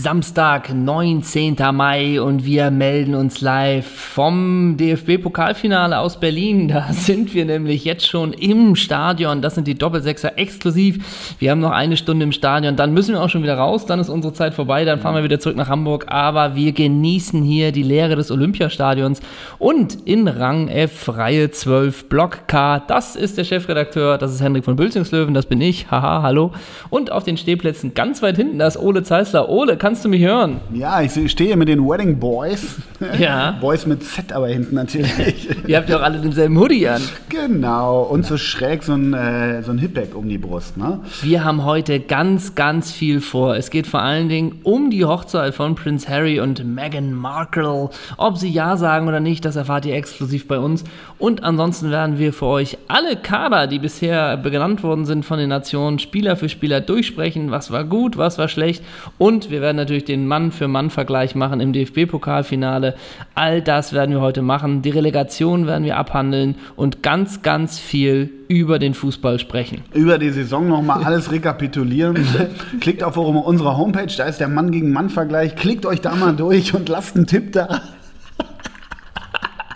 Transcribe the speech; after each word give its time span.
Samstag, 0.00 0.72
19. 0.74 1.56
Mai 1.74 2.22
und 2.22 2.46
wir 2.46 2.70
melden 2.70 3.14
uns 3.14 3.42
live 3.42 3.86
vom 3.86 4.78
DFB-Pokalfinale 4.78 5.98
aus 5.98 6.18
Berlin. 6.18 6.68
Da 6.68 6.86
sind 6.92 7.34
wir 7.34 7.44
nämlich 7.44 7.84
jetzt 7.84 8.06
schon 8.06 8.32
im 8.32 8.76
Stadion. 8.76 9.42
Das 9.42 9.56
sind 9.56 9.66
die 9.66 9.74
Doppelsechser 9.74 10.38
exklusiv. 10.38 11.36
Wir 11.38 11.50
haben 11.50 11.60
noch 11.60 11.72
eine 11.72 11.98
Stunde 11.98 12.24
im 12.24 12.32
Stadion. 12.32 12.76
Dann 12.76 12.94
müssen 12.94 13.12
wir 13.12 13.22
auch 13.22 13.28
schon 13.28 13.42
wieder 13.42 13.58
raus. 13.58 13.84
Dann 13.84 14.00
ist 14.00 14.08
unsere 14.08 14.32
Zeit 14.32 14.54
vorbei. 14.54 14.86
Dann 14.86 15.00
fahren 15.00 15.16
wir 15.16 15.22
wieder 15.22 15.38
zurück 15.38 15.58
nach 15.58 15.68
Hamburg. 15.68 16.06
Aber 16.08 16.54
wir 16.54 16.72
genießen 16.72 17.42
hier 17.42 17.70
die 17.70 17.82
Leere 17.82 18.16
des 18.16 18.30
Olympiastadions 18.30 19.20
und 19.58 19.98
in 20.06 20.28
Rang 20.28 20.68
F, 20.68 21.10
Reihe 21.10 21.50
12, 21.50 22.08
Block 22.08 22.46
K. 22.48 22.78
Das 22.78 23.16
ist 23.16 23.36
der 23.36 23.44
Chefredakteur. 23.44 24.16
Das 24.16 24.32
ist 24.32 24.40
Hendrik 24.40 24.64
von 24.64 24.76
Bülzingslöwen. 24.76 25.34
Das 25.34 25.44
bin 25.44 25.60
ich. 25.60 25.90
Haha, 25.90 26.22
hallo. 26.22 26.52
Und 26.88 27.12
auf 27.12 27.24
den 27.24 27.36
Stehplätzen 27.36 27.92
ganz 27.92 28.22
weit 28.22 28.36
hinten, 28.36 28.58
da 28.58 28.66
ist 28.66 28.78
Ole 28.78 29.02
Zeisler. 29.02 29.50
Ole, 29.50 29.76
kannst 29.76 29.89
du 30.04 30.08
mich 30.08 30.22
hören? 30.22 30.60
Ja, 30.72 31.00
ich 31.00 31.30
stehe 31.30 31.56
mit 31.56 31.68
den 31.68 31.86
Wedding 31.86 32.18
Boys. 32.18 32.76
Ja. 33.18 33.52
Boys 33.60 33.86
mit 33.86 34.04
Z 34.04 34.32
aber 34.32 34.48
hinten 34.48 34.74
natürlich. 34.76 35.48
Ihr 35.66 35.76
habt 35.76 35.88
ja 35.88 35.98
auch 35.98 36.02
alle 36.02 36.18
denselben 36.18 36.58
Hoodie 36.58 36.86
an. 36.88 37.02
genau. 37.28 38.02
Und 38.02 38.24
so 38.24 38.36
schräg 38.36 38.82
so 38.82 38.92
ein, 38.92 39.12
äh, 39.12 39.62
so 39.62 39.72
ein 39.72 39.78
Hipback 39.78 40.14
um 40.14 40.28
die 40.28 40.38
Brust. 40.38 40.76
Ne? 40.76 41.00
Wir 41.22 41.44
haben 41.44 41.64
heute 41.64 41.98
ganz, 41.98 42.54
ganz 42.54 42.92
viel 42.92 43.20
vor. 43.20 43.56
Es 43.56 43.70
geht 43.70 43.86
vor 43.86 44.00
allen 44.00 44.28
Dingen 44.28 44.60
um 44.62 44.90
die 44.90 45.04
Hochzeit 45.04 45.54
von 45.54 45.74
Prince 45.74 46.08
Harry 46.08 46.38
und 46.40 46.64
Meghan 46.64 47.12
Markle. 47.12 47.90
Ob 48.16 48.38
sie 48.38 48.48
Ja 48.48 48.76
sagen 48.76 49.08
oder 49.08 49.20
nicht, 49.20 49.44
das 49.44 49.56
erfahrt 49.56 49.86
ihr 49.86 49.96
exklusiv 49.96 50.46
bei 50.46 50.58
uns. 50.58 50.84
Und 51.18 51.42
ansonsten 51.42 51.90
werden 51.90 52.18
wir 52.18 52.32
für 52.32 52.46
euch 52.46 52.78
alle 52.88 53.16
Kader, 53.16 53.66
die 53.66 53.78
bisher 53.78 54.36
benannt 54.36 54.82
worden 54.82 55.04
sind 55.04 55.24
von 55.24 55.38
den 55.38 55.48
Nationen, 55.48 55.98
Spieler 55.98 56.36
für 56.36 56.48
Spieler 56.48 56.80
durchsprechen. 56.80 57.50
Was 57.50 57.70
war 57.70 57.84
gut, 57.84 58.16
was 58.16 58.38
war 58.38 58.48
schlecht. 58.48 58.84
Und 59.18 59.50
wir 59.50 59.60
werden 59.60 59.76
natürlich 59.80 60.04
den 60.04 60.26
Mann-für-Mann-Vergleich 60.26 61.34
machen 61.34 61.60
im 61.60 61.72
DFB-Pokalfinale. 61.72 62.94
All 63.34 63.62
das 63.62 63.92
werden 63.92 64.12
wir 64.12 64.20
heute 64.20 64.42
machen. 64.42 64.82
Die 64.82 64.90
Relegation 64.90 65.66
werden 65.66 65.84
wir 65.84 65.96
abhandeln 65.96 66.56
und 66.76 67.02
ganz, 67.02 67.42
ganz 67.42 67.78
viel 67.78 68.30
über 68.48 68.78
den 68.78 68.94
Fußball 68.94 69.38
sprechen. 69.38 69.82
Über 69.94 70.18
die 70.18 70.30
Saison 70.30 70.68
nochmal 70.68 71.04
alles 71.04 71.30
rekapitulieren. 71.30 72.18
Klickt 72.80 73.02
auf 73.02 73.16
unsere 73.16 73.76
Homepage, 73.76 74.12
da 74.16 74.24
ist 74.24 74.40
der 74.40 74.48
Mann 74.48 74.70
gegen 74.70 74.92
Mann-Vergleich. 74.92 75.56
Klickt 75.56 75.86
euch 75.86 76.00
da 76.00 76.14
mal 76.14 76.34
durch 76.34 76.74
und 76.74 76.88
lasst 76.88 77.16
einen 77.16 77.26
Tipp 77.26 77.52
da. 77.52 77.80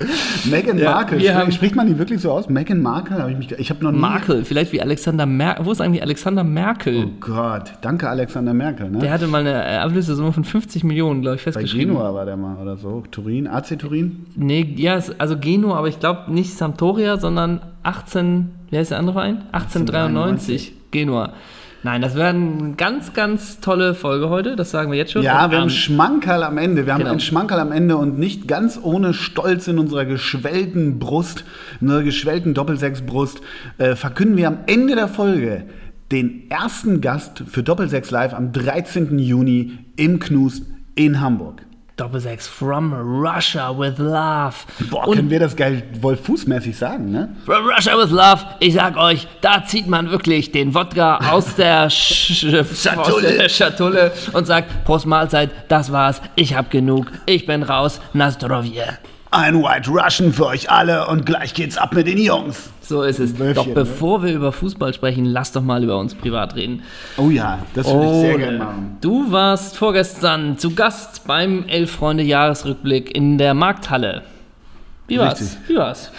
Meghan 0.51 0.79
Ja, 0.79 0.91
Markle, 0.93 1.19
wir 1.19 1.31
Spr- 1.31 1.35
haben- 1.35 1.53
spricht 1.53 1.77
man 1.77 1.87
die 1.87 1.99
wirklich 1.99 2.21
so 2.21 2.31
aus? 2.33 2.49
Meghan 2.49 2.83
Markle? 2.83 3.17
Hab 3.23 3.29
ich 3.31 3.37
mich, 3.37 3.53
ich 3.53 3.71
habe 3.71 3.85
noch 3.85 3.93
nie. 3.93 3.99
Markel, 3.99 4.45
vielleicht 4.45 4.73
wie 4.73 4.83
Alexander 4.83 5.25
Merkel. 5.27 5.65
Wo 5.67 5.73
ist 5.73 5.81
eigentlich 5.81 6.03
Alexander 6.03 6.43
Merkel? 6.45 7.05
Oh 7.07 7.11
Gott, 7.21 7.73
danke 7.81 8.09
Alexander 8.09 8.53
Merkel. 8.55 8.91
Ne? 8.91 8.99
Der 8.99 9.13
hatte 9.13 9.27
mal 9.29 9.41
eine 9.41 9.53
äh, 9.65 9.77
Ablösesumme 9.77 10.33
von 10.33 10.45
50 10.45 10.83
Millionen, 10.85 11.23
glaube 11.23 11.37
ich, 11.37 11.43
Bei 11.45 11.53
festgeschrieben. 11.53 11.95
Genua 11.95 12.13
war 12.13 12.25
der 12.27 12.37
mal 12.37 12.57
oder 12.57 12.77
so. 12.77 13.05
Turin, 13.11 13.47
AC 13.47 13.79
Turin? 13.79 14.27
Nee, 14.37 14.75
ja, 14.77 14.99
also 15.19 15.37
Genua, 15.39 15.77
aber 15.79 15.89
ich 15.89 16.01
glaube 16.01 16.33
nicht 16.33 16.55
Sampdoria, 16.55 17.19
sondern 17.19 17.61
18, 17.85 18.51
wie 18.71 18.79
heißt 18.79 18.91
der 18.91 18.99
andere 18.99 19.15
Verein? 19.15 19.43
1893, 19.53 20.73
Genua. 20.91 21.33
Nein, 21.85 22.01
das 22.01 22.15
wäre 22.15 22.29
eine 22.31 22.73
ganz, 22.77 23.13
ganz 23.13 23.61
tolle 23.61 23.95
Folge 23.95 24.31
heute, 24.31 24.57
das 24.57 24.71
sagen 24.71 24.91
wir 24.91 24.97
jetzt 24.97 25.13
schon. 25.13 25.23
Ja, 25.23 25.45
Und 25.45 25.51
wir 25.51 25.59
haben 25.59 25.63
am- 25.65 25.71
Schmankerl 25.71 26.43
am 26.43 26.57
Ende. 26.57 26.87
Wir 26.87 26.95
haben 26.95 27.01
Genau. 27.01 27.11
einen 27.13 27.21
Schmankerl 27.21 27.61
am 27.61 27.73
Ende 27.73 27.97
und 27.99 28.19
nicht 28.19 28.49
ganz 28.49 28.81
ohne 28.83 29.13
Stolz 29.13 29.69
in 29.69 29.79
unserer 29.79 30.07
geschwellten 30.07 30.99
Brust, 30.99 31.45
in 31.81 31.89
unserer 31.89 32.03
geschwellten 32.03 32.55
Doppelsechsbrust, 32.55 33.41
äh, 33.79 33.95
verkünden 33.97 34.37
wir 34.39 34.49
am 34.49 34.59
Ende 34.67 34.95
der 34.95 35.09
Folge 35.09 35.65
den 36.11 36.51
ersten 36.51 37.01
Gast 37.03 37.43
für 37.47 37.63
Doppelsechs 37.63 38.11
Live 38.11 38.33
am 38.35 38.53
13. 38.53 39.19
Juni 39.19 39.73
im 39.97 40.19
Knust 40.21 40.65
in 40.95 41.21
Hamburg. 41.21 41.63
Doppelsechs 41.97 42.49
from 42.49 42.93
Russia 42.93 43.71
with 43.71 43.99
Love. 43.99 44.57
Boah, 44.91 45.07
Und 45.07 45.15
können 45.17 45.31
wir 45.31 45.39
das 45.39 45.55
geil 45.55 45.85
Wolf-Fuß-mäßig 46.01 46.77
sagen, 46.77 47.13
ne? 47.13 47.37
From 47.45 47.65
Russia 47.67 47.97
with 47.97 48.11
Love, 48.11 48.45
ich 48.59 48.75
sag 48.75 48.97
euch, 48.97 49.29
da 49.41 49.65
zieht 49.65 49.87
man 49.87 50.11
wirklich 50.11 50.51
den 50.51 50.75
Wodka 50.75 51.19
aus 51.31 51.55
der, 51.55 51.89
Sch 51.91 52.45
aus 52.45 53.21
der 53.23 53.49
Schatulle 53.49 54.13
und 54.33 54.45
sagt, 54.45 54.85
Prost 54.85 55.07
Mahlzeit, 55.07 55.51
das 55.69 55.93
war's, 55.93 56.21
ich 56.35 56.57
hab 56.57 56.69
genug, 56.71 57.13
ich 57.27 57.47
bin 57.47 57.63
raus, 57.63 58.01
Nastrovje. 58.13 58.99
Ein 59.35 59.65
White 59.65 59.91
Russian 59.91 60.33
für 60.33 60.47
euch 60.47 60.71
alle 60.71 61.09
und 61.09 61.27
gleich 61.27 61.55
geht's 61.55 61.77
ab 61.77 61.93
mit 61.93 62.07
den 62.07 62.19
Jungs. 62.19 62.71
So 62.81 63.03
ist 63.03 63.19
es. 63.19 63.37
Wölfchen, 63.37 63.55
Doch 63.57 63.67
ne? 63.67 63.75
bevor 63.75 64.23
wir 64.23 64.33
über 64.33 64.53
Fußball 64.53 64.95
sprechen, 64.95 65.25
lass 65.25 65.51
doch 65.51 65.61
mal 65.63 65.83
über 65.83 65.99
uns 65.99 66.15
privat 66.15 66.55
reden. 66.55 66.85
Oh 67.17 67.31
ja, 67.31 67.59
das 67.75 67.89
würde 67.89 68.05
ich 68.05 68.13
sehr 68.21 68.35
Ole, 68.35 68.39
gerne 68.39 68.59
machen. 68.59 68.97
Du 69.01 69.33
warst 69.33 69.77
vorgestern 69.77 70.57
zu 70.57 70.77
Gast 70.77 71.27
beim 71.27 71.65
Elf-Freunde-Jahresrückblick 71.67 73.13
in 73.13 73.37
der 73.37 73.55
Markthalle. 73.55 74.23
Wie 75.07 75.19
war's? 75.19 75.39
Richtig. 75.39 75.59
Wie 75.69 75.75
war's? 75.77 76.11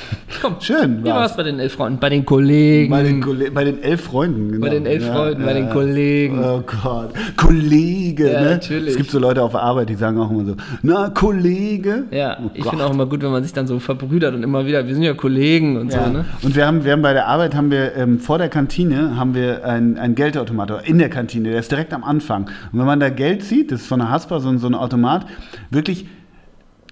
Komm, 0.43 0.57
Schön 0.59 1.03
Wie 1.03 1.09
war's. 1.09 1.35
bei 1.35 1.41
den 1.41 1.57
Elf-Freunden? 1.59 1.99
Bei 1.99 2.09
den 2.09 2.23
Kollegen? 2.23 2.91
Bei 2.91 3.01
den, 3.01 3.19
Kolle- 3.19 3.49
bei 3.49 3.63
den 3.63 3.81
elf 3.81 4.01
Freunden, 4.01 4.51
genau. 4.51 4.61
Bei 4.63 4.69
den 4.69 4.85
elf 4.85 5.07
Freunden, 5.07 5.43
bei 5.43 5.53
den 5.53 5.69
Kollegen. 5.71 6.39
Oh 6.43 6.61
Gott. 6.83 7.09
Kollege, 7.35 8.31
Ja, 8.31 8.41
ne? 8.41 8.49
natürlich. 8.51 8.91
Es 8.91 8.97
gibt 8.97 9.09
so 9.09 9.17
Leute 9.17 9.41
auf 9.41 9.53
der 9.53 9.61
Arbeit, 9.63 9.89
die 9.89 9.95
sagen 9.95 10.19
auch 10.19 10.29
immer 10.29 10.45
so, 10.45 10.55
na, 10.83 11.09
Kollege. 11.09 12.03
Ja, 12.11 12.37
Oh 12.39 12.51
ich 12.53 12.63
finde 12.63 12.85
auch 12.85 12.91
immer 12.93 13.07
gut, 13.07 13.23
wenn 13.23 13.31
man 13.31 13.41
sich 13.41 13.53
dann 13.53 13.65
so 13.65 13.79
verbrüdert 13.79 14.35
und 14.35 14.43
immer 14.43 14.67
wieder, 14.67 14.85
wir 14.85 14.93
sind 14.93 15.01
ja 15.03 15.15
Kollegen 15.15 15.77
und 15.77 15.91
Ja. 15.91 16.05
so, 16.05 16.11
ne? 16.11 16.25
Und 16.43 16.55
wir 16.55 16.67
haben, 16.67 16.85
wir 16.85 16.91
haben 16.91 17.01
bei 17.01 17.13
der 17.13 17.27
Arbeit 17.27 17.55
haben 17.55 17.71
wir 17.71 17.95
ähm, 17.95 18.19
vor 18.19 18.37
der 18.37 18.49
Kantine 18.49 19.17
haben 19.17 19.33
wir 19.33 19.65
ein, 19.65 19.97
ein 19.97 20.13
Geldautomat 20.13 20.85
in 20.87 20.99
der 20.99 21.09
Kantine, 21.09 21.49
der 21.49 21.59
ist 21.59 21.71
direkt 21.71 21.91
am 21.91 22.03
Anfang. 22.03 22.43
Und 22.71 22.77
wenn 22.79 22.85
man 22.85 22.99
da 22.99 23.09
Geld 23.09 23.43
zieht, 23.43 23.71
das 23.71 23.81
ist 23.81 23.87
von 23.87 23.97
der 23.99 24.09
Haspa 24.11 24.39
so, 24.39 24.55
so 24.59 24.67
ein 24.67 24.75
Automat, 24.75 25.25
wirklich, 25.71 26.05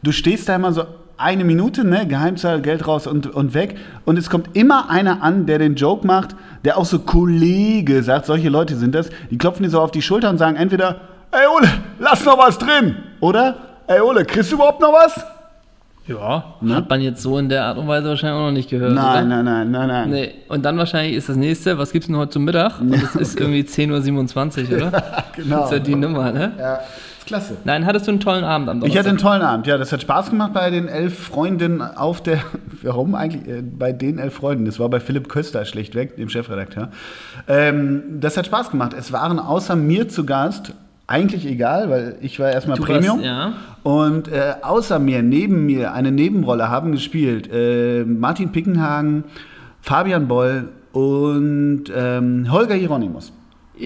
du 0.01 0.11
stehst 0.11 0.49
da 0.49 0.55
immer 0.55 0.73
so 0.73 0.85
eine 1.23 1.43
Minute, 1.43 1.85
ne, 1.85 2.05
Geheimzahl, 2.07 2.61
Geld 2.61 2.87
raus 2.87 3.07
und, 3.07 3.27
und 3.33 3.53
weg. 3.53 3.77
Und 4.05 4.17
es 4.17 4.29
kommt 4.29 4.55
immer 4.55 4.89
einer 4.89 5.23
an, 5.23 5.45
der 5.45 5.59
den 5.59 5.75
Joke 5.75 6.05
macht, 6.05 6.35
der 6.65 6.77
auch 6.77 6.85
so 6.85 6.99
Kollege 6.99 8.03
sagt, 8.03 8.25
solche 8.25 8.49
Leute 8.49 8.75
sind 8.75 8.93
das, 8.93 9.09
die 9.31 9.37
klopfen 9.37 9.63
dir 9.63 9.69
so 9.69 9.79
auf 9.79 9.91
die 9.91 10.01
Schulter 10.01 10.29
und 10.29 10.37
sagen 10.37 10.57
entweder, 10.57 11.01
ey 11.31 11.47
Ole, 11.47 11.69
lass 11.99 12.25
noch 12.25 12.37
was 12.37 12.57
drin. 12.57 12.97
Oder, 13.19 13.55
ey 13.87 14.01
Ole, 14.01 14.25
kriegst 14.25 14.51
du 14.51 14.55
überhaupt 14.55 14.81
noch 14.81 14.93
was? 14.93 15.25
Ja. 16.05 16.55
Hat 16.69 16.89
man 16.89 17.01
jetzt 17.01 17.21
so 17.21 17.37
in 17.37 17.47
der 17.47 17.63
Art 17.63 17.77
und 17.77 17.87
Weise 17.87 18.09
wahrscheinlich 18.09 18.37
auch 18.37 18.47
noch 18.47 18.51
nicht 18.51 18.69
gehört. 18.69 18.93
Nein, 18.93 19.27
oder? 19.27 19.41
nein, 19.41 19.45
nein, 19.45 19.71
nein, 19.71 19.87
nein. 19.87 20.09
Nee. 20.09 20.33
Und 20.49 20.65
dann 20.65 20.77
wahrscheinlich 20.77 21.15
ist 21.15 21.29
das 21.29 21.37
nächste, 21.37 21.77
was 21.77 21.93
gibt's 21.93 22.07
denn 22.07 22.17
heute 22.17 22.31
zum 22.31 22.43
Mittag? 22.43 22.81
Und 22.81 22.93
es 22.93 23.15
ist 23.15 23.39
irgendwie 23.39 23.61
10.27 23.61 24.69
Uhr, 24.69 24.87
oder? 24.87 25.23
Genau. 25.35 25.61
Das 25.61 25.65
ist 25.67 25.71
ja 25.71 25.79
die 25.79 25.95
Nummer, 25.95 26.31
ne? 26.31 26.51
Ja, 26.59 26.79
klasse. 27.25 27.57
Nein, 27.65 27.85
hattest 27.85 28.07
du 28.07 28.11
einen 28.11 28.19
tollen 28.19 28.43
Abend 28.43 28.69
am 28.69 28.77
Ich 28.77 28.81
Donnerstag? 28.81 28.99
hatte 28.99 29.09
einen 29.09 29.17
tollen 29.17 29.41
Abend, 29.41 29.67
ja, 29.67 29.77
das 29.77 29.91
hat 29.91 30.01
Spaß 30.01 30.29
gemacht 30.29 30.53
bei 30.53 30.69
den 30.69 30.87
elf 30.87 31.17
Freundinnen 31.17 31.81
auf 31.81 32.21
der, 32.21 32.39
warum 32.81 33.15
eigentlich, 33.15 33.47
äh, 33.47 33.61
bei 33.61 33.91
den 33.93 34.19
elf 34.19 34.33
Freunden, 34.35 34.65
das 34.65 34.79
war 34.79 34.89
bei 34.89 34.99
Philipp 34.99 35.29
Köster 35.29 35.65
schlichtweg, 35.65 36.15
dem 36.17 36.29
Chefredakteur. 36.29 36.89
Ähm, 37.47 38.03
das 38.19 38.37
hat 38.37 38.45
Spaß 38.45 38.71
gemacht. 38.71 38.93
Es 38.97 39.11
waren 39.11 39.39
außer 39.39 39.75
mir 39.75 40.07
zu 40.09 40.25
Gast, 40.25 40.73
eigentlich 41.05 41.45
egal, 41.45 41.89
weil 41.89 42.15
ich 42.21 42.39
war 42.39 42.49
erstmal 42.51 42.77
Du 42.77 42.83
Premium. 42.83 43.17
warst- 43.17 43.25
ja. 43.25 43.53
Und 43.83 44.29
äh, 44.29 44.53
außer 44.61 44.99
mir, 44.99 45.21
neben 45.21 45.65
mir, 45.65 45.93
eine 45.93 46.11
Nebenrolle 46.11 46.69
haben 46.69 46.93
gespielt 46.93 47.49
äh, 47.51 48.05
Martin 48.05 48.51
Pickenhagen, 48.53 49.25
Fabian 49.81 50.27
Boll 50.29 50.69
und 50.93 51.85
ähm, 51.93 52.47
Holger 52.49 52.75
Hieronymus. 52.75 53.33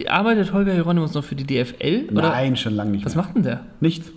Arbeitet 0.08 0.52
Holger 0.54 0.74
Hieronymus 0.74 1.14
noch 1.14 1.24
für 1.24 1.36
die 1.36 1.46
DFL? 1.46 2.10
Oder? 2.12 2.30
Nein, 2.30 2.56
schon 2.58 2.76
lange 2.76 2.92
nicht 2.92 3.06
Was 3.06 3.16
mehr. 3.16 3.24
macht 3.24 3.36
denn 3.36 3.44
der? 3.44 3.62
Nichts. 3.80 4.12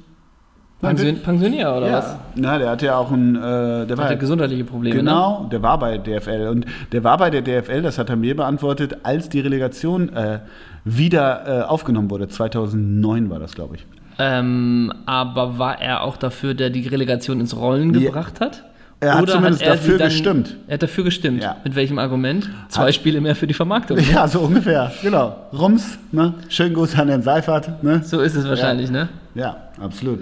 Pension, 0.81 1.19
Pensionier 1.19 1.75
oder 1.77 1.93
was? 1.93 2.07
Ja, 2.13 2.21
na, 2.37 2.59
der 2.59 2.71
hatte 2.71 2.87
ja 2.87 2.97
auch 2.97 3.11
ein, 3.13 3.37
äh, 3.37 3.41
der 3.87 3.99
war 3.99 4.05
Hat 4.05 4.11
er 4.11 4.11
ja- 4.13 4.15
gesundheitliche 4.15 4.65
Probleme, 4.65 4.95
ne? 4.97 5.01
Genau, 5.03 5.47
der 5.53 5.63
war 5.63 5.79
bei 5.79 5.99
DFL. 5.99 6.49
Und 6.49 6.65
der 6.93 7.05
war 7.05 7.19
bei 7.19 7.29
der 7.29 7.43
DFL, 7.43 7.83
das 7.83 7.99
hat 7.99 8.09
er 8.09 8.17
mir 8.17 8.35
beantwortet, 8.35 8.97
als 9.03 9.29
die 9.29 9.41
Relegation 9.41 10.09
äh, 10.15 10.41
wieder 10.87 11.61
äh, 11.61 11.63
aufgenommen 11.65 12.11
wurde. 12.11 12.29
2009 12.29 13.29
war 13.29 13.39
das, 13.39 13.55
glaube 13.55 13.77
ich. 13.77 13.87
Ähm, 14.19 14.91
aber 15.05 15.59
war 15.59 15.81
er 15.83 16.03
auch 16.03 16.17
dafür, 16.17 16.55
der 16.55 16.71
die 16.71 16.89
Relegation 16.89 17.41
ins 17.41 17.55
Rollen 17.57 17.93
Ja. 17.93 18.01
gebracht 18.07 18.41
hat? 18.41 18.65
Er 19.01 19.15
hat 19.15 19.31
zumindest 19.31 19.61
sie 19.61 19.65
dafür 19.67 19.99
gestimmt. 19.99 20.57
Er 20.67 20.75
hat 20.75 20.83
dafür 20.83 21.05
gestimmt. 21.05 21.43
Ja. 21.43 21.57
Mit 21.65 21.75
welchem 21.75 21.99
Argument? 21.99 22.51
Zwei 22.69 22.93
Spiele 22.93 23.21
mehr 23.21 23.35
für 23.35 23.47
die 23.47 23.55
Vermarktung. 23.55 23.99
Ja, 24.13 24.29
so 24.29 24.41
ungefähr. 24.41 24.93
Genau. 25.03 25.37
Rums, 25.53 25.99
ne? 26.13 26.35
Schönen 26.49 26.75
Gruß 26.75 26.99
an 26.99 27.09
den 27.09 27.23
Seifert. 27.23 27.83
Ne? 27.83 28.03
So 28.05 28.21
ist 28.21 28.35
es 28.35 28.47
wahrscheinlich, 28.47 28.91
ne? 28.91 29.09
Ja, 29.35 29.57
absolut. 29.81 30.21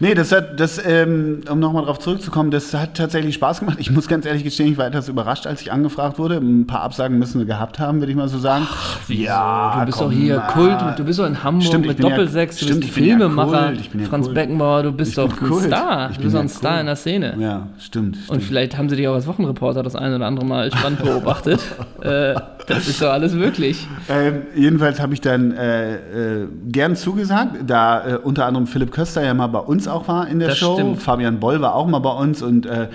Nee, 0.00 0.14
das 0.14 0.32
hat, 0.32 0.60
das, 0.60 0.80
ähm, 0.84 1.40
um 1.50 1.58
nochmal 1.58 1.84
drauf 1.84 1.98
zurückzukommen, 1.98 2.50
das 2.50 2.72
hat 2.74 2.94
tatsächlich 2.94 3.34
Spaß 3.34 3.60
gemacht. 3.60 3.78
Ich 3.80 3.90
muss 3.90 4.08
ganz 4.08 4.26
ehrlich 4.26 4.44
gestehen, 4.44 4.72
ich 4.72 4.78
war 4.78 4.86
etwas 4.86 5.08
überrascht, 5.08 5.46
als 5.46 5.60
ich 5.60 5.72
angefragt 5.72 6.18
wurde. 6.18 6.36
Ein 6.36 6.66
paar 6.66 6.82
Absagen 6.82 7.18
müssen 7.18 7.38
wir 7.38 7.46
gehabt 7.46 7.78
haben, 7.78 8.00
würde 8.00 8.12
ich 8.12 8.16
mal 8.16 8.28
so 8.28 8.38
sagen. 8.38 8.66
du 9.08 9.84
bist 9.86 10.00
doch 10.00 10.12
hier. 10.12 10.38
Kult, 10.52 10.76
du 10.96 11.04
bist 11.04 11.18
doch 11.18 11.26
in 11.26 11.42
Hamburg 11.42 11.66
Stimmt, 11.66 11.86
mit 11.86 11.96
bin 11.96 12.06
ja- 12.06 12.10
Doppelsechs, 12.16 12.56
du 12.58 12.64
stimmt, 12.66 12.80
bist 12.80 12.96
ja 12.96 13.02
Filmemacher, 13.02 13.72
ja 13.72 14.06
Franz 14.08 14.26
Kult. 14.26 14.34
Beckenbauer, 14.34 14.82
du 14.84 14.92
bist 14.92 15.18
doch 15.18 15.30
ein 15.40 15.52
Star. 15.60 16.10
ich 16.10 16.16
Du 16.16 16.22
bist 16.22 16.34
doch 16.34 16.38
ja 16.38 16.44
ein 16.44 16.48
Star 16.48 16.80
in 16.80 16.86
der 16.86 16.96
Szene. 16.96 17.34
Ja, 17.38 17.66
stimmt. 17.78 18.16
Und 18.16 18.24
stimmt. 18.24 18.42
vielleicht 18.44 18.76
haben 18.78 18.88
sie 18.88 18.96
dich 18.96 19.08
auch 19.08 19.14
als 19.14 19.26
Wochenreporter 19.26 19.82
das 19.82 19.96
ein 19.96 20.14
oder 20.14 20.26
andere 20.26 20.46
Mal 20.46 20.70
spannend 20.72 21.02
beobachtet. 21.02 21.60
äh, 22.02 22.34
Das 22.68 22.86
ist 22.88 23.00
doch 23.02 23.10
alles 23.10 23.32
möglich. 23.34 23.86
Ähm, 24.08 24.42
jedenfalls 24.54 25.00
habe 25.00 25.14
ich 25.14 25.20
dann 25.20 25.52
äh, 25.52 25.94
äh, 26.42 26.46
gern 26.66 26.96
zugesagt, 26.96 27.56
da 27.66 28.06
äh, 28.06 28.16
unter 28.16 28.46
anderem 28.46 28.66
Philipp 28.66 28.92
Köster 28.92 29.24
ja 29.24 29.34
mal 29.34 29.46
bei 29.48 29.58
uns 29.60 29.88
auch 29.88 30.06
war 30.08 30.28
in 30.28 30.38
der 30.38 30.48
Das 30.48 30.58
Show. 30.58 30.74
stimmt. 30.74 31.02
Fabian 31.02 31.40
Boll 31.40 31.60
war 31.60 31.74
auch 31.74 31.86
mal 31.86 31.98
bei 32.00 32.12
uns 32.12 32.42
und 32.42 32.66
äh, 32.66 32.88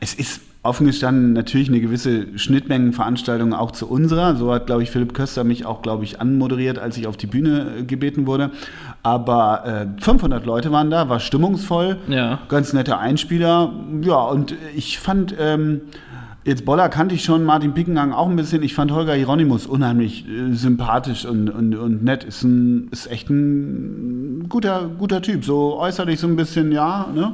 es 0.00 0.14
ist 0.14 0.40
offen 0.62 0.86
gestanden 0.86 1.32
natürlich 1.32 1.68
eine 1.68 1.80
gewisse 1.80 2.26
Schnittmengenveranstaltung 2.36 3.54
auch 3.54 3.70
zu 3.70 3.88
unserer. 3.88 4.36
So 4.36 4.52
hat, 4.52 4.66
glaube 4.66 4.82
ich, 4.82 4.90
Philipp 4.90 5.14
Köster 5.14 5.44
mich 5.44 5.64
auch, 5.64 5.82
glaube 5.82 6.04
ich, 6.04 6.20
anmoderiert, 6.20 6.78
als 6.78 6.96
ich 6.98 7.06
auf 7.06 7.16
die 7.16 7.26
Bühne 7.26 7.66
äh, 7.78 7.82
gebeten 7.84 8.26
wurde. 8.26 8.50
Aber 9.02 9.86
äh, 9.98 10.02
500 10.02 10.44
Leute 10.44 10.72
waren 10.72 10.90
da, 10.90 11.08
war 11.08 11.20
stimmungsvoll, 11.20 11.96
Ja. 12.08 12.40
ganz 12.48 12.72
netter 12.72 12.98
Einspieler. 12.98 13.72
Ja, 14.02 14.16
und 14.24 14.54
ich 14.76 14.98
fand, 14.98 15.34
ähm, 15.40 15.82
jetzt 16.44 16.64
Boller 16.64 16.88
kannte 16.88 17.14
ich 17.14 17.24
schon, 17.24 17.44
Martin 17.44 17.74
Pickengang 17.74 18.12
auch 18.12 18.28
ein 18.28 18.36
bisschen. 18.36 18.62
Ich 18.62 18.74
fand 18.74 18.90
Holger 18.92 19.14
Hieronymus 19.14 19.66
unheimlich 19.66 20.26
äh, 20.28 20.54
sympathisch 20.54 21.24
und, 21.24 21.50
und, 21.50 21.74
und 21.74 22.04
nett. 22.04 22.24
Ist, 22.24 22.42
ein, 22.42 22.88
ist 22.90 23.10
echt 23.10 23.30
ein 23.30 24.48
guter, 24.48 24.90
guter 24.98 25.22
Typ. 25.22 25.44
So 25.44 25.78
äußerlich 25.78 26.18
so 26.20 26.26
ein 26.26 26.36
bisschen, 26.36 26.72
ja, 26.72 27.08
ne? 27.14 27.32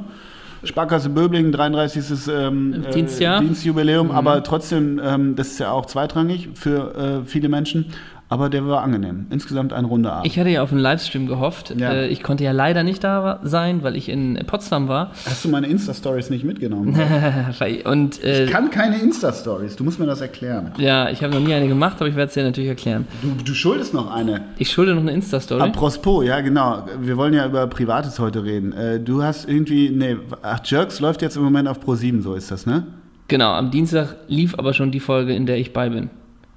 Sparkasse 0.63 1.09
Böbling, 1.09 1.51
33. 1.51 2.27
Ähm, 2.29 2.83
äh, 2.85 2.91
Dienstjahr. 2.91 3.39
Dienstjubiläum, 3.39 4.11
aber 4.11 4.43
trotzdem, 4.43 4.99
ähm, 5.03 5.35
das 5.35 5.49
ist 5.49 5.59
ja 5.59 5.71
auch 5.71 5.85
zweitrangig 5.85 6.49
für 6.55 6.95
äh, 7.23 7.25
viele 7.25 7.49
Menschen. 7.49 7.85
Aber 8.27 8.49
der 8.49 8.65
war 8.65 8.81
angenehm. 8.81 9.27
Insgesamt 9.29 9.71
ein 9.71 9.85
runder 9.85 10.13
Abend. 10.13 10.25
Ich 10.25 10.39
hatte 10.39 10.49
ja 10.49 10.63
auf 10.63 10.71
einen 10.71 10.81
Livestream 10.81 11.27
gehofft. 11.27 11.75
Ja. 11.77 11.93
Äh, 11.93 12.07
ich 12.07 12.23
konnte 12.23 12.43
ja 12.43 12.51
leider 12.53 12.81
nicht 12.81 13.03
da 13.03 13.39
sein, 13.43 13.83
weil 13.83 13.95
ich 13.95 14.09
in 14.09 14.39
Potsdam 14.47 14.87
war. 14.87 15.11
Hast 15.27 15.45
du 15.45 15.49
meine 15.49 15.67
Insta-Stories 15.67 16.31
nicht 16.31 16.43
mitgenommen? 16.43 16.95
Und 17.85 18.23
äh, 18.23 18.45
Ich 18.45 18.51
kann 18.51 18.71
keine 18.71 18.97
Insta-Stories, 18.97 19.75
du 19.75 19.83
musst 19.83 19.99
mir 19.99 20.07
das 20.07 20.21
erklären. 20.21 20.71
ja, 20.77 21.09
ich 21.09 21.21
habe 21.23 21.33
noch 21.33 21.39
nie 21.39 21.53
eine 21.53 21.67
gemacht, 21.67 21.97
aber 21.99 22.07
ich 22.09 22.15
werde 22.15 22.29
es 22.29 22.33
dir 22.33 22.43
natürlich 22.43 22.69
erklären. 22.69 23.07
Du, 23.21 23.43
du 23.43 23.53
schuldest 23.53 23.93
noch 23.93 24.11
eine. 24.11 24.41
Ich 24.57 24.71
schulde 24.71 24.95
noch 24.95 25.01
eine 25.01 25.11
Insta-Story. 25.11 25.61
Apropos, 25.61 26.25
ja 26.25 26.41
genau. 26.41 26.83
Wir 27.01 27.17
wollen 27.17 27.33
ja 27.33 27.45
über 27.45 27.67
Privates 27.67 28.17
heute 28.19 28.43
reden. 28.43 28.73
Äh, 28.73 28.99
du 28.99 29.21
hast 29.21 29.47
irgendwie, 29.47 29.89
nee, 29.91 30.17
ach, 30.41 30.59
Jerks 30.65 30.99
läuft 30.99 31.21
jetzt 31.21 31.37
im 31.37 31.43
Moment 31.43 31.67
auf 31.67 31.79
Pro 31.79 31.93
7, 31.95 32.21
so 32.23 32.33
ist 32.33 32.49
das, 32.49 32.65
ne? 32.65 32.87
Genau, 33.27 33.51
am 33.53 33.71
Dienstag 33.71 34.15
lief 34.27 34.55
aber 34.57 34.73
schon 34.73 34.91
die 34.91 34.99
Folge, 34.99 35.33
in 35.35 35.45
der 35.45 35.57
ich 35.57 35.73
bei 35.73 35.89
bin. 35.89 36.09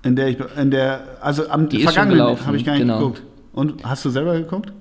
In 0.02 0.16
der 0.16 0.28
ich, 0.28 0.38
in 0.60 0.70
der, 0.70 1.00
also 1.20 1.48
am 1.48 1.68
Die 1.68 1.82
vergangenen 1.82 2.20
habe 2.46 2.56
ich 2.56 2.64
gar 2.64 2.72
nicht 2.72 2.82
genau. 2.82 2.98
geguckt. 2.98 3.22
Und 3.52 3.84
hast 3.84 4.04
du 4.04 4.10
selber 4.10 4.34
geguckt? 4.38 4.72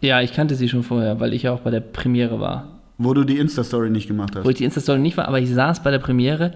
Ja, 0.00 0.20
ich 0.20 0.32
kannte 0.32 0.54
sie 0.54 0.68
schon 0.68 0.82
vorher, 0.82 1.20
weil 1.20 1.32
ich 1.32 1.42
ja 1.42 1.52
auch 1.52 1.60
bei 1.60 1.70
der 1.70 1.80
Premiere 1.80 2.40
war. 2.40 2.80
Wo 2.98 3.14
du 3.14 3.24
die 3.24 3.38
Insta-Story 3.38 3.90
nicht 3.90 4.06
gemacht 4.06 4.36
hast. 4.36 4.44
Wo 4.44 4.50
ich 4.50 4.56
die 4.56 4.64
Insta-Story 4.64 4.98
nicht 5.00 5.16
war, 5.16 5.26
aber 5.26 5.40
ich 5.40 5.50
saß 5.50 5.82
bei 5.82 5.90
der 5.90 5.98
Premiere 5.98 6.52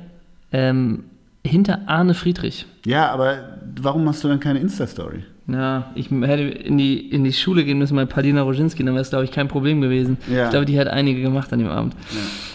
ähm, 0.52 1.04
hinter 1.44 1.80
Arne 1.86 2.14
Friedrich. 2.14 2.66
Ja, 2.84 3.10
aber 3.10 3.58
warum 3.80 4.04
machst 4.04 4.22
du 4.22 4.28
dann 4.28 4.40
keine 4.40 4.60
Insta-Story? 4.60 5.24
Ja, 5.48 5.92
ich 5.94 6.10
hätte 6.10 6.42
in 6.42 6.76
die, 6.76 6.98
in 7.08 7.22
die 7.22 7.32
Schule 7.32 7.64
gehen 7.64 7.78
müssen 7.78 7.94
bei 7.94 8.04
Paulina 8.04 8.42
Roginski, 8.42 8.84
dann 8.84 8.94
wäre 8.94 9.02
es, 9.02 9.10
glaube 9.10 9.24
ich, 9.24 9.30
kein 9.30 9.46
Problem 9.46 9.80
gewesen. 9.80 10.18
Ja. 10.28 10.44
Ich 10.44 10.50
glaube, 10.50 10.66
die 10.66 10.78
hat 10.78 10.88
einige 10.88 11.22
gemacht 11.22 11.52
an 11.52 11.60
dem 11.60 11.68
Abend. 11.68 11.94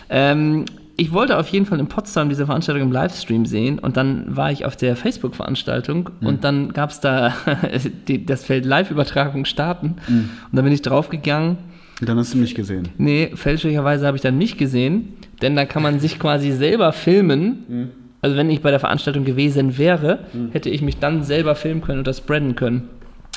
Ähm, 0.10 0.66
ich 1.02 1.12
wollte 1.12 1.38
auf 1.40 1.48
jeden 1.48 1.66
Fall 1.66 1.80
in 1.80 1.88
Potsdam 1.88 2.30
diese 2.30 2.46
Veranstaltung 2.46 2.84
im 2.84 2.92
Livestream 2.92 3.48
sehen 3.48 3.80
und 3.80 3.98
dann 3.98 4.36
war 4.36 4.52
ich 4.52 4.66
auf 4.66 4.76
der 4.76 4.96
Facebook-Veranstaltung 4.96 6.12
und 6.22 6.44
dann 6.44 6.74
gab 6.74 6.92
es 6.92 7.00
da 7.00 7.34
die, 8.08 8.24
das 8.24 8.44
Feld 8.44 8.66
Live-Übertragung 8.66 9.46
starten 9.46 9.96
und 10.08 10.30
dann 10.52 10.64
bin 10.64 10.74
ich 10.74 10.84
draufgegangen. 10.84 11.58
Dann 12.02 12.18
hast 12.18 12.34
du 12.34 12.38
mich 12.38 12.54
gesehen. 12.54 12.90
Nee, 13.00 13.32
fälschlicherweise 13.34 14.06
habe 14.06 14.16
ich 14.18 14.22
dann 14.22 14.38
nicht 14.38 14.58
gesehen, 14.60 15.14
denn 15.42 15.56
da 15.56 15.66
kann 15.66 15.82
man 15.82 16.00
sich 16.00 16.20
quasi 16.20 16.52
selber 16.52 16.92
filmen. 16.94 17.90
Also 18.22 18.38
wenn 18.38 18.52
ich 18.52 18.62
bei 18.62 18.70
der 18.70 18.80
Veranstaltung 18.80 19.26
gewesen 19.26 19.80
wäre, 19.80 20.20
hätte 20.52 20.70
ich 20.70 20.84
mich 20.84 20.98
dann 21.00 21.24
selber 21.24 21.56
filmen 21.56 21.82
können 21.82 22.00
und 22.00 22.08
das 22.08 22.18
spreaden 22.20 22.56
können. 22.56 22.90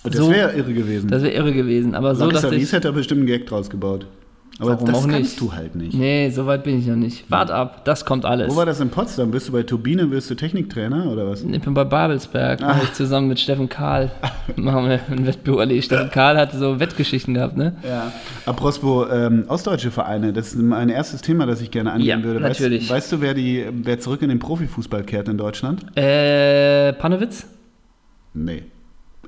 Das 0.03 0.17
So- 0.17 0.31
wäre 0.31 0.53
irre 0.55 0.75
gewesen. 0.75 1.09
Das 1.09 1.23
wäre 1.23 1.33
irre 1.33 1.53
gewesen, 1.55 1.95
aber 1.95 2.15
so, 2.15 2.27
Larissa 2.27 2.51
dass 2.51 2.57
ich... 2.61 2.71
hätte 2.73 2.89
da 2.89 2.93
bestimmt 2.93 3.21
einen 3.21 3.27
Gag 3.27 3.47
draus 3.47 3.71
gebaut. 3.71 4.07
Aber 4.61 4.71
Warum 4.75 4.87
das 4.87 4.95
auch 4.97 5.03
kannst 5.09 5.19
nicht? 5.19 5.41
du 5.41 5.53
halt 5.53 5.75
nicht. 5.75 5.95
Nee, 5.95 6.31
so 6.31 6.47
weit 6.47 6.63
bin 6.63 6.79
ich 6.79 6.87
noch 6.87 6.95
nicht. 6.95 7.29
Wart 7.29 7.51
ab, 7.51 7.85
das 7.85 8.05
kommt 8.05 8.25
alles. 8.25 8.53
Wo 8.53 8.57
war 8.57 8.65
das 8.67 8.79
in 8.79 8.89
Potsdam? 8.89 9.33
Bist 9.33 9.49
du 9.49 9.53
bei 9.53 9.65
Turbine, 9.65 10.07
bist 10.07 10.31
du 10.31 10.37
Techniktrainer 10.37 11.11
oder 11.11 11.27
was? 11.29 11.43
Ich 11.43 11.61
bin 11.61 11.75
bei 11.75 11.83
Babelsberg, 11.83 12.61
mache 12.61 12.85
ich 12.85 12.93
zusammen 12.93 13.27
mit 13.29 13.41
Steffen 13.41 13.69
Kahl. 13.69 14.13
Machen 14.57 14.89
wir 14.89 15.01
ein 15.11 15.27
Wettbewerb. 15.27 15.59
erledigt. 15.61 15.87
Steffen 15.87 16.11
Kahl 16.11 16.37
hatte 16.39 16.57
so 16.57 16.79
Wettgeschichten 16.79 17.35
gehabt, 17.35 17.57
ne? 17.57 17.75
Ja. 17.83 18.13
Apropos 18.47 19.09
ähm, 19.13 19.45
ostdeutsche 19.49 19.91
Vereine, 19.91 20.33
das 20.33 20.55
ist 20.55 20.63
mein 20.63 20.89
erstes 20.89 21.21
Thema, 21.23 21.47
das 21.47 21.61
ich 21.61 21.73
gerne 21.73 21.91
angehen 21.93 22.21
Ja, 22.21 22.25
würde. 22.25 22.41
natürlich. 22.41 22.83
Weißt, 22.83 22.91
weißt 22.93 23.13
du, 23.13 23.21
wer, 23.21 23.35
die, 23.35 23.65
wer 23.73 23.99
zurück 23.99 24.23
in 24.23 24.29
den 24.29 24.39
Profifußball 24.39 25.03
kehrt 25.03 25.29
in 25.29 25.37
Deutschland? 25.37 25.85
Äh, 25.97 26.93
Panowitz? 26.93 27.47
Nee. 28.35 28.63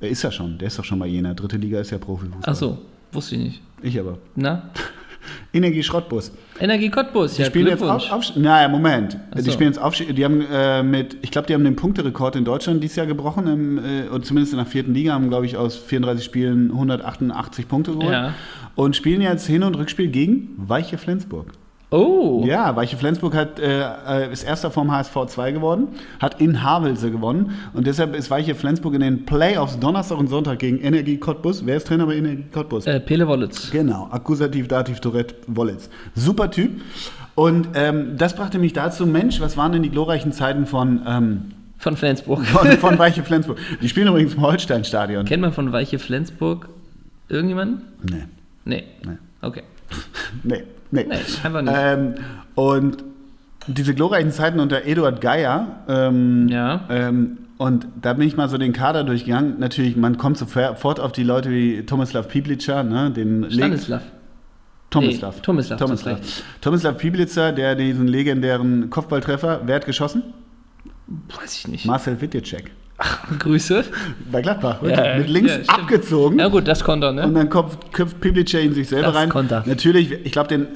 Er 0.01 0.09
ist 0.09 0.23
ja 0.23 0.31
schon, 0.31 0.57
der 0.59 0.69
ist 0.69 0.79
doch 0.79 0.85
schon 0.85 0.99
bei 1.01 1.07
Jena. 1.07 1.35
Dritte 1.35 1.57
Liga 1.57 1.81
ist 1.81 1.91
ja 1.91 1.99
Profifußball. 1.99 2.43
Ach 2.47 2.55
so, 2.55 2.79
wusste 3.13 3.35
ich 3.37 3.41
nicht. 3.43 3.63
Ich 3.83 3.99
aber. 3.99 4.19
Na? 4.37 4.71
Energie 5.53 5.83
Schrottbus. 5.83 6.33
Energie 6.59 6.91
Cottbus, 6.91 7.35
Die 7.35 7.43
ja, 7.43 7.49
spielen 7.49 7.67
jetzt 7.67 7.83
auf, 7.83 8.11
auf 8.11 8.37
Naja, 8.37 8.69
Moment. 8.69 9.19
Ach 9.31 9.37
Die 9.37 9.43
so. 9.43 9.53
spielen 9.53 9.71
jetzt 9.71 9.79
Aufstieg. 9.79 10.15
Die 10.15 10.25
haben 10.25 10.45
äh, 10.51 10.83
mit, 10.83 11.17
ich 11.23 11.31
glaube, 11.31 11.47
die 11.47 11.55
haben 11.55 11.65
den 11.65 11.77
Punkterekord 11.77 12.37
in 12.37 12.45
Deutschland 12.45 12.83
dieses 12.83 12.97
Jahr 12.97 13.07
gebrochen, 13.07 13.47
im, 13.47 13.79
äh, 13.79 14.09
und 14.09 14.25
zumindest 14.25 14.53
in 14.53 14.59
der 14.59 14.67
vierten 14.67 14.95
Liga, 14.95 15.13
haben, 15.13 15.29
glaube 15.29 15.47
ich, 15.47 15.57
aus 15.57 15.77
34 15.77 16.25
Spielen 16.25 16.71
188 16.71 17.69
Punkte 17.69 17.93
geholt. 17.93 18.11
Ja. 18.11 18.35
Und 18.75 18.95
spielen 18.97 19.21
jetzt 19.21 19.47
Hin- 19.47 19.63
und 19.63 19.75
Rückspiel 19.77 20.09
gegen 20.09 20.51
Weiche 20.57 20.99
Flensburg. 20.99 21.53
Oh, 21.91 22.43
Ja, 22.45 22.75
Weiche 22.75 22.97
Flensburg 22.97 23.35
hat, 23.35 23.61
äh, 23.61 23.81
äh, 24.09 24.33
ist 24.33 24.43
erster 24.43 24.73
vom 24.73 24.91
HSV 24.91 25.15
2 25.29 25.53
geworden, 25.53 25.89
hat 26.21 26.41
in 26.41 26.63
Havelse 26.65 27.13
gewonnen 27.13 27.53
und 27.75 27.87
deshalb 27.87 28.17
ist 28.17 28.29
Weiche 28.31 28.57
Flensburg 28.57 28.95
in 28.95 29.01
den 29.01 29.25
Playoffs 29.25 29.79
Donnerstag 29.79 30.19
und 30.19 30.27
Sonntag 30.29 30.59
gegen 30.59 30.79
Energie 30.81 31.17
Cottbus. 31.19 31.65
Wer 31.65 31.77
ist 31.77 31.87
Trainer 31.87 32.07
bei 32.07 32.17
Energie 32.17 32.45
Cottbus? 32.53 32.87
äh, 32.87 32.99
Pele 32.99 33.29
Wollitz. 33.29 33.71
Genau, 33.71 34.09
Akkusativ, 34.11 34.67
Dativ, 34.67 34.99
Tourette, 34.99 35.37
Wollitz. 35.47 35.89
Super 36.17 36.51
Typ. 36.51 36.81
Und 37.37 37.69
ähm, 37.75 38.17
das 38.17 38.35
brachte 38.35 38.59
mich 38.59 38.73
dazu, 38.73 39.07
Mensch, 39.07 39.41
was 39.41 39.57
waren 39.57 39.71
denn 39.71 39.83
die 39.85 39.91
glorreichen 39.91 40.33
Zeiten 40.33 40.67
von, 40.67 41.03
ähm, 41.07 41.43
Von 41.79 41.97
Flensburg. 41.97 42.45
von, 42.47 42.67
von 42.79 42.99
Weiche 42.99 43.23
Flensburg? 43.23 43.59
Die 43.81 43.89
spielen 43.89 44.09
übrigens 44.09 44.35
im 44.35 44.41
Holsteinstadion. 44.41 45.25
Kennt 45.25 45.43
man 45.43 45.53
von 45.53 45.71
Weiche 45.71 45.99
Flensburg 46.01 46.69
irgendjemanden? 47.29 47.83
Nee, 48.03 48.25
Nee. 48.65 48.85
Nee. 49.05 49.19
Okay. 49.43 49.63
Nee, 50.43 50.65
nee. 50.91 51.05
Nee, 51.09 51.17
einfach 51.43 51.63
nicht. 51.63 51.75
Ähm, 51.77 52.15
und 52.55 53.05
diese 53.67 53.95
glorreichen 53.95 54.31
Zeiten 54.31 54.61
unter 54.61 54.85
Eduard 54.85 55.21
Geier, 55.21 55.67
ähm, 55.89 56.49
Ja. 56.49 56.83
ähm, 56.89 57.39
und 57.59 57.87
da 58.01 58.13
bin 58.13 58.29
ich 58.29 58.37
mal 58.37 58.49
so 58.49 58.59
den 58.59 58.73
Kader 58.73 59.03
durchgegangen. 59.03 59.59
Natürlich, 59.59 59.97
man 59.97 60.19
kommt 60.19 60.37
sofort 60.37 61.01
auf 61.01 61.13
die 61.13 61.23
Leute 61.23 61.51
wie 61.51 61.85
Tomislav 61.87 62.29
Piblica, 62.29 62.83
ne, 62.83 63.11
den 63.11 63.51
Stanislav. 63.51 64.03
Tomislav. 64.91 65.37
Nee, 65.37 65.43
Tomislav, 65.43 65.79
Tomislav. 65.79 66.21
Tomislav 66.61 66.99
Piblica, 66.99 67.53
der 67.53 67.75
diesen 67.75 68.07
legendären 68.09 68.89
Kopfballtreffer, 68.91 69.63
wer 69.65 69.77
hat 69.77 69.87
geschossen? 69.87 70.23
Weiß 71.41 71.57
ich 71.57 71.69
nicht. 71.69 71.87
Marcel 71.87 72.17
Wittjacek. 72.99 73.39
Grüße. 73.41 73.85
Bei 74.31 74.43
Gladbach. 74.43 74.83
Ja, 74.83 75.19
mit 75.19 75.29
links 75.29 75.53
ja, 75.67 75.75
abgezogen. 75.75 76.39
Ja 76.39 76.49
gut, 76.49 76.67
das 76.69 76.83
konnte 76.85 77.09
er, 77.09 77.13
ne? 77.13 77.25
Und 77.27 77.35
dann 77.35 77.49
köpft, 77.51 77.93
köpft 77.93 78.21
Piblica 78.21 78.59
in 78.59 78.73
sich 78.75 78.89
selber 78.89 79.09
Das 79.09 79.17
rein. 79.17 79.29
konnte. 79.29 79.63
Natürlich, 79.67 80.13
ich 80.13 80.33
glaube, 80.33 80.49
den 80.49 80.67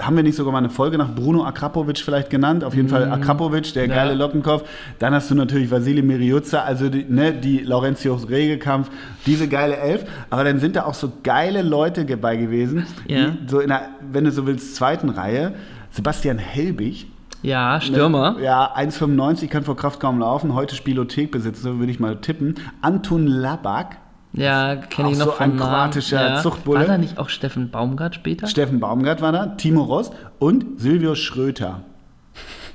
haben 0.00 0.14
wir 0.14 0.22
nicht 0.22 0.36
sogar 0.36 0.52
mal 0.52 0.58
eine 0.58 0.70
Folge 0.70 0.96
nach 0.96 1.12
Bruno 1.12 1.42
Akrapovic 1.44 1.98
vielleicht 1.98 2.30
genannt. 2.30 2.62
Auf 2.62 2.72
jeden 2.74 2.88
Fall 2.88 3.10
Akrapovic, 3.10 3.72
der 3.74 3.88
Mm. 3.88 3.90
Ja. 3.90 3.96
geile 3.96 4.14
Lockenkopf. 4.14 4.62
Dann 5.00 5.12
hast 5.12 5.28
du 5.28 5.34
natürlich 5.34 5.72
Vasili 5.72 6.02
Miriuzza, 6.02 6.60
also 6.62 6.88
die, 6.88 7.04
ne, 7.08 7.32
die 7.32 7.58
Laurentius 7.58 8.28
Regelkampf, 8.30 8.90
diese 9.26 9.48
geile 9.48 9.76
Elf. 9.76 10.04
Aber 10.30 10.44
dann 10.44 10.60
sind 10.60 10.76
da 10.76 10.84
auch 10.84 10.94
so 10.94 11.12
geile 11.24 11.62
Leute 11.62 12.04
dabei 12.04 12.36
gewesen, 12.36 12.86
Ja. 13.08 13.30
die 13.30 13.48
so 13.48 13.58
in 13.58 13.68
der, 13.70 13.88
wenn 14.12 14.24
du 14.24 14.30
so 14.30 14.46
willst, 14.46 14.76
zweiten 14.76 15.08
Reihe. 15.08 15.54
Sebastian 15.90 16.38
Helbig, 16.38 17.08
Ja, 17.42 17.80
Stürmer. 17.80 18.36
ja, 18.40 18.74
1,95, 18.76 19.48
kann 19.48 19.62
vor 19.64 19.76
Kraft 19.76 20.00
kaum 20.00 20.18
laufen. 20.18 20.54
Heute 20.54 20.74
Spielothek 20.74 21.30
besitzt, 21.30 21.62
so 21.62 21.78
würde 21.78 21.92
ich 21.92 22.00
mal 22.00 22.16
tippen. 22.20 22.56
Anton 22.82 23.26
Labak, 23.26 23.98
Ja, 24.32 24.76
kenne 24.76 25.12
ich 25.12 25.18
noch 25.18 25.26
so 25.26 25.32
von 25.32 25.44
ein 25.52 25.56
Namen. 25.56 25.70
kroatischer 25.70 26.30
ja. 26.30 26.42
Zuchtbulle. 26.42 26.80
War 26.80 26.86
da 26.86 26.98
nicht 26.98 27.18
auch 27.18 27.28
Steffen 27.28 27.70
Baumgart 27.70 28.14
später? 28.16 28.46
Steffen 28.48 28.80
Baumgart 28.80 29.22
war 29.22 29.32
da, 29.32 29.46
Timo 29.46 29.82
Ross 29.84 30.10
und 30.38 30.80
Silvio 30.80 31.14
Schröter. 31.14 31.82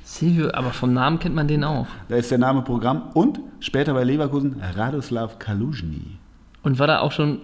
Silvio, 0.02 0.50
aber 0.52 0.70
vom 0.70 0.92
Namen 0.92 1.18
kennt 1.18 1.34
man 1.34 1.48
den 1.48 1.64
auch. 1.64 1.86
Da 2.08 2.16
ist 2.16 2.30
der 2.30 2.38
Name 2.38 2.62
Programm. 2.62 3.02
Und 3.14 3.40
später 3.60 3.94
bei 3.94 4.04
Leverkusen 4.04 4.62
Radoslav 4.76 5.38
Kaluzhny. 5.38 6.18
Und 6.62 6.78
war 6.78 6.86
da 6.86 7.00
auch 7.00 7.12
schon 7.12 7.40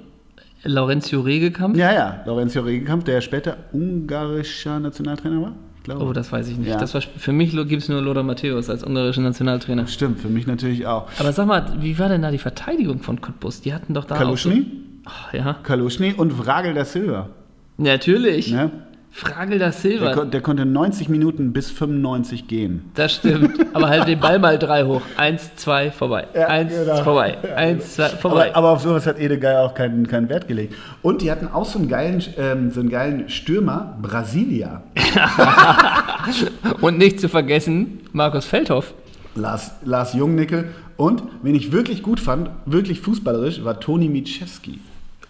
Laurentio 0.62 1.20
Regelkampf? 1.20 1.76
Ja, 1.76 1.92
ja, 1.92 2.20
Laurentio 2.26 2.62
Regenkamp, 2.62 3.04
der 3.04 3.20
später 3.20 3.56
ungarischer 3.72 4.78
Nationaltrainer 4.78 5.42
war. 5.42 5.52
Glaube. 5.90 6.04
Oh, 6.04 6.12
das 6.12 6.30
weiß 6.30 6.49
ich 6.49 6.56
nicht. 6.56 6.68
Ja. 6.68 6.78
Das 6.78 6.94
war, 6.94 7.00
für 7.00 7.32
mich 7.32 7.50
gibt 7.50 7.82
es 7.82 7.88
nur 7.88 8.00
Lothar 8.00 8.23
Matthäus 8.23 8.70
als 8.70 8.85
ungarischer 8.85 9.23
Nationaltrainer. 9.23 9.87
Stimmt, 9.88 10.20
für 10.20 10.28
mich 10.28 10.47
natürlich 10.47 10.87
auch. 10.87 11.09
Aber 11.18 11.32
sag 11.32 11.47
mal, 11.47 11.73
wie 11.80 11.99
war 11.99 12.09
denn 12.09 12.23
da 12.23 12.30
die 12.30 12.38
Verteidigung 12.38 13.00
von 13.00 13.20
Cottbus? 13.20 13.61
Die 13.61 13.75
hatten 13.75 13.94
doch 13.94 14.04
da 14.04 14.16
Kaluzhny, 14.16 14.66
auch 15.04 15.11
so, 15.11 15.28
Ach, 15.28 15.35
ja. 15.35 15.54
Kaluzhny 15.62 16.14
und 16.16 16.32
Vragel 16.32 16.75
da 16.75 16.85
Silva. 16.85 17.28
Natürlich. 17.76 18.52
Ne? 18.52 18.70
Fragel 19.12 19.59
da 19.59 19.67
Der, 19.67 19.73
Silva. 19.73 20.14
kon 20.14 20.31
der 20.31 20.40
konnte 20.40 20.64
90 20.64 21.09
Minuten 21.09 21.52
bis 21.52 21.69
95 21.71 22.47
gehen. 22.47 22.90
Das 22.95 23.14
stimmt. 23.17 23.67
Aber 23.75 23.88
halt 23.88 24.07
den 24.07 24.21
Ball 24.21 24.38
mal 24.38 24.57
drei 24.59 24.85
hoch. 24.85 25.02
Eins, 25.17 25.55
zwei, 25.57 25.90
vorbei. 25.90 26.29
Ja, 26.33 26.47
Eins, 26.47 26.73
genau. 26.73 27.02
vorbei. 27.02 27.37
Eins, 27.57 27.97
zwei, 27.97 28.09
vorbei. 28.09 28.49
Aber, 28.50 28.57
aber 28.57 28.71
auf 28.71 28.83
sowas 28.83 29.07
hat 29.07 29.19
Ede 29.19 29.38
Geier 29.38 29.62
auch 29.62 29.75
keinen, 29.75 30.07
keinen 30.07 30.29
Wert 30.29 30.47
gelegt. 30.47 30.75
Und 31.02 31.23
die 31.23 31.31
hatten 31.31 31.49
auch 31.49 31.64
so 31.64 31.79
einen 31.81 31.88
geilen, 31.88 32.23
ähm, 32.38 32.71
so 32.71 32.81
einen 32.81 32.88
geilen 32.88 33.29
Stürmer, 33.29 33.99
Brasilia. 34.00 34.83
Und 36.81 36.99
nicht 36.99 37.21
zu 37.21 37.29
vergessen, 37.29 38.00
Markus 38.12 38.45
Feldhoff. 38.45 38.95
Lars, 39.35 39.73
Lars 39.85 40.14
Jungnickel. 40.14 40.67
Und, 40.97 41.23
wen 41.43 41.55
ich 41.55 41.73
wirklich 41.73 42.02
gut 42.02 42.21
fand, 42.21 42.50
wirklich 42.67 43.00
fußballerisch, 43.00 43.64
war 43.64 43.81
Toni 43.81 44.09
Mitschewski. 44.09 44.79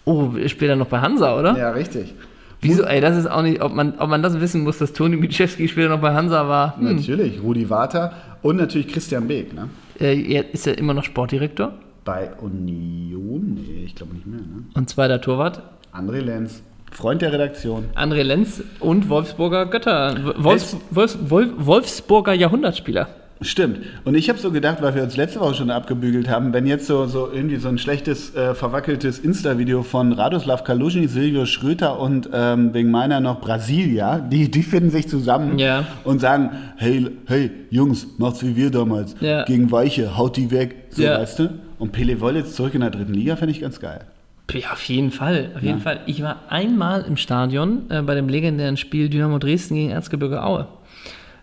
Oh, 0.05 0.29
später 0.47 0.75
noch 0.75 0.87
bei 0.87 0.99
Hansa, 0.99 1.37
oder? 1.37 1.57
Ja, 1.57 1.71
richtig. 1.71 2.13
Wieso, 2.61 2.83
ey, 2.83 3.01
das 3.01 3.17
ist 3.17 3.25
auch 3.29 3.41
nicht, 3.41 3.61
ob 3.61 3.73
man, 3.73 3.95
ob 3.97 4.09
man 4.09 4.21
das 4.21 4.39
wissen 4.39 4.61
muss, 4.63 4.77
dass 4.77 4.93
Toni 4.93 5.15
Mitschewski 5.15 5.67
später 5.67 5.89
noch 5.89 5.99
bei 5.99 6.13
Hansa 6.13 6.47
war. 6.47 6.77
Hm. 6.77 6.95
Natürlich, 6.95 7.41
Rudi 7.41 7.69
Warter 7.69 8.13
und 8.43 8.57
natürlich 8.57 8.87
Christian 8.87 9.27
Beek. 9.27 9.53
Ne? 9.53 9.69
Äh, 9.99 10.21
er 10.33 10.53
ist 10.53 10.65
ja 10.65 10.73
immer 10.73 10.93
noch 10.93 11.03
Sportdirektor 11.03 11.73
Bei 12.05 12.31
Union? 12.39 13.55
Nee, 13.55 13.85
ich 13.85 13.95
glaube 13.95 14.13
nicht 14.13 14.27
mehr. 14.27 14.39
Ne? 14.39 14.63
und 14.75 14.89
zweiter 14.89 15.19
Torwart. 15.21 15.63
André 15.91 16.19
Lenz, 16.19 16.61
Freund 16.91 17.21
der 17.21 17.33
Redaktion. 17.33 17.85
André 17.95 18.21
Lenz 18.21 18.63
und 18.79 19.09
Wolfsburger 19.09 19.65
Götter. 19.65 20.35
Wolfs, 20.37 20.77
Wolfs, 20.91 21.17
Wolf, 21.29 21.49
Wolfsburger 21.57 22.33
Jahrhundertspieler. 22.33 23.07
Stimmt. 23.43 23.79
Und 24.05 24.13
ich 24.15 24.29
habe 24.29 24.37
so 24.37 24.51
gedacht, 24.51 24.81
weil 24.81 24.93
wir 24.93 25.01
uns 25.01 25.17
letzte 25.17 25.39
Woche 25.39 25.55
schon 25.55 25.71
abgebügelt 25.71 26.29
haben, 26.29 26.53
wenn 26.53 26.67
jetzt 26.67 26.85
so, 26.85 27.07
so 27.07 27.27
irgendwie 27.31 27.55
so 27.57 27.69
ein 27.69 27.79
schlechtes, 27.79 28.35
äh, 28.35 28.53
verwackeltes 28.53 29.17
Insta-Video 29.17 29.81
von 29.81 30.13
Radoslav 30.13 30.63
Kaluschny, 30.63 31.07
Silvio 31.07 31.45
Schröter 31.47 31.99
und 31.99 32.29
ähm, 32.31 32.73
wegen 32.73 32.91
meiner 32.91 33.19
noch 33.19 33.41
Brasilia, 33.41 34.19
die, 34.19 34.51
die 34.51 34.61
finden 34.61 34.91
sich 34.91 35.07
zusammen 35.07 35.57
Ja. 35.57 35.85
und 36.03 36.19
sagen, 36.21 36.51
hey, 36.77 37.07
hey, 37.25 37.49
Jungs, 37.71 38.05
macht's 38.19 38.43
wie 38.45 38.55
wir 38.55 38.69
damals. 38.69 39.15
Ja. 39.21 39.43
Gegen 39.45 39.71
Weiche, 39.71 40.15
haut 40.17 40.37
die 40.37 40.51
weg. 40.51 40.75
So, 40.91 41.01
Ja. 41.01 41.19
weißt 41.19 41.39
du? 41.39 41.49
Und 41.79 41.91
Pele 41.93 42.21
Woll 42.21 42.35
jetzt 42.35 42.55
zurück 42.55 42.75
in 42.75 42.81
der 42.81 42.91
dritten 42.91 43.15
Liga, 43.15 43.35
fände 43.37 43.53
ich 43.53 43.61
ganz 43.61 43.79
geil. 43.79 44.01
Ja, 44.53 44.73
auf 44.73 44.83
jeden 44.83 45.11
Fall. 45.11 45.49
Auf 45.55 45.63
jeden 45.63 45.79
Fall. 45.79 46.01
Ich 46.07 46.21
war 46.21 46.41
einmal 46.49 47.03
im 47.07 47.15
Stadion 47.17 47.83
äh, 47.89 48.01
bei 48.01 48.15
dem 48.15 48.27
legendären 48.27 48.75
Spiel 48.77 49.07
Dynamo 49.09 49.39
Dresden 49.39 49.75
gegen 49.75 49.91
Erzgebirge 49.91 50.43
Aue. 50.43 50.67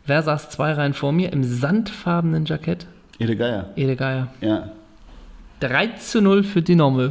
Wer 0.08 0.22
saß 0.22 0.48
zwei 0.48 0.72
Reihen 0.72 0.94
vor 0.94 1.12
mir 1.12 1.30
im 1.34 1.44
sandfarbenen 1.44 2.46
Jackett? 2.46 2.86
Ede 3.18 3.36
Geier. 3.36 3.66
Ede 3.76 3.94
Geier. 3.94 4.28
Ja. 4.40 4.70
3 5.60 5.88
zu 5.98 6.22
0 6.22 6.44
für 6.44 6.62
Dynamo. 6.62 7.10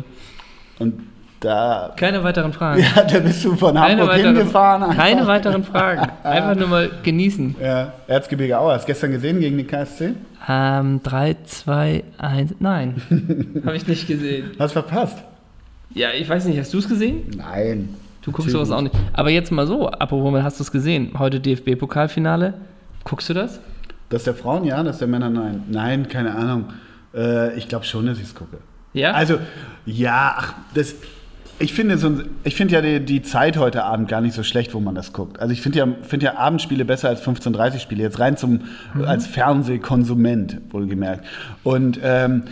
Und 0.80 1.04
da, 1.40 1.94
Keine 1.96 2.24
weiteren 2.24 2.54
Fragen. 2.54 2.82
ja, 2.96 3.04
da 3.04 3.20
bist 3.20 3.46
du 3.46 3.56
von 3.56 3.76
Keine 3.76 4.02
Hamburg 4.02 4.10
weiteren, 4.16 4.36
hingefahren. 4.36 4.84
einfach. 4.84 4.98
keine 4.98 5.28
weiteren 5.28 5.64
Fragen. 5.64 6.12
Einfach 6.24 6.56
nur 6.56 6.70
mal 6.70 6.90
genießen. 7.04 7.56
Ja, 7.62 7.94
Erzgebirge 8.08 8.58
Aue. 8.58 8.74
Hast 8.74 8.86
du 8.86 8.88
gestern 8.88 9.12
gesehen 9.12 9.40
gegen 9.42 9.58
den 9.58 9.68
KSC? 9.68 10.14
Ähm, 10.50 11.00
3, 11.04 11.36
2, 11.46 12.04
1. 12.18 12.56
Nein. 12.58 12.96
Habe 13.64 13.76
ich 13.78 13.88
nicht 13.88 14.08
gesehen. 14.08 14.54
Hast 14.58 14.72
verpasst? 14.72 15.20
Ja, 15.94 16.10
ich 16.20 16.28
weiß 16.28 16.46
nicht, 16.46 16.60
hast 16.60 16.74
du 16.74 16.80
es 16.80 16.90
gesehen? 16.90 17.30
Nein. 17.38 17.90
Du 18.24 18.32
guckst 18.32 18.50
sowas 18.50 18.72
auch 18.72 18.82
nicht. 18.82 18.96
Aber 19.14 19.30
jetzt 19.30 19.52
mal 19.52 19.68
so, 19.68 19.88
apropos, 19.88 20.42
hast 20.42 20.60
du 20.60 20.64
es 20.64 20.72
gesehen? 20.72 21.12
Heute 21.20 21.40
DFB-Pokalfinale. 21.40 22.56
Guckst 23.08 23.30
du 23.30 23.34
das? 23.34 23.62
Das 24.10 24.26
der 24.26 24.34
Frauen 24.34 24.66
ja, 24.66 24.84
das 24.84 24.98
der 24.98 25.08
Männer 25.08 25.30
nein. 25.30 25.64
Nein, 25.70 26.10
keine 26.10 26.36
Ahnung. 26.36 26.66
Äh, 27.16 27.58
ich 27.58 27.70
glaube 27.70 27.86
schon, 27.86 28.06
dass 28.06 28.18
ich 28.18 28.26
es 28.26 28.36
gucke. 28.36 28.58
Ja? 28.92 29.12
Also, 29.12 29.40
ja, 29.86 30.36
ach, 30.38 30.54
das. 30.74 30.96
Ich 31.60 31.74
finde, 31.74 31.98
so, 31.98 32.22
ich 32.44 32.56
finde 32.56 32.76
ja 32.76 32.82
die, 32.82 33.00
die 33.00 33.22
Zeit 33.24 33.58
heute 33.58 33.86
Abend 33.86 34.10
gar 34.10 34.20
nicht 34.20 34.36
so 34.36 34.44
schlecht, 34.44 34.74
wo 34.74 34.82
man 34.82 34.94
das 34.94 35.14
guckt. 35.14 35.40
Also 35.40 35.54
ich 35.54 35.62
finde 35.62 35.80
ja, 35.80 35.88
finde 36.02 36.26
ja 36.26 36.36
Abendspiele 36.36 36.84
besser 36.86 37.08
als 37.08 37.26
15:30 37.26 37.80
Spiele. 37.80 38.04
Jetzt 38.04 38.20
rein 38.20 38.36
zum 38.36 38.60
als 39.06 39.26
Fernsehkonsument 39.26 40.58
wohlgemerkt. 40.70 41.26
Und 41.64 42.00
ähm, 42.04 42.44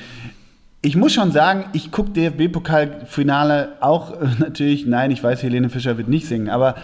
ich 0.82 0.96
muss 0.96 1.14
schon 1.14 1.32
sagen, 1.32 1.66
ich 1.74 1.92
gucke 1.92 2.12
DFB-Pokalfinale 2.12 3.74
auch 3.82 4.22
äh, 4.22 4.28
natürlich, 4.40 4.86
nein, 4.86 5.12
ich 5.12 5.22
weiß, 5.22 5.44
Helene 5.44 5.70
Fischer 5.70 5.98
wird 5.98 6.08
nicht 6.08 6.28
singen, 6.28 6.50
aber 6.50 6.76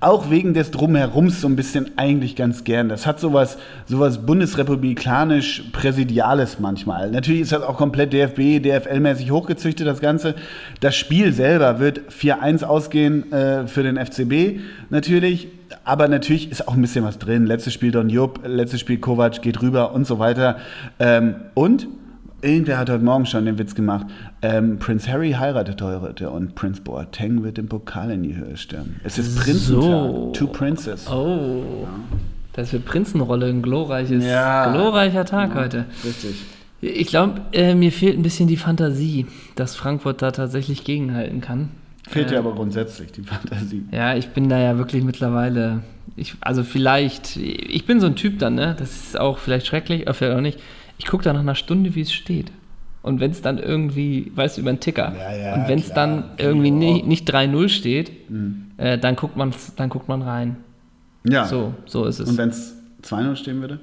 auch 0.00 0.30
wegen 0.30 0.54
des 0.54 0.70
Drumherums 0.70 1.42
so 1.42 1.48
ein 1.48 1.56
bisschen 1.56 1.90
eigentlich 1.96 2.34
ganz 2.34 2.64
gern. 2.64 2.88
Das 2.88 3.06
hat 3.06 3.20
sowas, 3.20 3.58
sowas 3.86 4.24
bundesrepublikanisch-präsidiales 4.24 6.58
manchmal. 6.58 7.10
Natürlich 7.10 7.42
ist 7.42 7.52
das 7.52 7.60
auch 7.62 7.76
komplett 7.76 8.14
DFB, 8.14 8.64
DFL-mäßig 8.64 9.30
hochgezüchtet, 9.30 9.86
das 9.86 10.00
Ganze. 10.00 10.34
Das 10.80 10.96
Spiel 10.96 11.34
selber 11.34 11.80
wird 11.80 12.00
4-1 12.10 12.64
ausgehen 12.64 13.30
äh, 13.30 13.66
für 13.66 13.82
den 13.82 13.98
FCB 13.98 14.60
natürlich. 14.88 15.48
Aber 15.84 16.08
natürlich 16.08 16.50
ist 16.50 16.66
auch 16.66 16.72
ein 16.74 16.80
bisschen 16.80 17.04
was 17.04 17.18
drin. 17.18 17.44
Letztes 17.46 17.74
Spiel 17.74 17.92
Don 17.92 18.08
Jupp, 18.08 18.40
letztes 18.44 18.80
Spiel 18.80 18.98
Kovac 18.98 19.42
geht 19.42 19.60
rüber 19.62 19.92
und 19.92 20.04
so 20.06 20.18
weiter. 20.18 20.56
Ähm, 20.98 21.34
und 21.54 21.86
Irgendwer 22.42 22.78
hat 22.78 22.88
heute 22.88 23.04
Morgen 23.04 23.26
schon 23.26 23.44
den 23.44 23.58
Witz 23.58 23.74
gemacht. 23.74 24.06
Ähm, 24.40 24.78
Prince 24.78 25.10
Harry 25.10 25.32
heiratet 25.32 25.82
heute 25.82 26.30
und 26.30 26.54
Prince 26.54 26.80
Boateng 26.80 27.42
wird 27.42 27.58
den 27.58 27.68
Pokal 27.68 28.10
in 28.12 28.22
die 28.22 28.34
Höhe 28.34 28.56
stellen. 28.56 28.98
Es 29.04 29.18
ist 29.18 29.36
Prinzentag. 29.38 29.82
So. 29.82 30.32
Two 30.34 30.46
Princes. 30.46 31.06
Oh. 31.10 31.62
Das 32.54 32.72
wird 32.72 32.84
Prinzenrolle, 32.86 33.46
ein 33.46 33.60
glorreiches, 33.62 34.24
Ja. 34.24 34.72
glorreicher 34.72 35.24
Tag 35.24 35.54
heute. 35.54 35.84
Richtig. 36.04 36.36
Ich 36.80 37.08
glaube, 37.08 37.42
äh, 37.52 37.74
mir 37.74 37.92
fehlt 37.92 38.16
ein 38.18 38.22
bisschen 38.22 38.48
die 38.48 38.56
Fantasie, 38.56 39.26
dass 39.54 39.76
Frankfurt 39.76 40.22
da 40.22 40.30
tatsächlich 40.30 40.84
gegenhalten 40.84 41.42
kann. 41.42 41.68
Fehlt 42.08 42.28
Äh, 42.28 42.30
dir 42.30 42.38
aber 42.38 42.54
grundsätzlich 42.54 43.12
die 43.12 43.22
Fantasie. 43.22 43.84
Ja, 43.92 44.14
ich 44.16 44.28
bin 44.30 44.48
da 44.48 44.58
ja 44.58 44.78
wirklich 44.78 45.04
mittlerweile. 45.04 45.80
Ich, 46.16 46.34
also 46.40 46.64
vielleicht, 46.64 47.36
ich 47.36 47.84
bin 47.84 48.00
so 48.00 48.06
ein 48.06 48.16
Typ 48.16 48.38
dann, 48.38 48.54
ne? 48.54 48.74
Das 48.78 48.90
ist 48.96 49.20
auch 49.20 49.36
vielleicht 49.38 49.66
schrecklich, 49.66 50.08
aber 50.08 50.14
vielleicht 50.14 50.36
auch 50.36 50.40
nicht. 50.40 50.58
Ich 51.00 51.06
gucke 51.06 51.24
da 51.24 51.32
nach 51.32 51.40
einer 51.40 51.54
Stunde, 51.54 51.94
wie 51.94 52.02
es 52.02 52.12
steht. 52.12 52.52
Und 53.02 53.20
wenn 53.20 53.30
es 53.30 53.40
dann 53.40 53.56
irgendwie, 53.56 54.30
weißt 54.34 54.58
du, 54.58 54.60
über 54.60 54.70
den 54.70 54.80
Ticker. 54.80 55.14
Ja, 55.18 55.34
ja, 55.34 55.54
und 55.54 55.68
wenn 55.68 55.78
es 55.78 55.94
dann 55.94 56.24
ich 56.36 56.44
irgendwie 56.44 56.70
auch. 56.70 56.74
nicht, 56.74 57.06
nicht 57.06 57.34
3-0 57.34 57.68
steht, 57.70 58.30
Mhm. 58.30 58.66
äh, 58.76 58.98
dann, 58.98 59.16
guckt 59.16 59.34
man's, 59.34 59.72
dann 59.76 59.88
guckt 59.88 60.08
man 60.08 60.20
rein. 60.20 60.56
Ja. 61.26 61.46
So, 61.46 61.72
so 61.86 62.04
ist 62.04 62.20
es. 62.20 62.28
Und 62.28 62.36
wenn 62.36 62.50
es 62.50 62.74
2-0 63.02 63.36
stehen 63.36 63.60
würde? 63.62 63.80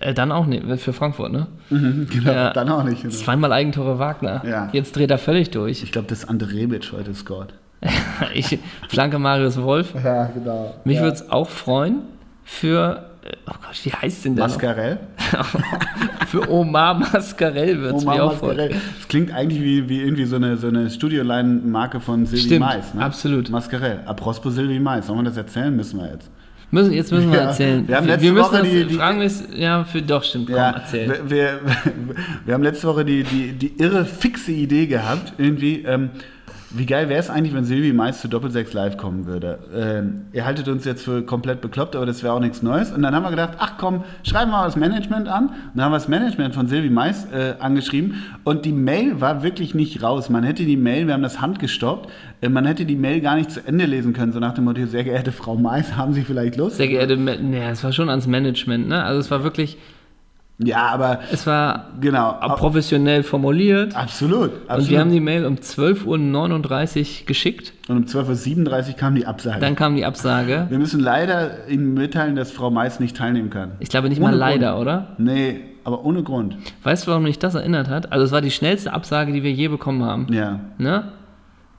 äh, 0.00 0.12
dann 0.12 0.32
auch 0.32 0.44
nicht, 0.46 0.64
für 0.80 0.92
Frankfurt, 0.92 1.30
ne? 1.32 1.46
Genau, 1.70 2.30
Ja. 2.32 2.52
dann 2.52 2.68
auch 2.68 2.82
nicht. 2.82 3.02
Genau. 3.02 3.14
Zweimal 3.14 3.52
Eigentore 3.52 3.98
Wagner. 4.00 4.42
Ja. 4.44 4.68
Jetzt 4.72 4.96
dreht 4.96 5.10
er 5.12 5.18
völlig 5.18 5.50
durch. 5.52 5.82
Ich 5.84 5.92
glaube, 5.92 6.08
das 6.08 6.28
Ante 6.28 6.50
Rebic 6.52 6.90
heute 6.92 7.14
scored. 7.14 7.54
Ich 8.34 8.58
flanke 8.88 9.18
Marius 9.20 9.62
Wolf. 9.62 9.94
Ja, 10.02 10.26
genau. 10.26 10.74
Mich 10.84 10.96
ja. 10.96 11.02
würde 11.02 11.14
es 11.14 11.30
auch 11.30 11.48
freuen 11.48 12.00
für, 12.44 13.04
äh, 13.15 13.15
oh 13.46 13.52
Gott, 13.62 13.84
wie 13.84 13.90
heißt 13.92 14.24
denn 14.24 14.36
der? 14.36 14.44
Mascarell? 14.46 14.98
Für 16.28 16.48
Omar 16.50 16.94
Mascarell 16.94 17.80
wird 17.80 17.96
es 17.96 18.04
mir 18.04 18.22
auch. 18.22 18.32
Mascarell. 18.32 18.70
Das 18.98 19.08
klingt 19.08 19.32
eigentlich 19.32 19.60
wie, 19.62 19.88
wie 19.88 20.00
irgendwie 20.02 20.24
so 20.24 20.36
eine, 20.36 20.56
so 20.56 20.68
eine 20.68 20.90
Studioline-Marke 20.90 22.00
von 22.00 22.26
Stimmt, 22.26 22.60
Mais. 22.60 22.94
Ne? 22.94 23.02
absolut. 23.02 23.50
Mascarell. 23.50 24.00
Apropos 24.06 24.54
Sylvie 24.54 24.78
Mais. 24.80 25.06
Sollen 25.06 25.20
wir 25.20 25.24
das 25.24 25.36
erzählen? 25.36 25.74
Müssen 25.74 26.00
wir 26.00 26.10
jetzt. 26.12 26.30
Müssen, 26.72 26.92
jetzt 26.92 27.12
müssen 27.12 27.30
wir 27.30 27.38
Ja, 27.38 27.44
erzählen. 27.46 27.86
wir 27.86 27.96
haben 27.96 28.06
wir 28.06 28.14
letzte 28.14 28.32
müssen 28.32 28.44
Woche 28.44 28.58
das, 28.58 28.68
die- 28.68 28.84
die- 28.86 28.94
fragen 28.94 29.18
wir 29.20 29.26
es, 29.26 29.44
ja, 29.54 29.84
für, 29.84 30.02
doch, 30.02 30.24
stimmt, 30.24 30.46
komm, 30.46 30.56
Ja, 30.56 30.70
erzähl. 30.72 31.08
wir, 31.08 31.30
wir, 31.30 31.60
wir 32.44 32.54
haben 32.54 32.62
letzte 32.64 32.88
Woche 32.88 33.04
die, 33.04 33.22
die, 33.22 33.52
die 33.52 33.80
irre 33.80 34.04
fixe 34.04 34.50
Idee 34.50 34.86
gehabt, 34.86 35.34
irgendwie, 35.38 35.84
ähm, 35.84 36.10
wie 36.70 36.86
geil 36.86 37.08
wäre 37.08 37.20
es 37.20 37.30
eigentlich, 37.30 37.54
wenn 37.54 37.64
Silvi 37.64 37.92
Mais 37.92 38.20
zu 38.20 38.28
Doppelsechs 38.28 38.72
live 38.72 38.96
kommen 38.96 39.26
würde. 39.26 39.58
Ähm, 39.74 40.22
ihr 40.32 40.44
haltet 40.44 40.68
uns 40.68 40.84
jetzt 40.84 41.04
für 41.04 41.22
komplett 41.22 41.60
bekloppt, 41.60 41.94
aber 41.94 42.06
das 42.06 42.22
wäre 42.22 42.32
auch 42.32 42.40
nichts 42.40 42.62
Neues. 42.62 42.90
Und 42.90 43.02
dann 43.02 43.14
haben 43.14 43.22
wir 43.22 43.30
gedacht, 43.30 43.54
ach 43.58 43.74
komm, 43.78 44.04
schreiben 44.22 44.50
wir 44.50 44.58
mal 44.58 44.66
das 44.66 44.76
Management 44.76 45.28
an. 45.28 45.48
Und 45.48 45.54
dann 45.74 45.84
haben 45.84 45.92
wir 45.92 45.98
das 45.98 46.08
Management 46.08 46.54
von 46.54 46.66
Silvi 46.66 46.90
Mais 46.90 47.26
äh, 47.32 47.54
angeschrieben. 47.60 48.22
Und 48.44 48.64
die 48.64 48.72
Mail 48.72 49.20
war 49.20 49.42
wirklich 49.42 49.74
nicht 49.74 50.02
raus. 50.02 50.28
Man 50.28 50.44
hätte 50.44 50.64
die 50.64 50.76
Mail, 50.76 51.06
wir 51.06 51.14
haben 51.14 51.22
das 51.22 51.40
handgestoppt, 51.40 52.10
äh, 52.40 52.48
man 52.48 52.66
hätte 52.66 52.84
die 52.84 52.96
Mail 52.96 53.20
gar 53.20 53.36
nicht 53.36 53.50
zu 53.50 53.66
Ende 53.66 53.86
lesen 53.86 54.12
können, 54.12 54.32
so 54.32 54.40
nach 54.40 54.54
dem 54.54 54.64
Motto, 54.64 54.84
sehr 54.86 55.04
geehrte 55.04 55.32
Frau 55.32 55.56
Mais, 55.56 55.96
haben 55.96 56.12
Sie 56.14 56.22
vielleicht 56.22 56.56
Lust? 56.56 56.76
Sehr 56.76 56.88
geehrte, 56.88 57.16
nee, 57.16 57.62
es 57.70 57.84
war 57.84 57.92
schon 57.92 58.08
ans 58.08 58.26
Management, 58.26 58.88
ne? 58.88 59.02
Also 59.04 59.20
es 59.20 59.30
war 59.30 59.44
wirklich, 59.44 59.78
Ja, 60.58 60.86
aber 60.86 61.20
es 61.30 61.46
war 61.46 61.90
genau. 62.00 62.32
professionell 62.56 63.22
formuliert. 63.22 63.94
Absolut, 63.94 64.52
absolut. 64.68 64.82
Und 64.84 64.90
wir 64.90 65.00
haben 65.00 65.10
die 65.10 65.20
Mail 65.20 65.44
um 65.44 65.56
12.39 65.56 67.20
Uhr 67.20 67.26
geschickt. 67.26 67.74
Und 67.88 67.96
um 67.98 68.04
12.37 68.04 68.88
Uhr 68.88 68.94
kam 68.94 69.14
die 69.14 69.26
Absage. 69.26 69.60
Dann 69.60 69.76
kam 69.76 69.96
die 69.96 70.04
Absage. 70.06 70.66
wir 70.70 70.78
müssen 70.78 71.00
leider 71.00 71.68
Ihnen 71.68 71.92
mitteilen, 71.92 72.36
dass 72.36 72.52
Frau 72.52 72.70
Mais 72.70 73.00
nicht 73.00 73.16
teilnehmen 73.16 73.50
kann. 73.50 73.72
Ich 73.80 73.90
glaube 73.90 74.08
nicht 74.08 74.20
Ohne 74.20 74.30
mal 74.30 74.36
leider, 74.36 74.70
Grund. 74.72 74.82
oder? 74.82 75.08
Nee, 75.18 75.60
aber 75.84 76.04
ohne 76.04 76.22
Grund. 76.22 76.56
Weißt 76.82 77.06
du, 77.06 77.10
warum 77.10 77.24
mich 77.24 77.38
das 77.38 77.54
erinnert 77.54 77.88
hat? 77.90 78.10
Also 78.10 78.24
es 78.24 78.32
war 78.32 78.40
die 78.40 78.50
schnellste 78.50 78.92
Absage, 78.92 79.32
die 79.32 79.42
wir 79.42 79.52
je 79.52 79.68
bekommen 79.68 80.04
haben. 80.04 80.26
Ja. 80.32 80.60
Ne? 80.78 81.12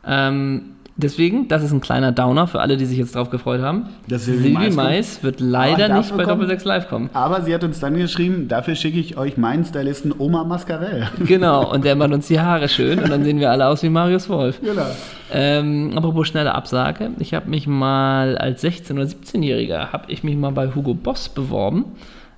Ähm, 0.06 0.62
deswegen, 0.98 1.48
das 1.48 1.64
ist 1.64 1.72
ein 1.72 1.80
kleiner 1.82 2.12
Downer 2.12 2.48
für 2.48 2.60
alle, 2.60 2.76
die 2.78 2.86
sich 2.86 2.98
jetzt 2.98 3.16
drauf 3.16 3.30
gefreut 3.30 3.62
haben. 3.62 3.86
Dass 4.08 4.26
Silvi 4.26 4.50
Mais 4.50 4.76
Mais 4.76 5.24
wird 5.24 5.40
leider 5.40 5.88
nicht 5.96 6.10
bei 6.12 6.24
kommt- 6.24 6.42
Doppel 6.42 6.48
6 6.48 6.66
live 6.66 6.90
kommen. 6.90 7.10
Aber 7.14 7.42
sie 7.42 7.54
hat 7.54 7.64
uns 7.64 7.80
dann 7.80 7.96
geschrieben, 7.96 8.48
dafür 8.48 8.76
schicke 8.76 9.00
ich 9.00 9.18
euch 9.18 9.38
meinen 9.38 9.64
Stylisten 9.64 10.14
Oma 10.18 10.44
Mascarell. 10.44 11.08
Genau, 11.26 11.72
und 11.72 11.86
der 11.86 11.96
macht 11.96 12.12
uns 12.12 12.28
die 12.28 12.40
Haare 12.40 12.68
schön 12.68 13.00
und 13.00 13.10
dann 13.10 13.24
sehen 13.24 13.40
wir 13.40 13.52
alle 13.52 13.68
aus 13.68 13.82
wie 13.84 13.90
Marius 13.90 14.28
Wolf. 14.30 14.60
genau. 14.62 14.86
Ähm, 15.32 15.92
apropos 15.96 16.28
schnelle 16.28 16.56
Absage. 16.56 17.10
Ich 17.20 17.34
habe 17.34 17.50
mich 17.50 17.68
mal 17.68 18.38
als 18.38 18.64
16- 18.64 18.94
oder 18.94 19.04
17-Jähriger, 19.04 19.92
habe 19.92 20.06
ich 20.12 20.24
mich 20.24 20.36
mal 20.38 20.52
bei 20.52 20.74
Hugo 20.74 20.94
Boss 20.94 21.30
beworben, 21.30 21.86